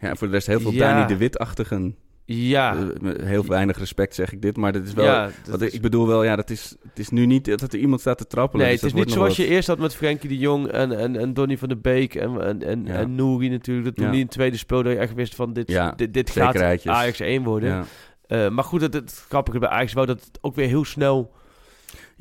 ja, 0.00 0.08
en 0.08 0.16
voor 0.16 0.26
de 0.26 0.32
rest 0.32 0.46
heel 0.46 0.60
veel 0.60 0.72
Ja. 0.72 0.92
Dani 0.94 1.06
de 1.06 1.16
Wit-achtigen. 1.16 1.96
Ja, 2.24 2.76
Eh, 2.76 3.26
heel 3.26 3.44
weinig 3.46 3.78
respect 3.78 4.14
zeg 4.14 4.32
ik 4.32 4.42
dit, 4.42 4.56
maar 4.56 4.72
dit 4.72 4.86
is 4.86 4.92
wel... 4.92 5.04
ja 5.04 5.24
dat 5.24 5.32
wat 5.50 5.60
is- 5.60 5.72
ik, 5.72 5.80
bedoel 5.80 6.06
wel, 6.06 6.24
ja, 6.24 6.36
dat 6.36 6.50
is, 6.50 6.74
het 6.88 6.98
is 6.98 7.08
nu 7.08 7.26
niet 7.26 7.44
dat 7.44 7.72
er 7.72 7.78
iemand 7.78 8.00
staat 8.00 8.18
te 8.18 8.26
trappelen. 8.26 8.66
Nee, 8.66 8.74
dus 8.74 8.82
het 8.82 8.90
is 8.90 8.96
dat 8.96 9.06
niet 9.06 9.14
zoals 9.16 9.36
je 9.36 9.46
eerst 9.46 9.68
had 9.68 9.78
met 9.78 9.94
Frenkie 9.94 10.28
de 10.28 10.38
Jong 10.38 10.66
en, 10.68 10.98
en, 10.98 11.16
en 11.16 11.34
Donny 11.34 11.58
van 11.58 11.68
der 11.68 11.80
Beek 11.80 12.14
en, 12.14 12.40
en, 12.40 12.62
en, 12.62 12.84
Ja. 12.84 12.94
en 12.94 13.14
Nouri 13.14 13.48
natuurlijk. 13.48 13.86
Dat 13.86 13.94
toen 13.96 14.04
Ja. 14.04 14.10
die 14.10 14.20
in 14.20 14.26
het 14.26 14.34
tweede 14.34 14.56
speelde, 14.56 14.90
je 14.90 14.96
echt 14.96 15.14
wist 15.14 15.34
van 15.34 15.52
dit, 15.52 15.80
dit, 15.96 16.14
dit 16.14 16.30
gaat. 16.30 16.60
Ajax 16.86 17.20
1 17.20 17.42
worden. 17.42 17.84
Eh, 18.26 18.48
maar 18.48 18.64
goed, 18.64 18.80
het, 18.80 18.94
het 18.94 19.24
grappige 19.28 19.58
bij 19.58 19.68
Ajax 19.68 19.92
wel 19.92 20.06
dat 20.06 20.20
het 20.24 20.38
ook 20.40 20.54
weer 20.54 20.66
heel 20.68 20.84
snel 20.84 21.32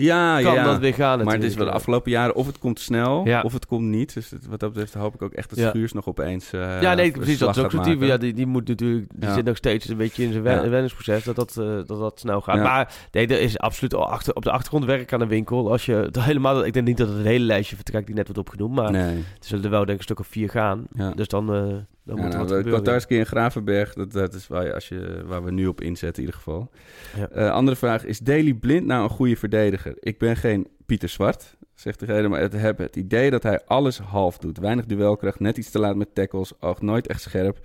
ja, 0.02 0.38
ja. 0.38 0.44
kan 0.44 0.54
ja. 0.54 0.64
dat 0.64 0.80
weer 0.80 0.94
gaan 0.94 1.24
Maar 1.24 1.34
het 1.34 1.44
is 1.44 1.56
wel 1.56 1.66
de 1.66 1.72
afgelopen 1.72 2.12
jaren 2.12 2.36
of 2.36 2.46
het 2.48 2.60
komt 2.60 2.80
snel 2.80 3.26
Ja. 3.26 3.42
of 3.42 3.54
het 3.54 3.66
komt 3.66 3.86
niet. 3.88 4.14
Dus 4.14 4.30
het- 4.30 4.48
wat 4.48 4.60
dat 4.60 4.70
betreft 4.74 4.94
hoop 4.94 5.14
ik 5.14 5.22
ook 5.22 5.34
echt 5.34 5.50
dat 5.50 5.60
Ja. 5.60 5.70
Schuurs 5.70 5.94
nog 5.94 6.08
opeens 6.08 6.54
eh, 6.54 6.82
ja, 6.82 6.94
nee, 6.94 7.06
een 7.06 7.12
precies. 7.12 7.38
Dat 7.40 7.58
is 7.58 7.64
ook 7.64 7.72
zo. 7.72 7.94
Ja, 8.06 8.18
die, 8.18 8.34
die 8.34 8.46
moet 8.46 8.68
natuurlijk, 8.68 9.10
die 9.16 9.32
zit 9.32 9.46
nog 9.46 9.58
steeds 9.58 9.88
een 9.90 9.98
beetje 9.98 10.24
in 10.24 10.32
zijn 10.32 10.44
wen- 10.44 10.70
wenningsproces, 10.70 11.24
dat 11.24 11.36
dat, 11.36 11.58
eh, 11.58 11.66
dat 11.66 12.00
dat 12.00 12.20
snel 12.20 12.42
gaat. 12.42 12.60
Maar 12.60 12.94
nee, 13.12 13.28
er 13.28 13.40
is 13.42 13.58
absoluut 13.60 13.94
achter, 13.94 14.36
op 14.36 14.44
de 14.44 14.52
achtergrond 14.52 14.86
werk 14.86 15.14
aan 15.14 15.20
de 15.20 15.28
winkel. 15.28 15.72
Als 15.72 15.86
je 15.86 15.94
het 15.94 16.20
helemaal, 16.32 16.66
ik 16.66 16.74
denk 16.74 16.86
niet 16.88 16.98
dat 16.98 17.08
het 17.08 17.18
een 17.18 17.26
hele 17.26 17.46
lijstje 17.46 17.76
vertrekt 17.76 18.06
die 18.06 18.16
net 18.16 18.26
wordt 18.26 18.40
opgenoemd, 18.40 18.76
maar 18.76 18.92
Nee. 18.92 19.16
er 19.18 19.24
zullen 19.40 19.64
er 19.64 19.70
wel 19.70 19.80
denk 19.80 19.92
ik 19.92 19.98
een 19.98 20.04
stuk 20.04 20.20
of 20.20 20.28
vier 20.28 20.50
gaan. 20.50 20.88
Dus 21.16 21.28
dan, 21.28 21.54
eh 21.54 21.64
dan 22.04 22.16
Ja, 22.16 22.22
moet 22.22 22.32
nou, 22.32 22.44
wat 22.44 22.56
gebeuren. 22.58 22.84
Kotarski 22.84 23.20
en 23.20 23.26
Gravenberg, 23.26 23.94
dat, 23.94 24.12
dat 24.12 24.34
is 24.34 24.48
waar, 24.48 24.74
als 24.74 24.88
je, 24.88 25.22
waar 25.26 25.44
we 25.44 25.52
nu 25.52 25.68
op 25.68 25.82
inzetten 25.82 26.24
in 26.24 26.30
ieder 26.30 26.42
geval. 26.44 26.72
Ja. 27.18 27.30
Eh, 27.30 27.52
andere 27.52 27.78
vraag, 27.78 28.06
is 28.06 28.20
Daley 28.20 28.54
Blind 28.54 28.86
nou 28.86 29.04
een 29.04 29.10
goede 29.10 29.36
verdediger? 29.36 29.96
Ik 30.00 30.18
ben 30.18 30.36
geen 30.36 30.68
Pieter 30.86 31.10
Zwart, 31.10 31.58
zegt 31.76 32.00
degene, 32.00 32.28
maar 32.28 32.42
ik 32.42 32.52
heb 32.52 32.78
het 32.78 32.96
idee 32.96 33.30
dat 33.30 33.44
hij 33.44 33.66
alles 33.66 33.98
half 33.98 34.38
doet. 34.38 34.58
Weinig 34.58 34.86
duelkracht, 34.86 35.40
net 35.40 35.58
iets 35.58 35.72
te 35.72 35.80
laat 35.80 35.96
met 35.96 36.16
tackles, 36.16 36.62
oogt 36.62 36.82
nooit 36.82 37.08
echt 37.08 37.22
scherp. 37.22 37.60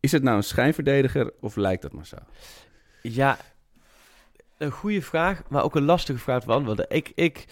Is 0.00 0.12
het 0.12 0.22
nou 0.22 0.36
een 0.36 0.42
schijnverdediger 0.42 1.30
of 1.40 1.56
lijkt 1.56 1.82
dat 1.82 1.92
maar 1.92 2.06
zo? 2.06 2.16
Ja, 3.02 3.38
een 4.58 4.70
goede 4.70 5.02
vraag, 5.02 5.42
maar 5.48 5.64
ook 5.64 5.76
een 5.76 5.84
lastige 5.84 6.18
vraag 6.18 6.40
te 6.40 6.46
beantwoorden. 6.46 6.86
Ik, 6.88 7.12
ik, 7.14 7.44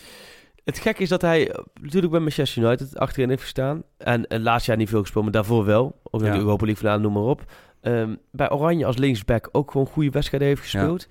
het 0.70 0.78
gekke 0.78 1.02
is 1.02 1.08
dat 1.08 1.22
hij 1.22 1.54
natuurlijk 1.80 2.12
bij 2.12 2.20
Manchester 2.20 2.62
United 2.62 2.98
achterin 2.98 3.28
heeft 3.28 3.42
gestaan. 3.42 3.82
En, 3.96 4.26
en 4.26 4.42
laatst 4.42 4.66
jaar 4.66 4.76
niet 4.76 4.88
veel 4.88 5.00
gespeeld, 5.00 5.24
maar 5.24 5.32
daarvoor 5.32 5.64
wel. 5.64 6.00
Ook 6.10 6.20
in 6.20 6.26
Ja. 6.26 6.32
de 6.32 6.38
Europa 6.38 6.64
League 6.64 6.82
finale, 6.82 7.00
noem 7.02 7.12
maar 7.12 7.22
op. 7.22 7.44
Ehm, 7.80 8.14
bij 8.30 8.50
Oranje 8.50 8.84
als 8.86 8.96
linksback 8.96 9.48
ook 9.52 9.70
gewoon 9.70 9.86
goede 9.86 10.10
wedstrijden 10.10 10.48
heeft 10.48 10.60
gespeeld. 10.62 11.06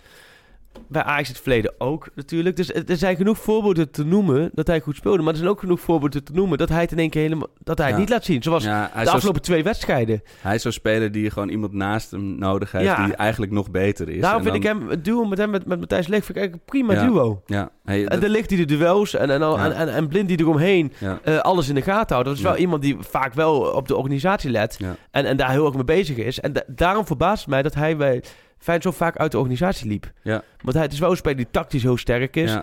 Bij 0.88 1.04
Ajax 1.04 1.28
het 1.28 1.40
verleden 1.40 1.74
ook 1.78 2.08
natuurlijk. 2.16 2.56
Dus 2.56 2.74
er 2.74 2.84
er 2.90 2.98
zijn 2.98 3.16
genoeg 3.16 3.38
voorbeelden 3.38 3.92
te 3.92 4.06
noemen 4.06 4.50
dat 4.54 4.68
hij 4.68 4.80
goed 4.80 4.96
speelde. 4.96 5.22
Maar 5.24 5.32
er 5.32 5.38
zijn 5.38 5.50
ook 5.50 5.60
genoeg 5.60 5.80
voorbeelden 5.80 6.24
te 6.24 6.32
noemen 6.34 6.58
dat 6.58 6.70
hij 6.70 6.82
het 6.82 6.92
in 6.92 7.00
één 7.00 7.10
keer 7.10 7.22
helemaal 7.22 7.48
dat 7.64 7.78
hij 7.78 7.88
het 7.88 7.96
Ja. 7.96 8.02
niet 8.02 8.10
laat 8.10 8.24
zien. 8.26 8.44
Zoals 8.44 8.64
Ja, 8.64 8.92
de 9.04 9.10
afgelopen 9.12 9.42
twee 9.42 9.64
wedstrijden. 9.64 10.22
hij 10.42 10.56
is 10.56 10.62
zo'n 10.62 10.72
speler 10.72 11.12
die 11.12 11.30
gewoon 11.32 11.50
iemand 11.50 11.74
naast 11.74 12.12
hem 12.12 12.36
nodig 12.40 12.72
heeft 12.72 12.84
Ja. 12.86 13.06
die 13.06 13.16
eigenlijk 13.16 13.52
nog 13.52 13.72
beter 13.72 14.10
is. 14.10 14.22
Daarom 14.22 14.46
En 14.46 14.52
vind 14.52 14.64
dan- 14.64 14.74
ik 14.74 14.80
hem, 14.80 14.90
het 14.90 15.06
duo 15.06 15.26
met 15.26 15.38
hem, 15.38 15.50
met, 15.50 15.66
met 15.66 15.80
Matthijs 15.80 16.08
Leg, 16.08 16.26
vind 16.26 16.38
ik 16.38 16.44
eigenlijk 16.44 16.72
een 16.76 16.86
prima 16.86 17.08
duo. 17.08 17.42
Ja, 17.46 17.70
En 17.86 18.20
dan 18.20 18.30
ligt 18.30 18.50
hij 18.50 18.60
de 18.60 18.66
duels 18.78 19.16
en, 19.16 19.30
en, 19.30 19.42
al- 19.42 19.60
en, 19.60 19.76
en, 19.76 19.90
en 19.94 20.08
Blind 20.08 20.28
die 20.28 20.40
eromheen 20.40 20.94
eh, 21.24 21.38
alles 21.38 21.70
in 21.70 21.76
de 21.76 21.82
gaten 21.82 22.14
houdt. 22.16 22.28
Dat 22.30 22.38
is 22.38 22.44
wel 22.44 22.56
iemand 22.58 22.82
die 22.82 22.98
vaak 23.00 23.34
wel 23.34 23.60
op 23.60 23.88
de 23.88 23.96
organisatie 23.96 24.50
let 24.52 24.80
en, 25.12 25.26
en 25.26 25.38
daar 25.38 25.52
heel 25.52 25.66
erg 25.66 25.76
mee 25.76 25.84
bezig 25.84 26.18
is. 26.18 26.40
En 26.40 26.54
da- 26.54 26.64
daarom 26.68 27.06
verbaast 27.06 27.40
het 27.42 27.50
mij 27.50 27.62
dat 27.62 27.74
hij 27.74 27.98
bij 27.98 28.24
Feyenoord 28.60 28.84
zo 28.96 29.04
vaak 29.04 29.18
uit 29.18 29.32
de 29.32 29.38
organisatie 29.38 29.88
liep. 29.88 30.12
Ja. 30.24 30.44
Want 30.62 30.74
hij 30.74 30.84
het 30.84 30.94
is 30.94 31.00
wel 31.00 31.10
een 31.12 31.18
speler 31.18 31.38
die 31.38 31.48
tactisch 31.52 31.84
heel 31.84 31.98
sterk 31.98 32.36
is. 32.36 32.50
ja. 32.52 32.56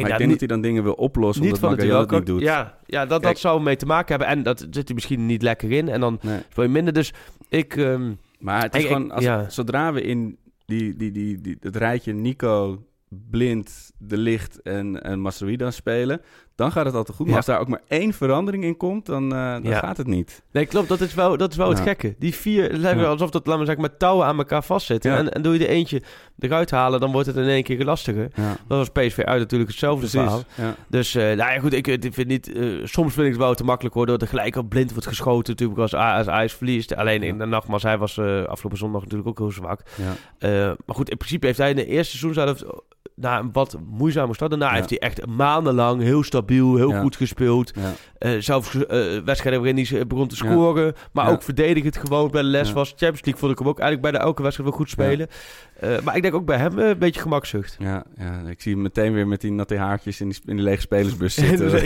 Maar 0.00 0.10
ik 0.10 0.18
denk 0.18 0.30
dat 0.30 0.38
hij 0.38 0.48
dan 0.48 0.60
dingen 0.60 0.82
wil 0.82 0.92
oplossen 0.92 1.44
niet 1.44 1.54
omdat 1.54 1.70
het 1.70 1.80
duel. 1.80 2.00
het 2.00 2.10
niet 2.10 2.26
doet. 2.26 2.40
Ja, 2.40 2.78
ja 2.86 3.00
dat, 3.06 3.20
Kijk. 3.20 3.32
dat 3.32 3.38
zou 3.38 3.62
mee 3.62 3.76
te 3.76 3.86
maken 3.86 4.08
hebben. 4.08 4.26
En 4.36 4.42
dat 4.42 4.58
zit 4.70 4.74
hij 4.86 4.94
misschien 4.94 5.26
niet 5.26 5.42
lekker 5.42 5.70
in. 5.72 5.88
En 5.88 6.00
dan 6.00 6.18
Nee. 6.22 6.40
speel 6.50 6.64
je 6.64 6.70
minder. 6.70 6.92
Dus 6.92 7.12
ik... 7.48 7.76
ehm, 7.76 8.12
Maar 8.38 8.62
het 8.62 8.74
is 8.74 8.80
Ik- 8.82 8.86
gewoon, 8.86 9.10
als, 9.10 9.24
ja. 9.24 9.48
zodra 9.48 9.92
we 9.92 10.02
in 10.02 10.38
die, 10.64 10.96
die, 10.96 11.10
die, 11.10 11.40
die, 11.40 11.56
het 11.60 11.76
rijtje 11.76 12.12
Nico, 12.12 12.82
Blind, 13.30 13.92
De 13.98 14.16
Licht 14.16 14.62
en, 14.62 15.02
en 15.02 15.20
Masraoui 15.20 15.56
dan 15.56 15.72
spelen, 15.72 16.20
dan 16.54 16.72
gaat 16.72 16.84
het 16.84 16.94
altijd 16.94 17.16
goed. 17.16 17.26
Maar 17.26 17.34
Ja. 17.34 17.36
als 17.40 17.46
daar 17.46 17.60
ook 17.60 17.68
maar 17.68 17.82
één 17.88 18.12
verandering 18.12 18.64
in 18.64 18.76
komt, 18.76 19.06
dan, 19.06 19.32
eh, 19.34 19.52
dan 19.52 19.62
Ja. 19.62 19.78
gaat 19.78 19.96
het 19.96 20.06
niet. 20.06 20.42
Nee, 20.52 20.66
klopt. 20.66 20.88
Dat 20.88 21.00
is 21.00 21.14
wel, 21.14 21.36
dat 21.36 21.50
is 21.50 21.56
wel 21.56 21.68
het 21.68 21.80
gekke. 21.80 22.14
Die 22.18 22.34
vier, 22.34 22.80
Ja. 22.80 23.04
alsof 23.04 23.30
dat, 23.30 23.46
laten 23.46 23.60
we 23.60 23.66
zeggen, 23.66 23.82
met 23.84 23.98
touwen 23.98 24.26
aan 24.26 24.38
elkaar 24.38 24.62
vastzitten. 24.64 25.16
En, 25.16 25.32
en 25.32 25.42
doe 25.42 25.52
je 25.58 25.64
er 25.64 25.70
eentje 25.70 26.02
eruit 26.38 26.70
halen, 26.70 27.00
dan 27.00 27.12
wordt 27.12 27.26
het 27.26 27.36
in 27.36 27.48
één 27.48 27.62
keer 27.62 27.84
lastiger. 27.84 28.30
Dat 28.68 28.78
was 28.78 28.88
PSV 28.90 29.18
uit 29.18 29.38
natuurlijk 29.38 29.70
hetzelfde 29.70 30.08
verhaal. 30.08 30.42
Dus, 30.88 31.14
eh, 31.14 31.22
nou 31.22 31.36
ja, 31.36 31.58
goed, 31.58 31.72
ik, 31.72 31.86
ik 31.86 32.14
vind 32.14 32.28
niet... 32.28 32.52
eh, 32.52 32.64
soms 32.84 33.12
vind 33.14 33.26
ik 33.26 33.32
het 33.32 33.40
wel 33.42 33.54
te 33.54 33.64
makkelijk 33.64 33.94
worden 33.94 34.18
dat 34.18 34.28
er 34.28 34.34
gelijk 34.36 34.56
op 34.56 34.68
blind 34.68 34.90
wordt 34.92 35.06
geschoten 35.06 35.50
natuurlijk 35.52 35.80
als, 35.80 35.94
als 35.94 36.28
Ajax 36.28 36.52
verliest. 36.54 36.94
Alleen 36.96 37.22
in 37.22 37.38
de 37.38 37.46
nogmaals, 37.46 37.82
hij 37.82 37.98
was 37.98 38.18
eh, 38.18 38.44
afgelopen 38.44 38.78
zondag 38.78 39.02
natuurlijk 39.02 39.28
ook 39.28 39.38
heel 39.38 39.50
zwak. 39.50 39.80
Ja. 40.40 40.76
Maar 40.86 40.96
goed, 40.96 41.10
in 41.10 41.16
principe 41.16 41.46
heeft 41.46 41.58
hij 41.58 41.70
in 41.70 41.76
de 41.76 41.86
eerste 41.86 42.16
seizoen 42.16 42.44
zelf 42.44 42.62
na 43.16 43.38
een 43.38 43.52
wat 43.52 43.76
moeizame 43.90 44.34
start. 44.34 44.50
Daarna 44.50 44.68
Ja. 44.68 44.74
heeft 44.74 44.88
hij 44.90 44.98
echt 44.98 45.26
maandenlang 45.26 46.02
heel 46.02 46.22
stabiel, 46.22 46.76
heel 46.76 46.90
Ja. 46.90 47.00
goed 47.00 47.16
gespeeld. 47.16 47.72
Ja. 47.74 47.92
Eh, 48.18 48.30
zelfs 48.40 48.74
eh, 48.74 48.98
wedstrijden 49.24 49.62
waarin 49.62 49.86
hij 49.88 50.06
begon 50.06 50.28
te 50.28 50.36
scoren. 50.36 50.94
Maar 51.12 51.30
ook 51.30 51.42
verdedigend 51.42 51.96
gewoon 51.96 52.30
bij 52.30 52.42
de 52.42 52.48
les 52.48 52.72
was. 52.72 52.88
Champions 52.88 53.22
League 53.24 53.40
vond 53.40 53.52
ik 53.52 53.58
hem 53.58 53.68
ook 53.68 53.78
eigenlijk 53.78 54.10
bijna 54.12 54.26
elke 54.26 54.42
wedstrijd 54.42 54.68
wel 54.70 54.78
goed 54.78 54.90
spelen. 54.90 55.28
Eh, 55.82 56.00
maar 56.04 56.16
ik 56.16 56.22
denk 56.22 56.34
ook 56.34 56.44
bij 56.44 56.56
hem 56.56 56.78
eh, 56.78 56.88
een 56.88 56.98
beetje 56.98 57.20
gemakzucht. 57.20 57.76
Ja, 57.78 58.04
ja, 58.18 58.42
ik 58.48 58.60
zie 58.60 58.72
hem 58.72 58.82
meteen 58.82 59.12
weer 59.12 59.26
met 59.26 59.40
die 59.40 59.52
natte 59.52 59.76
haartjes 59.76 60.20
in, 60.20 60.28
die, 60.28 60.38
in 60.46 60.56
die 60.56 60.64
lege 60.64 60.80
spelersbus 60.80 61.34
zitten. 61.34 61.70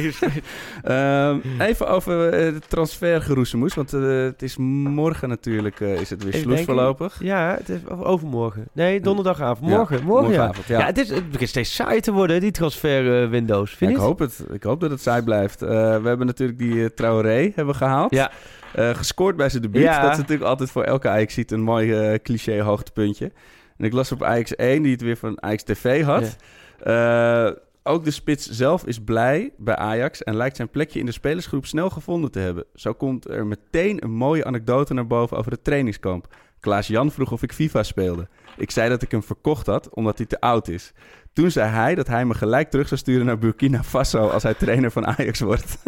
Ehm, 0.82 1.38
even 1.59 1.88
over 1.88 2.28
eh, 2.28 2.52
de 2.52 2.61
transfergeroezemoes, 2.68 3.74
want 3.74 3.92
eh, 3.92 4.00
het 4.02 4.42
is 4.42 4.56
morgen 4.56 5.28
natuurlijk 5.28 5.80
is 5.80 6.11
het 6.11 6.22
weer 6.22 6.35
Even 6.35 6.46
sloes 6.46 6.64
voorlopig. 6.64 7.16
Ja, 7.22 7.54
het 7.59 7.68
is 7.68 7.88
overmorgen. 7.88 8.68
Nee, 8.72 9.00
donderdagavond. 9.00 9.70
Morgen, 9.70 9.96
Ja, 9.96 10.04
morgen, 10.04 10.26
morgenavond, 10.26 10.66
ja. 10.66 10.78
Ja, 10.78 10.87
het, 10.87 10.98
is, 10.98 11.09
het 11.09 11.30
begint 11.30 11.48
steeds 11.50 11.74
saai 11.74 12.00
te 12.00 12.12
worden, 12.12 12.40
die 12.40 12.50
transfer-windows. 12.50 13.70
Ja, 13.70 13.76
Vind 13.76 13.90
ik 13.90 13.96
hoop 13.96 14.18
het. 14.18 14.44
Ik 14.52 14.62
hoop 14.62 14.80
dat 14.80 14.90
het 14.90 15.02
saai 15.02 15.22
blijft. 15.22 15.61
We 15.61 16.00
hebben 16.04 16.26
natuurlijk 16.26 16.59
die 16.59 16.94
Traoré 16.94 17.52
hebben 17.54 17.74
gehaald. 17.74 18.14
Ja. 18.14 18.30
Gescoord 18.74 19.37
bij 19.37 19.48
zijn 19.48 19.62
debuut. 19.62 19.85
Dat 19.85 20.12
is 20.12 20.16
natuurlijk 20.16 20.48
altijd 20.48 20.70
voor 20.70 20.82
elke 20.82 21.09
Ajax 21.09 21.35
ziet 21.35 21.50
een 21.50 21.62
mooi 21.62 22.18
cliché 22.18 22.61
hoogtepuntje. 22.61 23.32
En 23.79 23.85
ik 23.85 23.93
las 23.93 24.12
op 24.12 24.23
Ajax 24.23 24.55
1 24.55 24.83
die 24.83 24.93
het 24.93 25.01
weer 25.01 25.17
van 25.17 25.43
Ajax 25.43 25.62
TV 25.62 26.03
had. 26.03 26.37
Ja. 26.85 27.49
Uh, 27.49 27.57
ook 27.83 28.05
de 28.05 28.11
spits 28.11 28.51
zelf 28.51 28.87
is 28.87 29.01
blij 29.01 29.53
bij 29.57 29.77
Ajax 29.77 30.23
en 30.23 30.37
lijkt 30.37 30.57
zijn 30.57 30.69
plekje 30.69 30.99
in 30.99 31.07
de 31.07 31.12
spelersgroep 31.12 31.67
snel 31.67 31.91
gevonden 31.91 32.31
te 32.31 32.39
hebben. 32.39 32.65
Zo 32.75 32.93
komt 32.93 33.29
er 33.29 33.47
meteen 33.47 34.05
een 34.05 34.11
mooie 34.11 34.45
anekdote 34.45 34.95
naar 34.95 35.07
boven 35.07 35.37
over 35.37 35.53
het 35.53 35.65
trainingskamp. 35.65 36.35
Klaas 36.61 36.87
Jan 36.87 37.11
vroeg 37.11 37.33
of 37.33 37.43
ik 37.43 37.53
FIFA 37.53 37.83
speelde. 37.83 38.29
Ik 38.57 38.71
zei 38.71 38.89
dat 38.89 39.03
ik 39.03 39.11
hem 39.11 39.23
verkocht 39.23 39.67
had 39.67 39.95
omdat 39.95 40.17
hij 40.17 40.27
te 40.27 40.41
oud 40.41 40.69
is. 40.69 40.93
Toen 41.37 41.51
zei 41.51 41.70
hij 41.70 41.94
dat 41.94 42.07
hij 42.07 42.25
me 42.25 42.35
gelijk 42.35 42.70
terug 42.70 42.88
zou 42.88 43.01
sturen 43.01 43.27
naar 43.27 43.38
Burkina 43.38 43.83
Faso 43.83 44.29
als 44.29 44.42
hij 44.42 44.55
trainer 44.55 44.90
van 44.90 45.07
Ajax 45.07 45.40
wordt. 45.40 45.79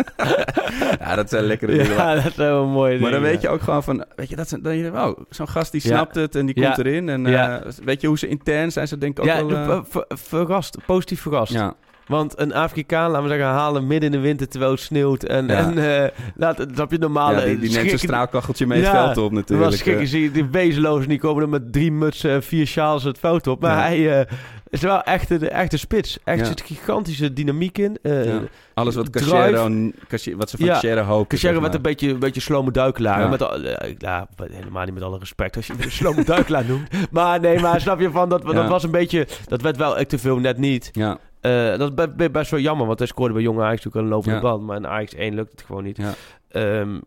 ja, 1.01 1.15
dat 1.15 1.29
zijn 1.31 1.45
lekkere 1.45 1.73
dingen. 1.73 1.93
Ja, 1.95 2.15
dat 2.15 2.25
is 2.25 2.35
wel 2.37 2.67
mooie 2.67 2.93
Maar 3.01 3.11
dan 3.11 3.21
dingen. 3.21 3.33
weet 3.35 3.43
je 3.43 3.49
ook 3.49 3.61
gewoon 3.63 3.83
van, 3.83 4.05
weet 4.17 4.29
je, 4.29 4.37
dat 4.37 4.45
is, 4.53 4.59
dan 4.63 4.77
je, 4.77 4.91
wow, 4.91 5.19
zo'n 5.31 5.49
gast 5.49 5.73
die 5.73 5.81
Ja. 5.85 5.89
snapt 5.89 6.15
het 6.15 6.35
en 6.37 6.47
die 6.47 6.61
Ja. 6.61 6.65
komt 6.73 6.87
erin. 6.87 7.09
En 7.09 7.27
uh, 7.27 7.57
weet 7.85 8.01
je 8.01 8.07
hoe 8.07 8.19
ze 8.19 8.29
intern 8.29 8.73
zijn, 8.73 8.89
ze 8.89 8.99
denken 8.99 9.23
ook 9.23 9.29
Ja, 9.29 9.45
wel... 9.47 9.51
Uh, 9.77 9.81
ver, 9.89 10.05
verrast, 10.09 10.77
positief 10.87 11.21
verrast. 11.21 11.53
ja. 11.53 11.75
Want 12.09 12.39
een 12.41 12.55
Afrikaan, 12.55 13.11
laten 13.11 13.23
we 13.29 13.29
zeggen, 13.35 13.47
halen 13.49 13.87
midden 13.87 14.13
in 14.13 14.17
de 14.21 14.27
winter 14.27 14.49
terwijl 14.49 14.71
het 14.71 14.81
sneeuwt. 14.81 15.23
En, 15.23 15.47
Ja. 15.47 15.55
en 15.57 15.79
uh, 15.79 16.05
laat, 16.37 16.67
snap 16.75 16.91
je 16.91 16.99
normaal. 16.99 17.33
ja, 17.33 17.45
die, 17.45 17.59
die 17.59 17.71
neemt 17.71 18.01
straalkacheltje 18.01 18.67
mee 18.67 18.81
het 18.83 18.91
veld 18.91 19.17
op 19.17 19.33
natuurlijk. 19.33 19.71
was 19.71 19.79
schrikken, 19.79 20.23
eh. 20.23 20.33
die 20.33 20.45
wezenlozen, 20.45 21.09
die 21.09 21.19
komen 21.19 21.43
er 21.43 21.49
met 21.49 21.73
drie 21.73 21.93
mutsen 21.93 22.31
en 22.31 22.43
vier 22.43 22.67
sjaals 22.67 23.05
het 23.05 23.19
veld 23.19 23.47
op. 23.47 23.61
Maar 23.61 23.77
hij 23.83 23.99
uh, 23.99 24.21
is 24.69 24.81
wel 24.81 25.03
echt 25.03 25.31
een 25.31 25.49
echte 25.49 25.77
spits. 25.77 26.19
Echt 26.25 26.47
zit 26.47 26.61
gigantische 26.61 27.33
dynamiek 27.33 27.79
in. 27.79 27.99
Uh. 28.03 28.37
Alles 28.75 28.95
wat. 28.95 29.11
Cachero, 29.11 29.91
Cache- 30.09 30.37
wat 30.37 30.51
ze 30.51 30.57
van. 30.57 30.67
Cachero 30.67 31.03
hopen. 31.03 31.29
Cachero 31.29 31.61
werd 31.61 31.75
een 31.75 31.81
maar. 31.81 31.91
beetje, 31.91 32.11
een 32.11 32.19
beetje 32.19 32.41
slome 32.41 32.71
duikelaar. 32.71 33.21
Ja. 33.21 33.29
Met 33.29 33.43
al, 33.43 33.63
eh, 33.63 34.21
helemaal 34.53 34.85
niet 34.85 34.95
met 34.95 35.03
alle 35.03 35.19
respect 35.19 35.57
als 35.57 35.67
je 35.67 35.73
hem 35.73 35.83
een 35.85 35.91
slome 35.91 36.25
duikelaar 36.25 36.65
noemt. 36.65 36.89
Maar 37.11 37.41
nee, 37.41 37.61
maar 37.61 37.81
snap 37.81 38.01
je 38.01 38.11
van, 38.11 38.29
dat, 38.29 38.43
dat 38.47 38.69
was 38.69 38.83
een 38.83 38.91
beetje, 38.91 39.27
dat 39.47 39.63
werd 39.63 39.77
wel 39.77 39.99
echt 39.99 40.09
te 40.09 40.19
veel 40.19 40.37
net 40.39 40.59
niet. 40.59 40.91
Ja, 40.93 41.19
Eh, 41.41 41.69
dat 41.69 41.81
is 41.81 41.95
be- 41.95 42.09
be- 42.17 42.31
best 42.31 42.51
wel 42.51 42.61
jammer, 42.61 42.87
want 42.87 42.99
hij 42.99 43.09
scoorde 43.09 43.35
bij 43.35 43.43
jonge 43.43 43.63
Ajax 43.63 43.85
natuurlijk 43.85 44.05
een 44.05 44.11
lopende 44.13 44.41
band. 44.41 44.63
Maar 44.67 44.77
in 44.77 44.87
Ajax 44.87 45.15
1 45.15 45.35
lukt 45.35 45.51
het 45.51 45.63
gewoon 45.63 45.85
niet. 45.85 45.99
Ehm, 46.49 46.99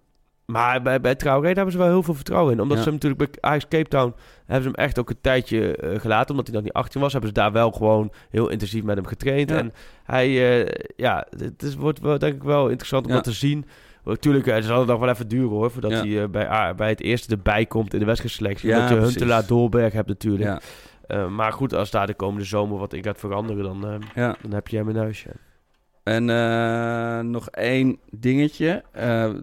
maar 0.45 0.81
bij, 0.81 1.01
bij 1.01 1.15
Traoré 1.15 1.45
daar 1.47 1.55
hebben 1.55 1.71
ze 1.73 1.77
wel 1.79 1.87
heel 1.87 2.03
veel 2.03 2.13
vertrouwen 2.13 2.53
in. 2.53 2.59
Omdat 2.61 2.77
Ja. 2.77 2.83
ze 2.83 2.89
hem 2.89 2.99
natuurlijk 3.01 3.31
bij 3.31 3.41
Ajax 3.49 3.67
Cape 3.67 3.87
Town... 3.89 4.13
hebben 4.45 4.63
ze 4.63 4.69
hem 4.75 4.85
echt 4.85 4.99
ook 4.99 5.09
een 5.09 5.21
tijdje 5.21 5.75
eh, 5.75 5.99
gelaten. 5.99 6.29
Omdat 6.29 6.45
hij 6.47 6.55
nog 6.55 6.63
niet 6.63 6.73
18 6.73 7.01
was. 7.01 7.11
Hebben 7.11 7.29
ze 7.29 7.35
daar 7.35 7.51
wel 7.51 7.71
gewoon 7.71 8.11
heel 8.29 8.49
intensief 8.49 8.83
met 8.83 8.95
hem 8.95 9.05
getraind. 9.05 9.49
Ja. 9.49 9.57
En 9.57 9.73
hij... 10.03 10.61
eh, 10.65 10.85
ja, 10.95 11.25
het 11.37 11.63
is, 11.63 11.75
wordt 11.75 11.99
wel, 11.99 12.17
denk 12.19 12.35
ik 12.35 12.43
wel 12.43 12.67
interessant 12.67 13.03
om 13.03 13.09
Ja. 13.09 13.15
dat 13.15 13.23
te 13.23 13.31
zien. 13.31 13.65
Natuurlijk, 14.03 14.45
het 14.45 14.65
zal 14.65 14.85
nog 14.85 14.99
wel 14.99 15.09
even 15.09 15.27
duren 15.27 15.49
hoor... 15.49 15.71
voordat 15.71 15.91
hij 15.91 16.29
bij, 16.29 16.75
bij 16.75 16.89
het 16.89 17.01
eerste 17.01 17.31
erbij 17.35 17.65
komt 17.65 17.93
in 17.93 17.99
de 17.99 18.05
wedstrijdselectie. 18.05 18.69
Ja, 18.69 18.75
omdat 18.81 18.89
je. 18.97 19.03
Huntelaar 19.03 19.45
Dolberg 19.47 19.93
hebt 19.93 20.07
natuurlijk. 20.07 20.63
Eh, 21.07 21.27
maar 21.27 21.53
goed, 21.53 21.73
als 21.73 21.91
daar 21.91 22.07
de 22.07 22.13
komende 22.13 22.45
zomer 22.45 22.77
wat 22.77 22.93
in 22.93 23.03
gaat 23.03 23.19
veranderen... 23.19 23.63
dan, 23.63 23.87
eh, 23.87 23.95
ja. 24.15 24.35
dan 24.41 24.51
heb 24.53 24.67
je 24.67 24.77
hem 24.77 24.89
in 24.89 24.95
huis. 24.95 25.23
Ja. 25.23 25.31
En 26.03 26.29
eh, 26.29 27.19
nog 27.19 27.49
één 27.49 27.97
dingetje. 28.09 28.83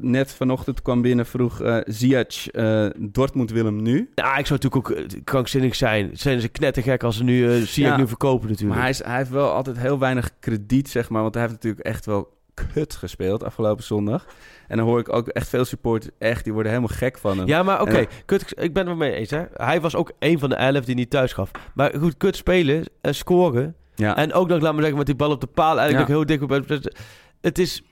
Net 0.01 0.35
vanochtend 0.35 0.83
kwam 0.83 1.03
binnen, 1.03 1.27
vroeg 1.27 1.83
Ziyech, 1.85 2.49
eh, 2.49 2.87
Dortmund 2.97 3.51
wil 3.51 3.65
hem 3.65 3.83
nu. 3.83 4.11
Ja, 4.15 4.37
ik 4.37 4.47
zou 4.47 4.61
natuurlijk 4.63 4.91
ook 4.91 5.25
krankzinnig 5.25 5.75
zijn. 5.75 6.11
Zijn 6.13 6.41
ze 6.41 6.49
knettergek 6.49 7.03
als 7.03 7.17
ze 7.17 7.25
nu 7.25 7.39
uh, 7.39 7.65
Ja. 7.67 7.97
nu 7.97 8.09
verkopen 8.09 8.49
natuurlijk. 8.49 8.75
Maar 8.75 8.81
hij, 8.83 8.91
is, 8.91 9.05
hij 9.05 9.17
heeft 9.17 9.31
wel 9.31 9.51
altijd 9.51 9.79
heel 9.79 9.99
weinig 9.99 10.31
krediet, 10.41 10.89
zeg 10.89 11.09
maar. 11.09 11.23
Want 11.23 11.35
hij 11.35 11.43
heeft 11.43 11.55
natuurlijk 11.55 11.87
echt 11.87 12.07
wel 12.07 12.38
kut 12.73 12.95
gespeeld 12.95 13.45
afgelopen 13.45 13.85
zondag. 13.85 14.27
En 14.69 14.77
dan 14.77 14.87
hoor 14.87 14.99
ik 14.99 15.13
ook 15.13 15.29
echt 15.29 15.49
veel 15.49 15.65
supporters, 15.65 16.15
echt, 16.19 16.45
die 16.45 16.53
worden 16.53 16.73
helemaal 16.73 16.97
gek 16.97 17.19
van 17.19 17.39
hem. 17.39 17.47
Ja, 17.47 17.63
maar 17.63 17.81
oké, 17.81 18.07
kut, 18.25 18.53
ik 18.63 18.73
ben 18.73 18.83
het 18.83 18.93
er 18.93 18.97
mee 18.97 19.13
eens. 19.13 19.31
Hè. 19.31 19.43
Hij 19.53 19.81
was 19.81 19.95
ook 19.97 20.13
een 20.19 20.39
van 20.39 20.49
de 20.49 20.55
elf 20.55 20.85
die 20.85 20.95
niet 20.95 21.11
thuis 21.11 21.33
gaf. 21.33 21.51
Maar 21.75 21.95
goed, 21.99 22.17
kut 22.17 22.37
spelen 22.37 22.85
en 23.01 23.15
scoren. 23.15 23.75
Ja. 23.95 24.17
En 24.17 24.33
ook 24.33 24.49
nog, 24.49 24.61
laat 24.61 24.73
maar 24.73 24.81
zeggen, 24.81 24.97
met 24.99 25.07
die 25.07 25.15
bal 25.17 25.31
op 25.31 25.41
de 25.41 25.47
paal 25.47 25.79
eigenlijk 25.79 26.09
Ja. 26.09 26.15
ook 26.15 26.27
heel 26.27 26.39
dik 26.39 26.43
op. 26.43 26.79
Het 27.41 27.59
is... 27.59 27.83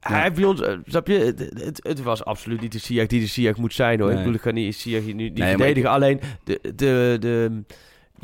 Hij 0.00 0.22
heeft 0.22 0.34
bij 0.34 0.44
ons, 0.44 0.60
eh, 0.60 0.76
snap 0.84 1.06
je, 1.06 1.18
het, 1.18 1.38
het, 1.38 1.80
het 1.82 2.02
was 2.02 2.24
absoluut 2.24 2.60
niet 2.60 2.72
de 2.72 2.78
Ziyech 2.78 3.06
die 3.06 3.20
de 3.20 3.26
Ziyech 3.26 3.56
moet 3.56 3.74
zijn 3.74 4.00
hoor. 4.00 4.08
Nee. 4.08 4.16
Ik 4.16 4.22
bedoel, 4.22 4.36
ik 4.36 4.42
ga 4.44 4.50
niet 4.50 4.76
hier 4.76 5.02
nu 5.02 5.12
niet 5.12 5.38
Nee, 5.38 5.48
verdedigen. 5.48 5.90
Alleen, 5.90 6.20
de, 6.44 6.60
de, 6.74 7.16
de, 7.20 7.62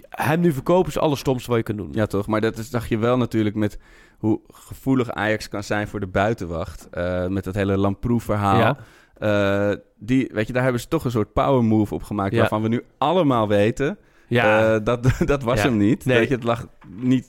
hem 0.09 0.41
nu 0.41 0.53
verkopen 0.53 0.89
is 0.89 0.95
het 0.95 1.03
allerstomste 1.03 1.49
wat 1.49 1.59
je 1.59 1.65
kan 1.65 1.77
doen. 1.77 1.89
Ja, 1.93 2.07
toch? 2.07 2.27
Maar 2.27 2.41
dat 2.41 2.59
is, 2.59 2.71
zag 2.71 2.89
je 2.89 2.99
wel 2.99 3.17
natuurlijk 3.17 3.57
met 3.57 3.79
hoe 4.19 4.41
gevoelig 4.51 5.11
Ajax 5.11 5.49
kan 5.49 5.63
zijn 5.63 5.89
voor 5.89 6.01
de 6.01 6.07
buitenwacht. 6.07 6.89
Eh, 6.91 7.27
met 7.27 7.45
dat 7.45 7.55
hele 7.55 7.77
Lamproe-verhaal. 7.77 8.59
Ja. 8.59 8.77
Eh, 9.19 9.77
die, 9.99 10.31
weet 10.33 10.47
je, 10.47 10.53
daar 10.53 10.63
hebben 10.63 10.81
ze 10.81 10.89
toch 10.89 11.05
een 11.05 11.11
soort 11.11 11.33
power 11.33 11.65
move 11.65 11.95
op 11.95 12.03
gemaakt. 12.03 12.33
Ja. 12.33 12.41
Waarvan 12.41 12.63
we 12.63 12.69
nu 12.69 12.85
allemaal 12.99 13.49
weten. 13.49 13.99
Ja. 14.29 14.75
eh, 14.75 14.81
dat, 14.85 15.07
dat 15.27 15.43
was 15.43 15.59
Ja. 15.63 15.69
hem 15.69 15.77
niet. 15.77 16.05
Nee. 16.05 16.19
Weet 16.19 16.29
je, 16.29 16.35
het 16.35 16.45
lag, 16.45 16.67
niet, 16.97 17.27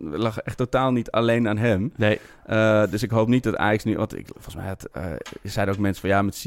lag 0.00 0.38
echt 0.38 0.56
totaal 0.56 0.92
niet 0.92 1.10
alleen 1.10 1.48
aan 1.48 1.56
hem. 1.58 1.92
nee. 1.96 2.18
Eh, 2.46 2.82
dus 2.90 3.02
ik 3.02 3.10
hoop 3.10 3.28
niet 3.28 3.42
dat 3.42 3.56
Ajax 3.56 3.84
nu... 3.84 3.96
Want 3.96 4.16
ik, 4.18 4.26
volgens 4.32 4.54
mij 4.54 4.66
had, 4.66 4.88
eh, 4.92 5.04
zeiden 5.42 5.74
ook 5.74 5.80
mensen 5.80 6.00
van... 6.00 6.10
Ja, 6.10 6.22
met 6.22 6.46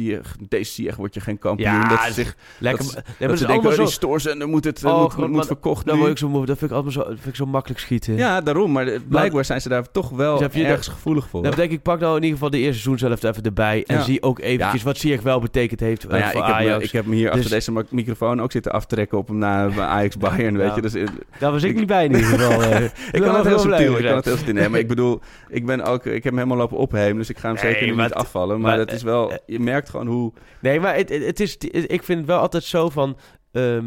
deze 0.49 0.71
Ziyech 0.71 0.95
word 0.95 1.13
je 1.13 1.19
geen 1.19 1.39
kampioen. 1.39 1.71
Ja, 1.71 1.87
dat 1.87 1.99
ze 2.01 2.13
zich 2.13 2.35
Lekker. 2.57 2.85
dat, 2.85 2.93
nee, 2.93 3.03
dat 3.29 3.37
ze 3.37 3.45
denken, 3.45 3.47
allemaal 3.53 3.71
oh, 3.71 3.77
die 3.77 3.87
stoorzender 3.87 4.47
moet, 4.47 4.63
het, 4.63 4.83
Oh, 4.85 5.01
moet, 5.01 5.13
God, 5.13 5.27
moet 5.29 5.45
verkocht 5.45 5.85
Dan 5.85 5.97
word 5.97 6.11
ik 6.11 6.17
zo 6.17 6.29
moe. 6.29 6.45
Dat 6.45 6.57
vind 6.57 6.71
ik 6.71 6.75
altijd 6.77 6.93
zo, 6.93 7.03
vind 7.07 7.25
ik 7.25 7.35
zo 7.35 7.45
makkelijk 7.45 7.79
schieten. 7.79 8.15
Ja, 8.15 8.41
daarom. 8.41 8.71
Maar 8.71 8.99
blijkbaar 9.07 9.45
zijn 9.45 9.61
ze 9.61 9.69
daar 9.69 9.91
toch 9.91 10.09
wel 10.09 10.37
Dus 10.37 10.53
je 10.53 10.65
ergens 10.65 10.85
dat- 10.85 10.95
gevoelig 10.95 11.27
voor. 11.29 11.43
Dan 11.43 11.51
denk 11.55 11.71
ik, 11.71 11.81
pak 11.81 11.99
nou 11.99 12.15
in 12.15 12.21
ieder 12.23 12.33
geval 12.37 12.49
de 12.51 12.57
eerste 12.57 12.81
seizoen 12.81 12.97
zelf 13.09 13.23
even 13.23 13.43
erbij. 13.43 13.83
En 13.87 13.95
Ja. 13.95 14.01
zie 14.03 14.23
ook 14.23 14.39
eventjes 14.39 14.81
Ja. 14.81 14.87
wat 14.87 14.97
Ziyech 14.97 15.21
wel 15.21 15.39
betekend 15.39 15.79
heeft 15.79 16.07
Nou 16.07 16.19
ja, 16.19 16.31
voor 16.31 16.39
ik 16.41 16.45
heb, 16.47 16.55
me, 16.55 16.61
Ajax. 16.61 16.83
ik 16.85 16.91
heb 16.91 17.05
me 17.05 17.15
hier 17.15 17.25
Dus- 17.25 17.33
achter 17.35 17.49
deze 17.51 17.71
mi- 17.71 17.81
microfoon 17.89 18.41
ook 18.41 18.51
zitten 18.51 18.71
aftrekken 18.71 19.17
op 19.17 19.27
hem 19.27 19.37
naar 19.37 19.69
bij 19.75 19.85
Ajax 19.93 20.17
Bayern, 20.17 20.57
weet 20.57 20.75
je. 20.75 20.81
Dus 20.81 20.93
eh, 20.93 21.07
Daar 21.39 21.51
was 21.51 21.63
ik, 21.63 21.69
ik- 21.69 21.75
niet 21.75 21.87
bij 21.87 22.05
in 22.05 22.11
ieder 22.11 22.25
geval. 22.27 22.61
eh. 22.63 22.83
ik 23.11 23.21
kan 23.21 23.35
het 23.35 23.45
heel 23.45 23.59
subtiel, 23.59 23.97
ik 23.97 24.05
kan 24.05 24.15
het 24.15 24.25
heel 24.25 24.37
subtiel. 24.37 24.69
Maar 24.69 24.79
ik 24.79 24.87
bedoel, 24.87 25.19
ik 25.49 25.65
ben 25.65 25.81
ook, 25.81 26.05
ik 26.05 26.13
heb 26.13 26.23
hem 26.23 26.35
helemaal 26.35 26.57
lopen 26.57 26.77
ophemen, 26.77 27.17
dus 27.17 27.29
ik 27.29 27.37
ga 27.37 27.47
hem 27.53 27.63
Nee, 27.63 27.73
zeker 27.73 27.95
niet 27.95 28.13
afvallen. 28.13 28.61
Maar, 28.61 28.77
het 28.77 28.91
is 28.91 29.03
wel, 29.03 29.33
je 29.45 29.59
merkt 29.59 29.89
gewoon 29.89 30.07
hoe... 30.07 30.33
Nee, 30.59 30.79
maar 30.79 30.95
het, 30.95 31.09
het, 31.09 31.25
het 31.25 31.39
is, 31.39 31.57
ik 31.67 32.03
vind 32.03 32.17
het 32.19 32.27
wel 32.27 32.39
altijd 32.39 32.63
zo 32.63 32.89
van... 32.89 33.17
ehm, 33.51 33.85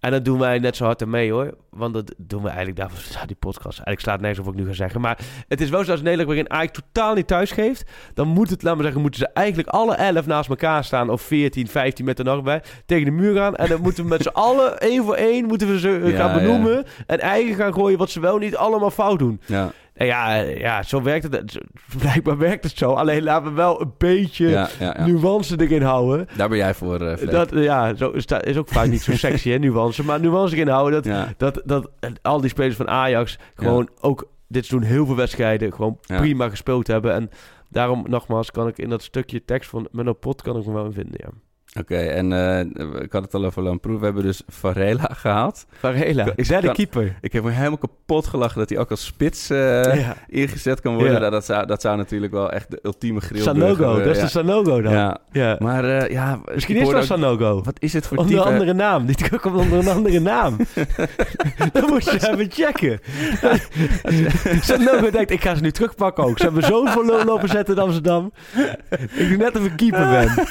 en 0.00 0.10
dat 0.10 0.24
doen 0.24 0.38
wij 0.38 0.58
net 0.58 0.76
zo 0.76 0.84
hard 0.84 1.00
ermee 1.00 1.32
hoor. 1.32 1.54
Want 1.70 1.94
dat 1.94 2.14
doen 2.16 2.42
we 2.42 2.48
eigenlijk 2.48 2.78
daarvoor 2.78 2.98
staat 2.98 3.26
die 3.26 3.36
podcast. 3.36 3.64
Eigenlijk 3.64 4.00
slaat 4.00 4.20
nergens 4.20 4.38
op 4.38 4.44
wat 4.44 4.54
ik 4.54 4.60
nu 4.60 4.66
ga 4.66 4.72
zeggen. 4.74 5.00
Maar 5.00 5.18
het 5.48 5.60
is 5.60 5.70
wel 5.70 5.84
zo 5.84 5.90
als 5.90 6.00
Nederland 6.02 6.28
waarin 6.28 6.50
Ajax 6.50 6.72
totaal 6.72 7.14
niet 7.14 7.26
thuis 7.26 7.50
geeft. 7.50 7.90
Dan 8.14 8.28
moet 8.28 8.50
het, 8.50 8.62
laat 8.62 8.74
maar 8.74 8.82
zeggen, 8.84 9.02
moeten 9.02 9.20
ze 9.20 9.28
eigenlijk 9.32 9.68
alle 9.68 9.94
elf 9.94 10.26
naast 10.26 10.48
elkaar 10.48 10.84
staan. 10.84 11.10
Of 11.10 11.22
14, 11.22 11.68
15 11.68 12.04
met 12.04 12.18
er 12.18 12.24
nog 12.24 12.42
bij. 12.42 12.62
Tegen 12.86 13.04
de 13.04 13.10
muur 13.10 13.34
gaan. 13.36 13.56
En 13.56 13.68
dan 13.68 13.80
moeten 13.82 14.02
we 14.02 14.08
met 14.10 14.22
z'n 14.22 14.28
allen 14.28 14.78
één 14.78 15.04
voor 15.04 15.14
één 15.14 15.46
moeten 15.46 15.68
we 15.68 15.78
ze 15.78 15.88
Ja, 16.04 16.16
gaan 16.16 16.28
ja. 16.28 16.34
benoemen. 16.34 16.84
En 17.06 17.20
eigen 17.20 17.54
gaan 17.54 17.72
gooien 17.74 17.98
wat 17.98 18.10
ze 18.10 18.20
wel 18.20 18.38
niet 18.38 18.56
allemaal 18.56 18.90
fout 18.90 19.18
doen. 19.18 19.40
Ja, 19.46 19.72
ja, 19.98 20.34
ja, 20.34 20.82
zo 20.82 21.02
werkt 21.02 21.32
het. 21.32 21.58
Blijkbaar 21.98 22.38
werkt 22.48 22.64
het 22.64 22.78
zo. 22.78 22.92
Alleen 22.92 23.22
laten 23.22 23.48
we 23.48 23.56
wel 23.56 23.80
een 23.80 23.92
beetje 23.98 24.48
ja, 24.48 24.68
ja, 24.78 24.94
ja. 24.98 25.06
nuance 25.06 25.60
erin 25.60 25.82
houden. 25.82 26.28
Daar 26.36 26.48
ben 26.48 26.58
jij 26.58 26.74
voor, 26.74 27.00
eh. 27.00 27.30
Dat, 27.30 27.50
ja, 27.50 27.94
zo 27.94 28.10
is, 28.10 28.26
dat 28.26 28.46
is 28.46 28.56
ook 28.56 28.68
vaak 28.68 28.86
niet 28.86 29.02
zo 29.02 29.12
sexy, 29.26 29.50
hè, 29.50 29.58
nuance. 29.58 30.04
Maar 30.04 30.20
nuance 30.20 30.54
erin 30.54 30.68
houden 30.68 31.02
dat, 31.02 31.34
dat, 31.36 31.62
dat 31.64 31.90
al 32.22 32.40
die 32.40 32.50
spelers 32.50 32.76
van 32.76 32.88
Ajax 32.88 33.38
gewoon 33.54 33.88
ook 34.00 34.28
dit 34.48 34.66
seizoen 34.66 34.88
heel 34.88 35.06
veel 35.06 35.16
wedstrijden 35.16 35.72
gewoon 35.72 35.98
prima 36.06 36.48
gespeeld 36.48 36.86
hebben. 36.86 37.14
En 37.14 37.30
daarom, 37.68 38.04
nogmaals, 38.08 38.50
kan 38.50 38.68
ik 38.68 38.78
in 38.78 38.88
dat 38.88 39.02
stukje 39.02 39.44
tekst 39.44 39.70
van 39.70 39.88
Menno 39.90 40.12
Pot 40.12 40.42
kan 40.42 40.56
ik 40.56 40.66
me 40.66 40.72
wel 40.72 40.84
in 40.84 40.92
vinden, 40.92 41.20
ja. 41.24 41.28
Oké, 41.80 41.96
en 41.96 42.32
eh, 42.32 43.02
ik 43.02 43.12
had 43.12 43.22
het 43.22 43.34
al 43.34 43.44
over 43.44 43.62
Lamproe. 43.62 43.98
We 43.98 44.04
hebben 44.04 44.22
dus 44.22 44.42
Varela 44.48 45.10
gehaald. 45.22 45.66
Varela, 45.78 46.32
is 46.36 46.48
hij 46.48 46.60
de 46.60 46.72
keeper? 46.72 47.16
Ik 47.20 47.32
heb 47.32 47.44
me 47.44 47.50
helemaal 47.50 47.78
kapot 47.78 48.26
gelachen 48.26 48.58
dat 48.58 48.68
hij 48.68 48.78
ook 48.78 48.90
als 48.90 49.04
spits 49.04 49.50
eh, 49.50 49.58
ja. 49.82 50.16
ingezet 50.28 50.80
kan 50.80 50.94
worden. 50.94 51.12
Ja. 51.12 51.18
Nou, 51.18 51.30
dat, 51.30 51.44
zou, 51.44 51.66
dat 51.66 51.80
zou 51.80 51.96
natuurlijk 51.96 52.32
wel 52.32 52.52
echt 52.52 52.70
de 52.70 52.78
ultieme 52.82 53.20
grill 53.20 53.42
Sanogo, 53.42 53.96
dat 53.98 54.06
is 54.06 54.16
ja. 54.16 54.22
de 54.22 54.28
Sanogo 54.28 54.82
dan. 54.82 54.92
Ja. 54.92 55.18
Ja, 55.32 55.56
maar 55.58 55.84
eh, 55.84 56.10
ja... 56.10 56.40
Misschien 56.54 56.76
ik 56.76 56.82
is 56.82 56.92
ook- 56.92 57.02
Sanogo. 57.02 57.62
Wat 57.62 57.76
is 57.78 57.92
het 57.92 58.06
voor 58.06 58.16
Onder 58.16 58.34
type? 58.34 58.46
een 58.46 58.52
andere 58.52 58.72
naam. 58.72 59.06
Die 59.06 59.16
komt 59.40 59.56
onder 59.56 59.78
een 59.78 59.88
andere 59.88 60.20
naam. 60.20 60.56
Dan 61.72 61.84
moet 61.88 62.04
je 62.04 62.28
even 62.30 62.50
checken. 62.50 63.00
Sanogo 64.60 65.10
denkt, 65.10 65.30
ik 65.30 65.40
ga 65.42 65.54
ze 65.54 65.62
nu 65.62 65.70
terugpakken 65.70 66.24
ook. 66.24 66.38
Ze 66.38 66.44
hebben 66.44 66.62
zo'n 66.62 66.88
voor 66.88 67.24
lopen 67.24 67.48
zetten 67.48 67.74
in 67.74 67.82
Amsterdam. 67.82 68.32
Ik 69.14 69.28
doe 69.28 69.36
net 69.36 69.56
of 69.56 69.64
ik 69.64 69.76
keeper 69.76 70.08
ben. 70.10 70.46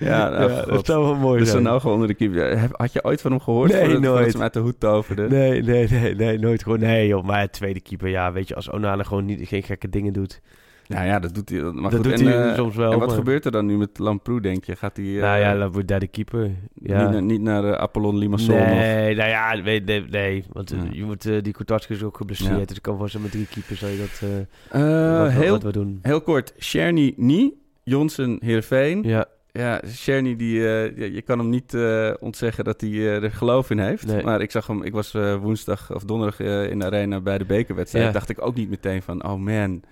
Ja, 0.00 0.21
nou, 0.30 0.50
Ja, 0.52 0.58
God. 0.58 0.68
dat 0.72 0.86
zou 0.86 1.04
wel 1.04 1.14
mooi 1.14 1.38
Dus 1.38 1.50
zijn. 1.50 1.62
Sanogo 1.62 1.92
onder 1.92 2.08
de 2.08 2.14
keeper. 2.14 2.68
Had 2.72 2.92
je 2.92 3.04
ooit 3.04 3.20
van 3.20 3.30
hem 3.30 3.40
gehoord? 3.40 3.70
Nee, 3.70 3.78
voordat, 3.80 3.96
voordat 3.96 4.14
nooit. 4.14 4.26
ze 4.30 4.32
hem 4.36 4.42
uit 4.42 4.52
de 4.52 4.60
hoed 4.60 4.80
toverde? 4.80 5.28
Nee, 5.28 5.62
nee, 5.62 5.88
nee, 5.88 6.14
nee, 6.14 6.38
nooit 6.38 6.62
gewoon. 6.62 6.78
Nee, 6.80 7.06
joh, 7.06 7.24
maar 7.24 7.50
tweede 7.50 7.80
keeper, 7.80 8.08
ja, 8.08 8.32
weet 8.32 8.48
je, 8.48 8.54
als 8.54 8.70
Onana 8.70 9.02
gewoon 9.02 9.24
niet, 9.24 9.48
geen 9.48 9.62
gekke 9.62 9.88
dingen 9.88 10.12
doet. 10.12 10.40
Nou 10.86 11.06
ja, 11.06 11.18
dat 11.18 11.34
doet 11.34 11.48
hij. 11.48 11.60
Maar 11.60 11.82
dat 11.90 11.92
goed, 11.94 12.02
doet 12.04 12.20
en, 12.20 12.26
hij 12.26 12.48
eh, 12.50 12.54
soms 12.54 12.76
wel. 12.76 12.92
en 12.92 12.98
wat 12.98 13.08
maar- 13.08 13.16
gebeurt 13.16 13.44
er 13.44 13.50
dan 13.50 13.66
nu 13.66 13.76
met 13.76 13.98
Lamproe, 13.98 14.40
denk 14.40 14.64
je? 14.64 14.76
Gaat 14.76 14.96
hij 14.96 15.06
eh, 15.06 15.20
Nou 15.20 15.38
ja, 15.38 15.54
dan 15.54 15.72
wordt 15.72 15.88
derde 15.88 16.06
keeper. 16.06 16.50
Ja. 16.74 17.02
niet, 17.02 17.10
naar- 17.12 17.22
niet 17.22 17.40
naar 17.40 17.64
eh, 17.64 17.72
Apollon 17.72 18.18
Limassol? 18.18 18.54
Nee, 18.56 19.14
nou 19.14 19.28
ja, 19.28 19.54
nee, 19.54 19.80
nee, 19.80 20.04
nee 20.10 20.44
want 20.52 20.72
eh, 20.72 20.78
Ja. 20.78 20.84
je 20.92 21.04
moet, 21.04 21.26
eh, 21.26 21.42
die 21.42 21.52
Kotarski 21.52 21.92
is 21.94 22.02
ook 22.02 22.16
geblesseerd, 22.16 22.58
Ja. 22.58 22.64
dus 22.64 22.80
kan 22.80 22.96
voor 22.98 23.20
met 23.20 23.30
drie 23.30 23.46
keepers 23.46 23.78
zou 23.78 23.90
je 23.92 23.98
dat 23.98 24.22
eh, 24.70 25.12
Eh, 25.14 25.20
wat, 25.22 25.30
heel, 25.30 25.58
wat 25.60 25.72
doen. 25.74 25.98
heel 26.02 26.20
kort, 26.20 26.54
Cherny 26.58 27.12
niet, 27.16 27.54
Jonsen 27.84 28.36
Heerenveen. 28.40 29.02
Ja, 29.02 29.26
Ja, 29.52 29.80
Cherny, 29.84 30.36
die, 30.36 30.68
eh, 30.68 31.14
je 31.14 31.22
kan 31.22 31.38
hem 31.38 31.48
niet 31.48 31.74
eh, 31.74 32.10
ontzeggen 32.20 32.64
dat 32.64 32.80
hij 32.80 32.90
eh, 32.90 33.22
er 33.22 33.32
geloof 33.32 33.70
in 33.70 33.78
heeft. 33.78 34.06
Nee. 34.06 34.22
Maar 34.22 34.40
ik 34.40 34.50
zag 34.50 34.66
hem, 34.66 34.82
ik 34.82 34.92
was 34.92 35.12
woensdag 35.40 35.94
of 35.94 36.04
donderdag 36.04 36.40
in 36.70 36.78
de 36.78 36.84
arena 36.84 37.20
bij 37.20 37.38
de 37.38 37.44
bekerwedstrijd. 37.44 38.06
Ja. 38.06 38.12
Dacht 38.12 38.28
ik 38.28 38.46
ook 38.46 38.54
niet 38.54 38.70
meteen 38.70 39.02
van, 39.02 39.24
oh 39.24 39.38
man, 39.38 39.82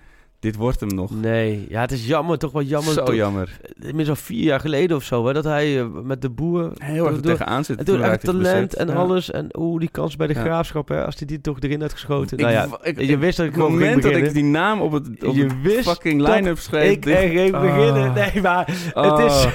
dit 0.41 0.55
wordt 0.55 0.79
hem 0.79 0.89
nog. 0.89 1.11
nee, 1.21 1.65
ja, 1.69 1.81
het 1.81 1.91
is 1.91 2.07
jammer, 2.07 2.37
toch 2.37 2.51
wel 2.51 2.61
jammer. 2.61 2.93
Zo 2.93 3.03
toch- 3.03 3.15
jammer. 3.15 3.59
Inmiddels 3.75 4.09
al 4.09 4.15
vier 4.15 4.43
jaar 4.43 4.59
geleden 4.59 4.97
of 4.97 5.03
zo, 5.03 5.27
hè, 5.27 5.33
dat 5.33 5.43
hij 5.43 5.79
eh, 5.79 5.85
met 6.03 6.21
de 6.21 6.29
boer... 6.29 6.71
Heel 6.77 7.05
erg 7.05 7.15
er 7.15 7.21
tegenaan 7.21 7.65
zit. 7.65 7.77
En 7.79 7.85
toen 7.85 8.01
echt 8.01 8.23
talent 8.23 8.75
en 8.75 8.87
Ja. 8.87 8.93
alles. 8.93 9.31
En 9.31 9.47
oeh, 9.57 9.79
die 9.79 9.89
kans 9.91 10.15
bij 10.15 10.27
de 10.27 10.33
Ja. 10.33 10.41
graafschap, 10.41 10.87
hè, 10.87 11.05
als 11.05 11.15
hij 11.17 11.27
die 11.27 11.41
toch 11.41 11.59
erin 11.59 11.81
had 11.81 11.91
geschoten. 11.91 12.37
Ik, 12.37 12.43
nou 12.43 12.55
ja, 12.55 12.77
ik, 12.81 13.01
je 13.01 13.17
wist 13.17 13.37
dat 13.37 13.45
ik 13.45 13.53
gewoon 13.53 13.67
ging 13.69 13.79
moment 13.79 14.01
dat 14.03 14.11
ik 14.11 14.17
beginnen. 14.17 14.43
die 14.43 14.51
naam 14.51 14.81
op 14.81 14.91
het, 14.91 15.07
op 15.25 15.35
Je 15.35 15.43
het 15.43 15.61
wist 15.61 15.89
fucking 15.89 16.21
line-up 16.21 16.57
schreef. 16.57 16.91
Ik 16.91 17.05
echt 17.05 17.33
ging 17.33 17.53
ah. 17.53 17.61
beginnen. 17.61 18.13
Nee, 18.13 18.41
maar 18.41 18.67
het 18.93 19.19
is... 19.19 19.47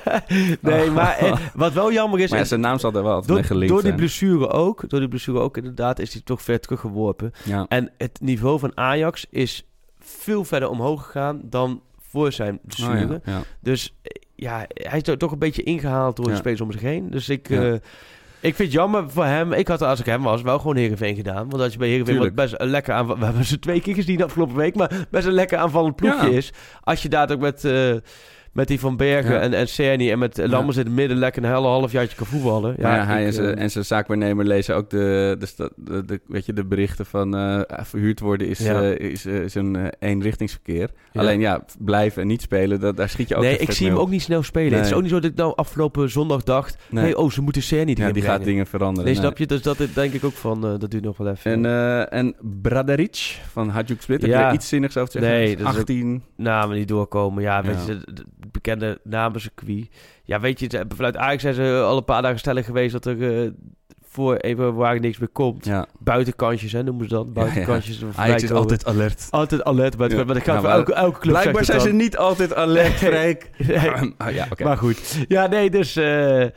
nee, 0.70 0.90
maar 0.90 1.16
eh, 1.18 1.36
wat 1.54 1.72
wel 1.72 1.92
jammer 1.92 2.20
is... 2.20 2.30
Maar 2.30 2.38
ja, 2.38 2.44
zijn 2.44 2.60
naam 2.60 2.78
zal 2.78 2.92
daar 2.92 3.02
wel 3.02 3.12
altijd 3.12 3.28
door, 3.28 3.38
mee 3.38 3.46
gelinkt 3.46 3.72
door 3.74 3.82
die 3.82 3.94
blessure 3.94 4.48
ook, 4.48 4.88
door 4.88 5.00
die 5.00 5.08
blessure 5.08 5.38
ook 5.38 5.56
inderdaad, 5.56 5.98
is 5.98 6.12
hij 6.12 6.22
toch 6.24 6.42
ver 6.42 6.60
teruggeworpen. 6.60 7.32
Ja. 7.44 7.66
En 7.68 7.90
het 7.98 8.18
niveau 8.22 8.58
van 8.58 8.76
Ajax 8.76 9.26
is 9.30 9.66
veel 10.18 10.44
verder 10.44 10.68
omhoog 10.68 11.04
gegaan 11.04 11.40
dan 11.44 11.82
voor 12.00 12.32
zijn 12.32 12.58
blessure. 12.62 13.04
Oh, 13.04 13.10
ja, 13.10 13.32
ja. 13.32 13.42
Dus 13.60 13.94
ja, 14.34 14.66
hij 14.74 14.98
is 14.98 15.08
er 15.08 15.18
toch 15.18 15.32
een 15.32 15.38
beetje 15.38 15.62
ingehaald 15.62 16.16
door 16.16 16.28
de 16.28 16.36
spelers 16.36 16.60
om 16.60 16.72
zich 16.72 16.80
heen. 16.80 17.10
Dus 17.10 17.28
ik... 17.28 17.50
Eh, 17.50 17.72
ik 18.40 18.54
vind 18.54 18.68
het 18.68 18.72
jammer 18.72 19.10
voor 19.10 19.24
hem. 19.24 19.52
Ik 19.52 19.68
had 19.68 19.82
als 19.82 20.00
ik 20.00 20.06
hem 20.06 20.22
was 20.22 20.42
wel 20.42 20.58
gewoon 20.58 20.76
Heerenveen 20.76 21.16
gedaan. 21.16 21.48
Want 21.48 21.62
als 21.62 21.72
je 21.72 21.78
bij 21.78 21.88
Heerenveen 21.88 22.18
wat 22.18 22.34
best 22.34 22.54
een 22.56 22.68
lekker 22.68 22.94
aanval... 22.94 23.18
We 23.18 23.24
hebben 23.24 23.44
ze 23.44 23.58
twee 23.58 23.80
keer 23.80 23.94
gezien 23.94 24.22
afgelopen 24.22 24.56
week. 24.56 24.74
Maar 24.74 25.06
best 25.10 25.26
een 25.26 25.32
lekker 25.32 25.58
aanvallend 25.58 25.96
ploegje 25.96 26.30
is. 26.30 26.52
Als 26.82 27.02
je 27.02 27.08
daar 27.08 27.30
ook 27.32 27.40
met, 27.40 27.64
eh, 27.64 27.94
met 28.54 28.68
die 28.68 28.80
Van 28.80 28.96
Bergen 28.96 29.32
Ja. 29.34 29.40
en, 29.40 29.54
en 29.54 29.68
Cerny 29.68 30.10
en 30.10 30.18
met 30.18 30.36
Lammers 30.46 30.76
in 30.76 30.84
het 30.84 30.94
midden 30.94 31.16
lekker 31.16 31.42
een 31.44 31.48
hele 31.54 31.66
halfjaartje 31.66 32.16
kan 32.16 32.26
voetballen. 32.26 32.74
Ja, 32.78 32.96
ja, 32.96 33.04
hij 33.04 33.20
ik, 33.20 33.26
en 33.26 33.32
zijn- 33.32 33.56
eh, 33.56 33.62
en 33.62 33.70
zijn 33.70 33.84
zaakwaarnemer 33.84 34.44
lezen 34.44 34.76
ook 34.76 34.90
de, 34.90 35.36
de, 35.38 35.70
de, 35.76 36.04
de- 36.04 36.20
weet 36.26 36.46
je, 36.46 36.52
de 36.52 36.64
berichten 36.64 37.06
van 37.06 37.36
eh, 37.36 37.60
verhuurd 37.84 38.20
worden 38.20 38.48
is, 38.48 38.60
eh, 38.64 38.98
is, 38.98 39.24
eh, 39.26 39.34
is 39.42 39.54
een 39.54 39.76
eh, 39.76 39.86
eenrichtingsverkeer. 39.98 40.90
Alleen 41.12 41.40
ja, 41.40 41.64
blijven 41.78 42.22
en 42.22 42.28
niet 42.28 42.42
spelen, 42.42 42.80
dat, 42.80 42.96
daar 42.96 43.08
schiet 43.08 43.28
je 43.28 43.36
ook 43.36 43.42
nee, 43.42 43.56
ik 43.58 43.70
zie 43.70 43.86
hem 43.86 43.96
op. 43.96 44.02
ook 44.02 44.10
niet 44.10 44.22
snel 44.22 44.42
spelen. 44.42 44.70
Nee. 44.70 44.78
Het 44.78 44.88
is 44.88 44.94
ook 44.94 45.02
niet 45.02 45.10
zo 45.10 45.20
dat 45.20 45.30
ik 45.30 45.36
nou 45.36 45.52
afgelopen 45.56 46.10
zondag 46.10 46.42
dacht... 46.42 46.76
Nee. 46.90 47.04
Hey, 47.04 47.14
oh, 47.14 47.30
ze 47.30 47.42
moeten 47.42 47.62
Cerny 47.62 47.94
die 47.94 48.04
gaat 48.04 48.12
brengen. 48.12 48.42
dingen 48.44 48.66
veranderen. 48.66 49.04
Nee, 49.04 49.12
nee. 49.14 49.22
snap 49.22 49.38
je? 49.38 49.46
Dus 49.46 49.62
dat 49.62 49.78
denk 49.94 50.12
ik 50.12 50.24
ook 50.24 50.32
van... 50.32 50.64
eh, 50.66 50.74
dat 50.78 50.90
duurt 50.90 51.04
nog 51.04 51.16
wel 51.16 51.28
even. 51.28 51.52
En, 51.52 51.64
eh 51.66 52.12
en 52.18 52.34
Bradaric 52.62 53.40
van 53.50 53.68
Hajduk 53.68 54.02
Split, 54.02 54.20
heb 54.22 54.30
je 54.30 54.36
er 54.36 54.52
iets 54.52 54.68
zinnigs 54.68 54.96
over 54.96 55.10
te 55.12 55.18
zeggen? 55.18 55.38
Nee, 55.38 55.56
dat 55.56 55.66
is 55.66 55.72
ook- 55.72 55.78
18. 55.78 56.22
namen 56.36 56.76
niet 56.76 56.88
doorkomen. 56.88 57.42
Ja, 57.42 57.62
weet 57.62 57.86
je, 57.86 57.98
bekende 58.52 59.00
namencircuit. 59.04 59.88
Ja, 60.24 60.40
weet 60.40 60.60
je, 60.60 60.84
vanuit 60.88 61.16
Ajax 61.16 61.42
zijn 61.42 61.54
ze 61.54 61.82
al 61.86 61.96
een 61.96 62.04
paar 62.04 62.22
dagen 62.22 62.38
stellig 62.38 62.66
geweest 62.66 62.92
dat 62.92 63.06
er 63.06 63.44
eh, 63.44 63.50
voor 64.14 64.36
even 64.36 64.74
waar 64.74 65.00
niks 65.00 65.18
meer 65.18 65.28
komt. 65.28 65.64
Ja. 65.64 65.86
Buitenkansjes, 65.98 66.72
hè, 66.72 66.82
noemen 66.82 67.08
ze 67.08 67.14
dat. 67.14 67.32
Buitenkansjes. 67.32 67.98
Ja, 67.98 68.06
ja. 68.06 68.12
Ajax 68.22 68.42
is 68.42 68.48
komen. 68.48 68.62
altijd 68.62 68.86
alert. 68.86 69.26
Altijd 69.30 69.64
alert. 69.64 69.96
Maar, 69.96 70.10
Ja. 70.10 70.24
maar 70.24 70.34
dat 70.34 70.42
gaat 70.44 70.60
voor 70.60 70.70
elke, 70.70 70.92
elke 70.94 71.18
club. 71.20 71.32
Blijkbaar 71.32 71.64
zijn 71.64 71.80
ze 71.80 71.86
dan. 71.88 71.96
niet 71.96 72.16
altijd 72.16 72.54
alert, 72.54 72.92
Freek. 72.92 73.50
Nee. 73.66 74.14
Ah, 74.16 74.30
ja. 74.34 74.46
Maar 74.64 74.76
goed. 74.76 75.24
Ja, 75.28 75.46
nee, 75.46 75.70
dus... 75.70 75.96
eh, 75.96 76.42
eh, 76.42 76.50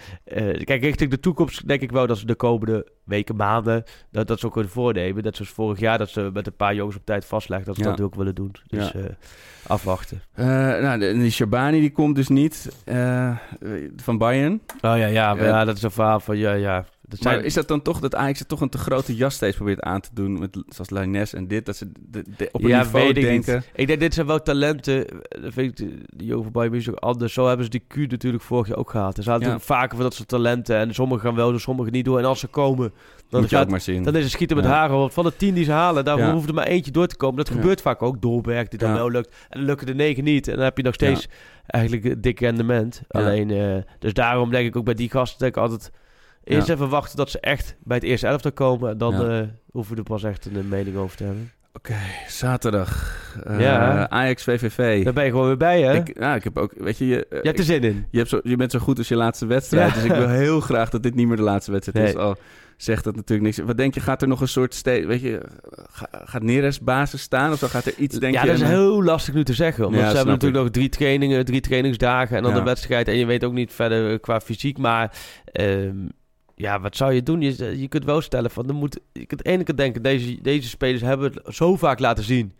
kijk, 0.64 0.82
richting 0.82 1.10
de 1.10 1.20
toekomst 1.20 1.68
denk 1.68 1.82
ik 1.82 1.92
wel 1.92 2.08
dat 2.08 2.18
ze 2.18 2.26
de 2.26 2.36
komende 2.36 2.88
weken, 3.04 3.36
maanden... 3.36 3.84
dat, 4.12 4.28
dat 4.28 4.40
ze 4.40 4.46
ook 4.46 4.54
kunnen 4.54 4.72
voornemen. 4.72 5.24
Net 5.24 5.36
zoals 5.36 5.52
vorig 5.52 5.80
jaar, 5.80 5.98
dat 5.98 6.10
ze 6.10 6.30
met 6.34 6.48
een 6.48 6.56
paar 6.56 6.76
jongens 6.76 6.96
op 6.96 7.06
tijd 7.06 7.26
vastleggen... 7.26 7.68
dat 7.68 7.76
ze 7.78 7.84
dat 7.84 8.02
ook 8.02 8.16
willen 8.16 8.36
doen. 8.36 8.52
Dus 8.68 8.94
eh, 8.94 9.02
afwachten. 9.68 10.22
Nou, 10.36 11.00
de- 11.00 11.14
die 11.14 11.32
Shabani 11.32 11.80
die 11.80 11.92
komt 11.92 12.16
dus 12.16 12.28
niet 12.28 12.70
van 13.96 14.18
Bayern. 14.18 14.62
Oh 14.82 14.98
ja, 14.98 15.06
ja, 15.06 15.34
maar 15.34 15.44
Ja. 15.44 15.50
ja, 15.50 15.66
dat 15.66 15.78
is 15.78 15.84
een 15.84 15.92
verhaal 15.92 16.20
van... 16.20 16.38
Ja, 16.38 16.54
ja. 16.54 16.86
Dat 17.10 17.20
zijn, 17.22 17.36
Maar 17.36 17.46
is 17.46 17.54
dat 17.54 17.68
dan 17.68 17.82
toch 17.82 18.00
dat 18.00 18.16
Ajax 18.16 18.40
er 18.40 18.46
toch 18.46 18.62
een 18.62 18.70
te 18.70 18.78
grote 18.78 19.16
jas 19.16 19.34
steeds 19.36 19.56
probeert 19.56 19.82
aan 19.82 20.02
te 20.02 20.10
doen? 20.14 20.40
Met, 20.40 20.64
zoals 20.68 20.90
Lines 20.90 21.34
en 21.34 21.48
dit, 21.48 21.66
dat 21.66 21.76
ze 21.76 21.92
de, 22.00 22.24
de- 22.38 22.50
op 22.52 22.64
een 22.64 22.70
ja, 22.70 22.78
niveau 22.84 23.06
weet 23.06 23.18
ik 23.18 23.24
denken. 23.24 23.56
niet. 23.56 23.70
Ik 23.76 23.88
denk, 23.88 24.00
dit 24.00 24.14
zijn 24.14 24.28
wel 24.28 24.42
talenten. 24.42 25.06
Dat 25.42 25.54
vind 25.54 25.80
ik, 25.80 25.88
de- 26.18 26.26
jongen 26.26 26.52
Bayern 26.52 26.72
München 26.74 26.92
ook 26.94 27.00
anders. 27.00 27.34
Zo 27.34 27.48
hebben 27.48 27.66
ze 27.66 27.72
die 27.72 27.84
Q 27.88 27.96
natuurlijk 28.12 28.44
vorig 28.44 28.68
jaar 28.68 28.78
ook 28.78 28.90
gehad. 28.90 29.18
Er 29.18 29.24
zaten 29.24 29.48
Ja. 29.50 29.60
vaker 29.60 29.96
van 29.96 30.06
dat 30.06 30.14
soort 30.14 30.28
talenten. 30.28 30.76
En 30.78 30.94
sommigen 30.94 31.24
gaan 31.24 31.36
wel 31.36 31.50
door, 31.52 31.60
sommigen 31.60 31.92
niet 31.92 32.06
door. 32.06 32.20
En 32.20 32.26
als 32.26 32.40
ze 32.40 32.48
komen, 32.48 32.92
dan, 33.30 33.42
Moet 33.42 33.50
je 33.50 33.56
ook 33.56 33.62
gaat, 33.62 33.72
maar 33.72 33.82
zien. 33.82 34.04
dan 34.04 34.16
is 34.16 34.24
het 34.24 34.32
schieten 34.32 34.56
met 34.56 34.66
Ja. 34.66 34.72
haren. 34.72 34.98
Want 34.98 35.14
van 35.14 35.24
de 35.24 35.36
tien 35.38 35.54
die 35.54 35.64
ze 35.64 35.72
halen, 35.72 36.06
daar 36.06 36.18
Ja. 36.18 36.34
hoeft 36.34 36.48
er 36.48 36.54
maar 36.54 36.68
eentje 36.68 36.92
door 36.92 37.08
te 37.08 37.16
komen. 37.18 37.38
Dat 37.38 37.50
gebeurt 37.50 37.82
vaak 37.82 38.02
ook. 38.02 38.22
Dolberg, 38.22 38.68
die 38.68 38.80
dan 38.80 38.94
wel 38.94 39.12
lukt. 39.12 39.36
En 39.50 39.58
dan 39.58 39.68
lukken 39.68 39.88
de 39.88 39.94
negen 39.96 40.24
niet. 40.24 40.48
En 40.48 40.56
dan 40.56 40.64
heb 40.64 40.78
je 40.78 40.84
nog 40.84 40.94
steeds 40.94 41.28
eigenlijk 41.66 42.06
een 42.06 42.22
dik 42.22 42.40
rendement. 42.40 43.02
Alleen, 43.08 43.52
eh, 43.52 43.76
dus 44.00 44.14
daarom 44.14 44.52
denk 44.52 44.68
ik 44.68 44.76
ook 44.76 44.86
bij 44.86 44.94
die 44.94 45.10
gasten 45.10 45.40
denk 45.40 45.56
ik 45.56 45.62
altijd... 45.62 45.92
Eerst 46.48 46.68
Ja. 46.68 46.74
even 46.74 46.90
wachten 46.90 47.18
tot 47.18 47.30
ze 47.32 47.40
echt 47.40 47.76
bij 47.84 47.98
het 47.98 48.06
eerste 48.06 48.28
elftal 48.28 48.52
komen. 48.52 48.90
En 48.90 48.98
dan 48.98 49.14
Ja. 49.14 49.40
eh, 49.42 49.48
hoeven 49.72 49.94
we 49.94 50.00
er 50.00 50.08
pas 50.08 50.24
echt 50.24 50.46
een 50.46 50.68
mening 50.68 50.96
over 50.98 51.18
te 51.18 51.24
hebben. 51.24 51.52
Oké, 51.74 51.96
zaterdag. 52.28 53.16
Eh, 53.44 53.60
Ja. 53.60 54.10
Ajax 54.10 54.44
VVV. 54.44 55.04
Daar 55.04 55.14
ben 55.14 55.24
je 55.26 55.30
gewoon 55.32 55.48
weer 55.48 55.58
bij, 55.58 55.82
hè? 55.82 55.94
Ik, 55.96 56.20
ja, 56.20 56.36
ik 56.36 56.44
heb 56.44 56.58
ook, 56.58 56.74
weet 56.78 56.98
je, 56.98 57.08
je, 57.08 57.28
eh, 57.28 57.40
Je 57.42 57.48
hebt 57.48 57.60
er 57.60 57.66
zin 57.66 57.84
in. 57.84 58.06
je, 58.12 58.18
hebt 58.18 58.30
zo, 58.30 58.40
je 58.44 58.56
bent 58.56 58.72
zo 58.72 58.80
goed 58.80 58.98
als 58.98 59.08
je 59.08 59.16
laatste 59.16 59.46
wedstrijd. 59.46 59.90
Ja. 59.90 59.96
Dus 59.96 60.04
ik 60.04 60.12
wil 60.18 60.30
heel 60.46 60.60
graag 60.60 60.90
dat 60.90 61.04
dit 61.04 61.16
niet 61.16 61.28
meer 61.28 61.36
de 61.38 61.42
laatste 61.44 61.72
wedstrijd 61.72 62.10
is. 62.10 62.16
Al 62.16 62.38
zegt 62.78 63.04
dat 63.04 63.16
natuurlijk 63.16 63.48
niks. 63.58 63.68
Wat 63.68 63.78
denk 63.78 63.94
je, 63.94 64.00
gaat 64.00 64.22
er 64.22 64.28
nog 64.28 64.42
een 64.42 64.48
soort 64.48 64.74
steeds, 64.74 65.06
weet 65.06 65.22
je, 65.22 65.42
ga- 65.92 66.10
gaat 66.26 66.42
Neres 66.44 66.80
basis 66.80 67.22
staan 67.22 67.52
of 67.52 67.58
zo 67.60 67.68
gaat 67.68 67.86
er 67.86 67.94
iets, 67.98 68.20
denk 68.20 68.34
ja, 68.34 68.42
je? 68.42 68.48
dat 68.48 68.56
is 68.56 68.64
heel 68.68 69.04
lastig 69.04 69.34
nu 69.34 69.44
te 69.44 69.54
zeggen. 69.54 69.86
Omdat 69.86 70.02
Ja, 70.02 70.10
ze 70.10 70.16
hebben 70.16 70.34
natuurlijk 70.34 70.64
nog 70.64 70.72
drie 70.72 70.90
trainingen, 70.90 71.46
drie 71.46 71.62
trainingsdagen 71.62 72.38
en 72.38 72.44
dan 72.44 72.54
de 72.54 72.64
wedstrijd. 72.64 73.08
En 73.08 73.18
je 73.18 73.26
weet 73.26 73.44
ook 73.44 73.54
niet 73.54 73.74
verder 73.74 74.20
qua 74.20 74.40
fysiek. 74.42 74.78
Maar 74.78 75.12
ehm, 75.52 75.96
ja, 76.60 76.80
wat 76.80 76.96
zou 76.96 77.14
je 77.14 77.24
doen? 77.24 77.42
Je, 77.42 77.80
je 77.80 77.88
kunt 77.88 78.06
wel 78.06 78.22
stellen 78.22 78.52
van, 78.52 78.68
er 78.68 78.74
moet, 78.74 79.00
je 79.14 79.26
kunt 79.26 79.44
de 79.44 79.50
ene 79.50 79.64
kant 79.64 79.78
denken, 79.78 80.02
deze, 80.02 80.42
deze 80.42 80.68
spelers 80.68 81.02
hebben 81.02 81.32
het 81.34 81.56
zo 81.56 81.76
vaak 81.76 82.00
laten 82.00 82.24
zien. 82.24 82.54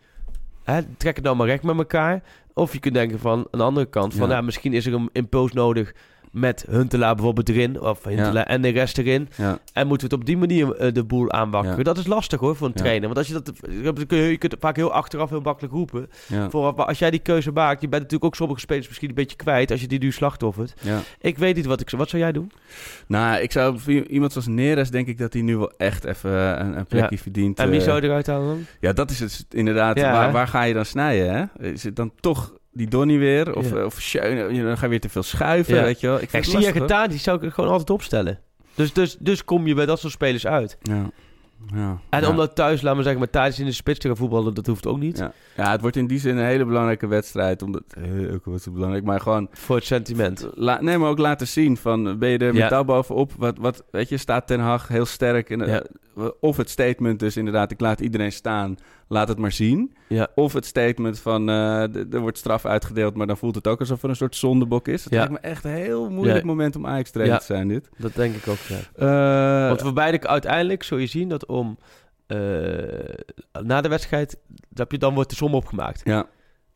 Hè, 0.64 0.80
trek 0.96 1.16
het 1.16 1.24
nou 1.24 1.36
maar 1.36 1.46
recht 1.46 1.62
met 1.62 1.76
elkaar. 1.76 2.22
Of 2.54 2.72
je 2.72 2.78
kunt 2.78 2.94
denken 2.94 3.18
van, 3.18 3.38
aan 3.38 3.58
de 3.58 3.64
andere 3.64 3.86
kant, 3.86 4.14
van 4.14 4.28
Ja. 4.28 4.34
ja. 4.34 4.40
misschien 4.40 4.72
is 4.72 4.86
er 4.86 4.94
een 4.94 5.10
impuls 5.12 5.52
nodig 5.52 5.94
met 6.32 6.64
Huntelaar 6.70 7.14
bijvoorbeeld 7.14 7.48
erin. 7.48 7.80
Of 7.80 8.04
Huntelaar 8.04 8.46
en 8.46 8.62
de 8.62 8.68
rest 8.68 8.98
erin. 8.98 9.28
Ja, 9.36 9.58
En 9.72 9.86
moeten 9.86 10.08
we 10.08 10.14
het 10.14 10.22
op 10.22 10.28
die 10.28 10.36
manier 10.36 10.72
eh, 10.74 10.92
de 10.92 11.04
boel 11.04 11.32
aanwakkeren. 11.32 11.76
Ja. 11.78 11.82
Dat 11.84 11.98
is 11.98 12.06
lastig 12.06 12.40
hoor, 12.40 12.56
voor 12.56 12.66
een 12.66 12.72
Ja. 12.76 12.80
trainer. 12.80 13.06
Want 13.06 13.18
als 13.18 13.26
je 13.26 13.32
dat, 13.32 13.52
je, 14.08 14.36
kunt 14.38 14.52
het 14.52 14.60
vaak 14.60 14.76
heel 14.76 14.92
achteraf 14.92 15.30
heel 15.30 15.40
makkelijk 15.40 15.74
roepen. 15.74 16.10
ja, 16.26 16.50
Vooraf, 16.50 16.76
maar 16.76 16.86
als 16.86 16.98
jij 16.98 17.10
die 17.10 17.20
keuze 17.20 17.52
maakt, 17.52 17.80
je 17.80 17.88
bent 17.88 18.02
natuurlijk 18.02 18.24
ook 18.24 18.36
sommige 18.36 18.60
spelers 18.60 18.86
misschien 18.86 19.08
een 19.08 19.14
beetje 19.14 19.36
kwijt 19.36 19.70
als 19.70 19.80
je 19.80 19.86
die 19.86 19.98
nu 19.98 20.12
slachtoffert. 20.12 20.74
ja. 20.80 21.00
Ik 21.20 21.38
weet 21.38 21.56
niet 21.56 21.66
wat 21.66 21.80
ik 21.80 21.88
zou. 21.88 22.00
Wat 22.00 22.10
zou 22.10 22.22
jij 22.22 22.32
doen? 22.32 22.52
Nou, 23.06 23.40
ik 23.42 23.52
zou 23.52 23.78
iemand 24.08 24.32
zoals 24.32 24.46
Neres 24.46 24.90
denk 24.90 25.06
ik 25.06 25.18
dat 25.18 25.32
hij 25.32 25.42
nu 25.42 25.56
wel 25.56 25.72
echt 25.76 26.04
even 26.04 26.60
een, 26.60 26.78
een 26.78 26.86
plekje 26.86 27.18
verdient. 27.18 27.58
En 27.58 27.70
wie 27.70 27.78
eh. 27.78 27.84
zou 27.84 28.00
je 28.00 28.06
eruit 28.06 28.26
halen 28.26 28.46
dan? 28.48 28.66
Ja, 28.80 28.92
dat 28.92 29.10
is 29.10 29.20
het 29.20 29.46
inderdaad. 29.50 29.98
Ja, 29.98 30.12
waar, 30.12 30.32
waar 30.32 30.48
ga 30.48 30.62
je 30.62 30.74
dan 30.74 30.84
snijden, 30.84 31.34
hè? 31.58 31.68
Is 31.70 31.82
het 31.84 31.96
dan 31.96 32.12
toch 32.20 32.52
die 32.78 32.88
Donny 32.88 33.18
weer? 33.18 33.54
Of, 33.56 33.70
Ja. 33.70 33.76
eh, 33.76 33.84
of 33.84 34.00
Schöne? 34.00 34.62
Dan 34.62 34.76
ga 34.78 34.84
je 34.84 34.90
weer 34.90 35.00
te 35.00 35.08
veel 35.08 35.22
schuiven, 35.22 35.74
Ja. 35.74 35.82
weet 35.82 36.00
je 36.00 36.06
wel? 36.06 36.20
Ik 36.20 36.28
Kijk, 36.28 36.44
zie 36.44 36.58
je. 36.60 36.72
Getaar, 36.72 37.08
die 37.08 37.18
zou 37.18 37.46
ik 37.46 37.52
gewoon 37.52 37.70
altijd 37.70 37.90
opstellen. 37.90 38.38
Dus, 38.74 38.92
dus, 38.92 39.16
dus 39.20 39.44
kom 39.44 39.66
je 39.66 39.74
bij 39.74 39.86
dat 39.86 39.98
soort 40.00 40.12
spelers 40.12 40.46
uit. 40.46 40.78
Ja. 40.82 41.10
Ja. 41.74 41.98
En 42.10 42.20
ja. 42.20 42.28
omdat 42.28 42.54
thuis, 42.54 42.80
laten 42.80 42.96
we 42.96 43.02
zeggen, 43.02 43.20
met 43.20 43.32
Thadis 43.32 43.58
in 43.58 43.64
de 43.66 43.72
spits 43.72 43.98
te 43.98 44.06
gaan 44.06 44.16
voetballen, 44.16 44.54
dat 44.54 44.66
hoeft 44.66 44.86
ook 44.86 44.98
niet. 44.98 45.18
Ja. 45.18 45.32
ja, 45.56 45.70
het 45.70 45.80
wordt 45.80 45.96
in 45.96 46.06
die 46.06 46.18
zin 46.18 46.36
een 46.36 46.44
hele 46.44 46.64
belangrijke 46.64 47.06
wedstrijd. 47.06 47.62
Omdat, 47.62 47.82
eh, 47.88 48.32
ook 48.34 48.44
wat 48.44 48.68
belangrijk, 48.72 49.04
maar 49.04 49.20
gewoon... 49.20 49.48
Voor 49.52 49.76
het 49.76 49.84
sentiment. 49.84 50.48
La, 50.54 50.80
nee, 50.82 50.98
maar 50.98 51.08
ook 51.10 51.18
laten 51.18 51.46
zien 51.48 51.76
van, 51.76 52.18
ben 52.18 52.28
je 52.28 52.38
er 52.38 52.68
touw 52.68 52.84
bovenop? 52.84 53.32
Wat, 53.36 53.58
wat, 53.58 53.84
weet 53.90 54.08
je, 54.08 54.16
staat 54.16 54.46
Ten 54.46 54.60
Hag 54.60 54.88
heel 54.88 55.06
sterk. 55.06 55.50
In, 55.50 55.66
Ja. 55.66 55.82
Of 56.40 56.56
het 56.56 56.70
statement 56.70 57.18
dus 57.20 57.36
inderdaad, 57.36 57.70
ik 57.70 57.80
laat 57.80 58.00
iedereen 58.00 58.32
staan, 58.32 58.76
laat 59.08 59.28
het 59.28 59.38
maar 59.38 59.52
zien. 59.52 59.96
Ja. 60.08 60.28
Of 60.34 60.52
het 60.52 60.66
statement 60.66 61.18
van, 61.20 61.48
eh, 61.48 62.12
er 62.12 62.20
wordt 62.20 62.38
straf 62.38 62.64
uitgedeeld, 62.66 63.14
maar 63.14 63.26
dan 63.26 63.36
voelt 63.36 63.54
het 63.54 63.66
ook 63.66 63.80
alsof 63.80 64.02
er 64.02 64.08
een 64.08 64.16
soort 64.16 64.36
zondebok 64.36 64.88
is. 64.88 65.04
Het 65.04 65.12
Ja. 65.12 65.18
lijkt 65.18 65.32
me 65.32 65.38
echt 65.38 65.64
een 65.64 65.70
heel 65.70 66.10
moeilijk 66.10 66.38
Ja. 66.38 66.44
moment 66.46 66.76
om 66.76 66.86
Ajax 66.86 67.10
trainer 67.10 67.38
te 67.38 67.44
zijn, 67.44 67.68
dit. 67.68 67.88
Dat 67.98 68.14
denk 68.14 68.34
ik 68.34 68.48
ook, 68.48 68.58
ja. 68.58 68.78
Eh, 69.62 69.68
Want 69.68 69.80
voor 69.82 69.92
beide, 69.92 70.28
uiteindelijk 70.28 70.82
zul 70.82 70.98
je 70.98 71.06
zien 71.06 71.28
dat 71.28 71.46
om... 71.46 71.78
eh, 72.26 72.38
na 73.62 73.80
de 73.80 73.88
wedstrijd, 73.88 74.38
dat 74.68 74.90
je, 74.90 74.98
dan 74.98 75.14
wordt 75.14 75.30
de 75.30 75.36
som 75.36 75.54
opgemaakt. 75.54 76.00
ja, 76.04 76.26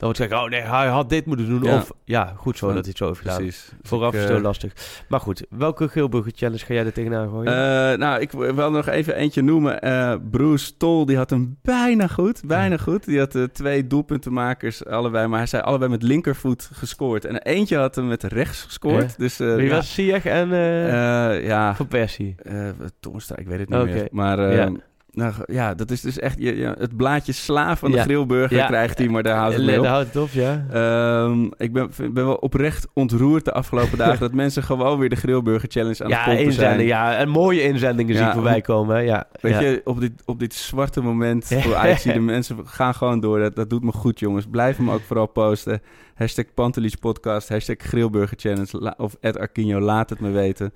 Dan 0.02 0.10
wordt 0.10 0.30
gezegd, 0.32 0.44
oh 0.44 0.50
nee, 0.50 0.60
hij 0.60 0.86
had 0.88 1.08
dit 1.08 1.26
moeten 1.26 1.48
doen. 1.48 1.62
Ja. 1.62 1.76
Of, 1.76 1.90
ja, 2.04 2.32
goed 2.36 2.58
zo 2.58 2.68
Ja, 2.68 2.74
dat 2.74 2.80
hij 2.82 2.90
het 2.90 2.98
zo 2.98 3.06
heeft 3.06 3.18
gedaan. 3.18 3.36
precies. 3.36 3.72
Vooraf 3.82 4.08
ik, 4.08 4.14
is 4.14 4.20
het 4.20 4.28
eh, 4.28 4.34
heel 4.36 4.44
lastig. 4.44 4.72
Maar 5.08 5.20
goed, 5.20 5.44
welke 5.50 5.88
Geelburger 5.88 6.32
challenge 6.34 6.64
ga 6.64 6.74
jij 6.74 6.84
er 6.84 6.92
tegenaan 6.92 7.28
gooien? 7.28 7.52
Eh, 7.92 7.98
nou, 7.98 8.20
ik 8.20 8.30
wil 8.30 8.70
nog 8.70 8.86
even 8.86 9.14
eentje 9.16 9.42
noemen. 9.42 9.80
Eh, 9.82 10.14
Bruce 10.30 10.76
Tol, 10.76 11.06
die 11.06 11.16
had 11.16 11.30
hem 11.30 11.58
bijna 11.62 12.06
goed. 12.06 12.42
Bijna 12.46 12.76
goed. 12.76 13.04
Die 13.04 13.18
had 13.18 13.38
twee 13.52 13.86
doelpuntenmakers, 13.86 14.86
allebei. 14.86 15.26
Maar 15.26 15.38
hij 15.38 15.46
zei 15.46 15.62
allebei 15.62 15.90
met 15.90 16.02
linkervoet 16.02 16.70
gescoord. 16.72 17.24
En 17.24 17.36
eentje 17.42 17.76
had 17.76 17.94
hem 17.94 18.06
met 18.08 18.22
rechts 18.22 18.62
gescoord. 18.62 19.18
Dus 19.18 19.36
Wie 19.36 19.70
was 19.70 19.94
Ziyech 19.94 20.24
en 20.24 20.48
ja, 21.42 21.74
Van 21.74 21.86
Persie? 21.86 22.34
eh 22.42 22.68
Toornstra, 23.00 23.36
ik 23.36 23.46
weet 23.46 23.58
het 23.58 23.68
niet 23.68 23.84
meer. 23.84 24.08
Maar 24.10 24.52
Ja. 24.54 24.70
Nou, 25.12 25.32
ja, 25.46 25.74
dat 25.74 25.90
is 25.90 26.00
dus 26.00 26.18
echt 26.18 26.38
je, 26.38 26.56
je- 26.56 26.74
het 26.78 26.96
blaadje 26.96 27.32
sla 27.32 27.76
van 27.76 27.90
de 27.90 27.96
Ja. 27.96 28.02
grillburger 28.02 28.56
Ja. 28.56 28.66
krijgt 28.66 28.98
hij, 28.98 29.08
maar 29.08 29.22
daar 29.22 29.36
houdt 29.36 29.54
het 29.56 29.64
mee 29.64 29.76
op. 29.76 29.82
Daar 29.82 29.92
houdt 29.92 30.14
het 30.14 30.22
op, 30.22 30.28
ja. 30.30 30.64
Ehm, 30.72 31.44
ik 31.56 31.72
ben, 31.72 31.90
ben 31.96 32.24
wel 32.26 32.34
oprecht 32.34 32.86
ontroerd 32.94 33.44
de 33.44 33.52
afgelopen 33.52 33.98
dagen 33.98 34.20
dat 34.26 34.32
mensen 34.32 34.62
gewoon 34.62 34.98
weer 34.98 35.08
de 35.08 35.16
grillburger 35.16 35.68
challenge 35.70 36.04
aan 36.04 36.08
Ja, 36.10 36.24
het 36.24 36.34
pompen 36.36 36.52
zijn. 36.52 36.80
ja. 36.86 37.14
En 37.16 37.28
mooie 37.28 37.62
inzendingen 37.62 38.16
zien 38.16 38.32
voorbij 38.32 38.60
komen, 38.60 38.96
hè. 38.96 39.02
Ja. 39.02 39.24
Weet 39.40 39.58
je, 39.58 39.80
op 39.84 40.00
dit, 40.00 40.12
op 40.24 40.38
dit 40.38 40.54
zwarte 40.54 41.00
moment 41.00 41.46
voor 41.62 41.74
Ajax, 41.76 42.02
de 42.02 42.20
mensen 42.20 42.56
gaan 42.64 42.94
gewoon 42.94 43.20
door. 43.20 43.38
Dat, 43.38 43.56
dat 43.56 43.70
doet 43.70 43.82
me 43.84 43.92
goed, 43.92 44.18
jongens. 44.20 44.46
Blijf 44.50 44.76
hem 44.76 44.90
ook 44.90 45.02
vooral 45.06 45.26
posten. 45.26 45.80
Hashtag 46.14 46.44
Pantelich 46.54 46.98
Podcast, 46.98 47.48
hashtag 47.48 47.76
Grillburger 47.78 48.36
Challenge 48.38 48.96
of 48.96 49.16
Ed 49.20 49.38
Arquinho, 49.38 49.80
laat 49.80 50.10
het 50.10 50.20
me 50.20 50.30
weten. 50.30 50.72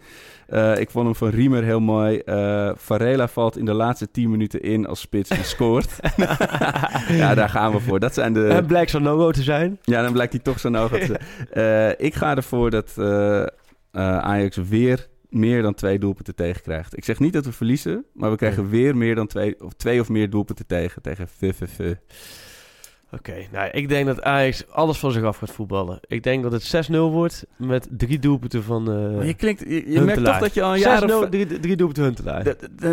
Eh, 0.46 0.78
ik 0.78 0.90
vond 0.90 1.04
hem 1.04 1.14
van 1.14 1.28
Riemer 1.28 1.64
heel 1.64 1.80
mooi. 1.80 2.18
Eh 2.18 2.70
Varela 2.74 3.28
valt 3.28 3.58
in 3.58 3.64
de 3.64 3.72
laatste 3.72 4.10
10 4.10 4.30
minuten 4.30 4.60
in 4.62 4.86
als 4.86 5.00
spits 5.00 5.30
en 5.30 5.44
scoort. 5.44 5.98
ja, 7.08 7.34
daar 7.34 7.48
gaan 7.48 7.72
we 7.72 7.80
voor. 7.80 8.00
Dat 8.00 8.14
zijn 8.14 8.32
de... 8.32 8.46
En 8.48 8.66
blijkt 8.66 8.90
zo'n 8.90 9.02
no 9.02 9.30
te 9.30 9.42
zijn. 9.42 9.78
Ja, 9.82 10.02
dan 10.02 10.12
blijkt 10.12 10.32
hij 10.32 10.42
toch 10.42 10.60
zo 10.60 10.68
nodig. 10.68 10.98
te 10.98 11.06
zijn. 11.06 11.98
Eh, 11.98 12.06
ik 12.06 12.14
ga 12.14 12.36
ervoor 12.36 12.70
dat 12.70 12.98
Ajax 13.92 14.56
weer 14.56 15.08
meer 15.28 15.62
dan 15.62 15.74
twee 15.74 15.98
doelpunten 15.98 16.34
tegen 16.34 16.62
krijgt. 16.62 16.96
Ik 16.96 17.04
zeg 17.04 17.18
niet 17.18 17.32
dat 17.32 17.44
we 17.44 17.52
verliezen, 17.52 18.04
maar 18.12 18.30
we 18.30 18.36
krijgen 18.36 18.68
weer 18.68 18.96
meer 18.96 19.14
dan 19.14 19.26
twee 19.26 19.60
of, 19.60 19.72
twee 19.72 20.00
of 20.00 20.08
meer 20.08 20.30
doelpunten 20.30 20.66
tegen. 20.66 21.02
Tegen 21.02 21.28
VVV. 21.28 21.94
Oké, 23.18 23.32
nou, 23.52 23.68
ik 23.72 23.88
denk 23.88 24.06
dat 24.06 24.22
Ajax 24.22 24.64
alles 24.70 24.98
van 24.98 25.12
zich 25.12 25.22
af 25.22 25.36
gaat 25.36 25.50
voetballen. 25.50 25.98
Ik 26.06 26.22
denk 26.22 26.42
dat 26.42 26.52
het 26.52 26.88
6-0 26.90 26.96
wordt 26.96 27.44
met 27.56 27.88
drie 27.90 28.18
doelpunten 28.18 28.62
van 28.62 28.90
eh 28.92 29.16
Maar 29.16 29.26
je 29.26 29.34
klinkt, 29.34 29.60
je, 29.68 29.92
je 29.92 30.00
merkt 30.00 30.24
toch 30.24 30.38
dat 30.38 30.54
je 30.54 30.62
al 30.62 30.72
een 30.72 30.78
jaar 30.78 31.02
6-0, 31.02 31.04
of... 31.14 31.28
drie, 31.28 31.60
drie 31.60 31.76
doelpunten 31.76 32.04
Huntelaar. 32.04 32.44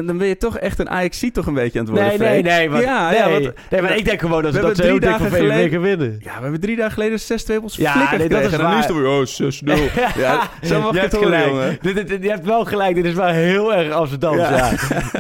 Dan 0.06 0.18
ben 0.18 0.28
je 0.28 0.38
toch 0.38 0.58
echt 0.58 0.80
een 0.80 0.90
ajax 0.90 1.24
toch 1.34 1.46
een 1.46 1.54
beetje 1.54 1.80
aan 1.80 1.86
het 1.86 1.94
worden, 1.94 2.20
Nee, 2.20 2.28
nee, 2.30 2.42
Freek. 2.44 2.58
nee. 2.58 2.70
Want, 2.70 2.84
ja, 2.84 3.10
nee, 3.10 3.18
ja, 3.20 3.30
want, 3.30 3.54
nee, 3.70 3.82
maar 3.82 3.98
ik 3.98 4.06
denk 4.06 4.20
gewoon 4.20 4.42
dat, 4.44 4.52
we 4.54 4.60
ze- 4.60 4.66
dat 4.66 4.76
ze 4.76 4.82
heel 4.84 5.00
drie 5.00 5.10
dik 5.12 5.20
van 5.20 5.28
VVV 5.28 5.72
gaan 5.72 5.82
winnen. 5.82 6.16
ja, 6.20 6.36
we 6.36 6.42
hebben 6.42 6.60
drie 6.60 6.76
dagen 6.76 6.92
geleden 6.94 7.20
6-2 7.20 7.58
op 7.58 7.64
ons 7.64 7.76
Ja, 7.76 7.92
flikker 7.92 8.18
nee, 8.18 8.30
dat 8.30 8.40
is 8.40 8.52
En 8.52 8.58
dan 8.58 8.68
waar. 8.70 8.80
is 8.80 8.86
het 8.86 8.96
weer, 8.96 9.08
oh, 9.08 9.26
6-0. 9.26 9.92
ja, 10.22 10.50
zo 10.64 10.82
mag 10.82 10.94
je 10.94 11.00
het 11.00 11.12
horen, 11.14 11.28
gelijk. 11.28 11.46
jongen. 11.50 11.78
Dit, 11.82 11.96
dit- 11.96 12.08
dit- 12.08 12.24
je 12.24 12.30
hebt 12.30 12.46
wel 12.46 12.66
gelijk. 12.66 12.96
Dit 12.96 13.06
is 13.06 13.14
wel 13.14 13.28
heel 13.28 13.74
erg 13.74 13.92
Amsterdam. 13.94 14.38
Ja. 14.38 14.50
Ja. 14.50 14.72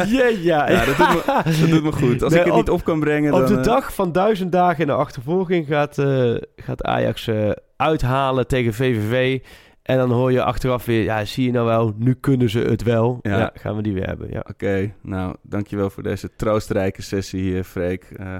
Ja. 0.07 0.27
ja, 0.41 0.69
Ja, 0.69 0.85
dat 0.85 0.97
doet 0.97 1.07
me, 1.07 1.21
dat 1.61 1.69
doet 1.69 1.83
me 1.83 1.91
goed. 1.91 2.23
Als 2.23 2.33
ik 2.43 2.43
het 2.45 2.55
niet 2.55 2.69
op 2.69 2.83
kan 2.83 2.99
brengen, 2.99 3.33
Op 3.33 3.47
de 3.47 3.55
eh, 3.57 3.63
dag 3.63 3.93
van 3.93 4.11
duizend 4.11 4.51
dagen 4.51 4.79
in 4.79 4.89
de 4.93 4.99
achtervolging 4.99 5.67
gaat, 5.67 5.97
eh, 5.97 6.35
gaat 6.55 6.83
Ajax 6.83 7.27
eh, 7.27 7.49
uithalen 7.77 8.47
tegen 8.47 8.73
VVV. 8.73 9.39
En 9.83 9.97
dan 9.97 10.11
hoor 10.11 10.31
je 10.31 10.43
achteraf 10.43 10.85
weer, 10.85 11.03
ja, 11.03 11.25
zie 11.25 11.45
je 11.45 11.51
nou 11.51 11.65
wel, 11.65 11.93
nu 11.97 12.13
kunnen 12.13 12.49
ze 12.49 12.59
het 12.59 12.83
wel. 12.83 13.19
Ja. 13.21 13.37
Ja, 13.37 13.51
gaan 13.53 13.75
we 13.75 13.81
die 13.81 13.93
weer 13.93 14.07
hebben. 14.07 14.29
Ja. 14.31 14.43
Oké, 14.49 14.93
nou, 15.01 15.35
dankjewel 15.41 15.89
voor 15.89 16.03
deze 16.03 16.29
troostrijke 16.35 17.01
sessie, 17.01 17.57
eh, 17.57 17.63
Freek. 17.63 18.03
Eh, 18.17 18.35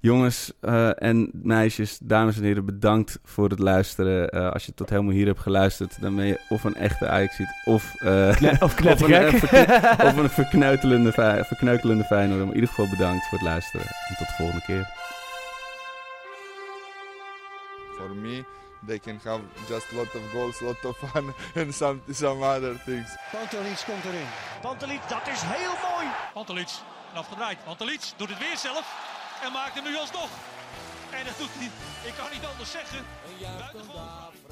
Jongens 0.00 0.52
en 0.94 1.30
meisjes, 1.42 1.98
dames 1.98 2.36
en 2.36 2.42
heren, 2.42 2.64
bedankt 2.64 3.18
voor 3.24 3.48
het 3.48 3.58
luisteren. 3.58 4.30
Als 4.52 4.66
je 4.66 4.74
tot 4.74 4.90
helemaal 4.90 5.12
hier 5.12 5.26
hebt 5.26 5.40
geluisterd, 5.40 6.00
dan 6.00 6.16
ben 6.16 6.24
je 6.26 6.40
of 6.48 6.64
een 6.64 6.74
echte 6.74 7.08
Ajaxiet 7.08 7.48
of, 7.64 7.94
eh, 8.00 8.36
Kne- 8.36 8.56
of 8.60 8.80
of, 8.92 9.00
een, 9.00 9.32
of 10.06 10.16
een 10.16 10.28
verkneutelende, 10.30 11.12
verkneutelende 11.46 12.04
Feyenoord. 12.04 12.38
Maar 12.38 12.48
in 12.48 12.54
ieder 12.54 12.68
geval 12.68 12.88
bedankt 12.88 13.28
voor 13.28 13.38
het 13.38 13.46
luisteren. 13.46 13.86
En 13.86 14.14
tot 14.18 14.26
de 14.26 14.34
volgende 14.36 14.62
keer. 14.66 14.88
For 17.98 18.14
me, 18.14 18.44
they 18.86 18.98
can 18.98 19.18
have 19.24 19.42
just 19.68 19.92
a 19.92 19.96
lot 19.96 20.14
of 20.14 20.22
goals, 20.32 20.60
a 20.60 20.64
lot 20.64 20.84
of 20.84 20.96
fun, 20.96 21.34
and 21.54 21.74
some 21.74 22.00
some 22.10 22.42
other 22.42 22.74
things. 22.84 23.08
Pantelic 23.32 23.84
komt 23.86 24.04
erin. 24.04 24.28
Pantelic, 24.60 25.00
dat 25.08 25.26
is 25.26 25.40
heel 25.42 25.74
mooi. 25.90 26.06
Pantelic, 26.32 26.70
en 27.12 27.18
afgedraaid. 27.18 27.64
Pantelic 27.64 28.00
doet 28.16 28.28
het 28.28 28.38
weer 28.38 28.56
zelf 28.56 28.86
en 29.44 29.52
maakt 29.52 29.74
hem 29.74 29.84
nu 29.84 29.96
alsnog. 29.96 30.30
En 31.10 31.24
dat 31.24 31.38
doet 31.38 31.50
hij, 31.52 31.70
ik 32.08 32.14
kan 32.14 32.26
niet 32.32 32.44
anders 32.44 32.70
zeggen. 32.70 32.98
Een 32.98 33.38
daveren 33.40 34.47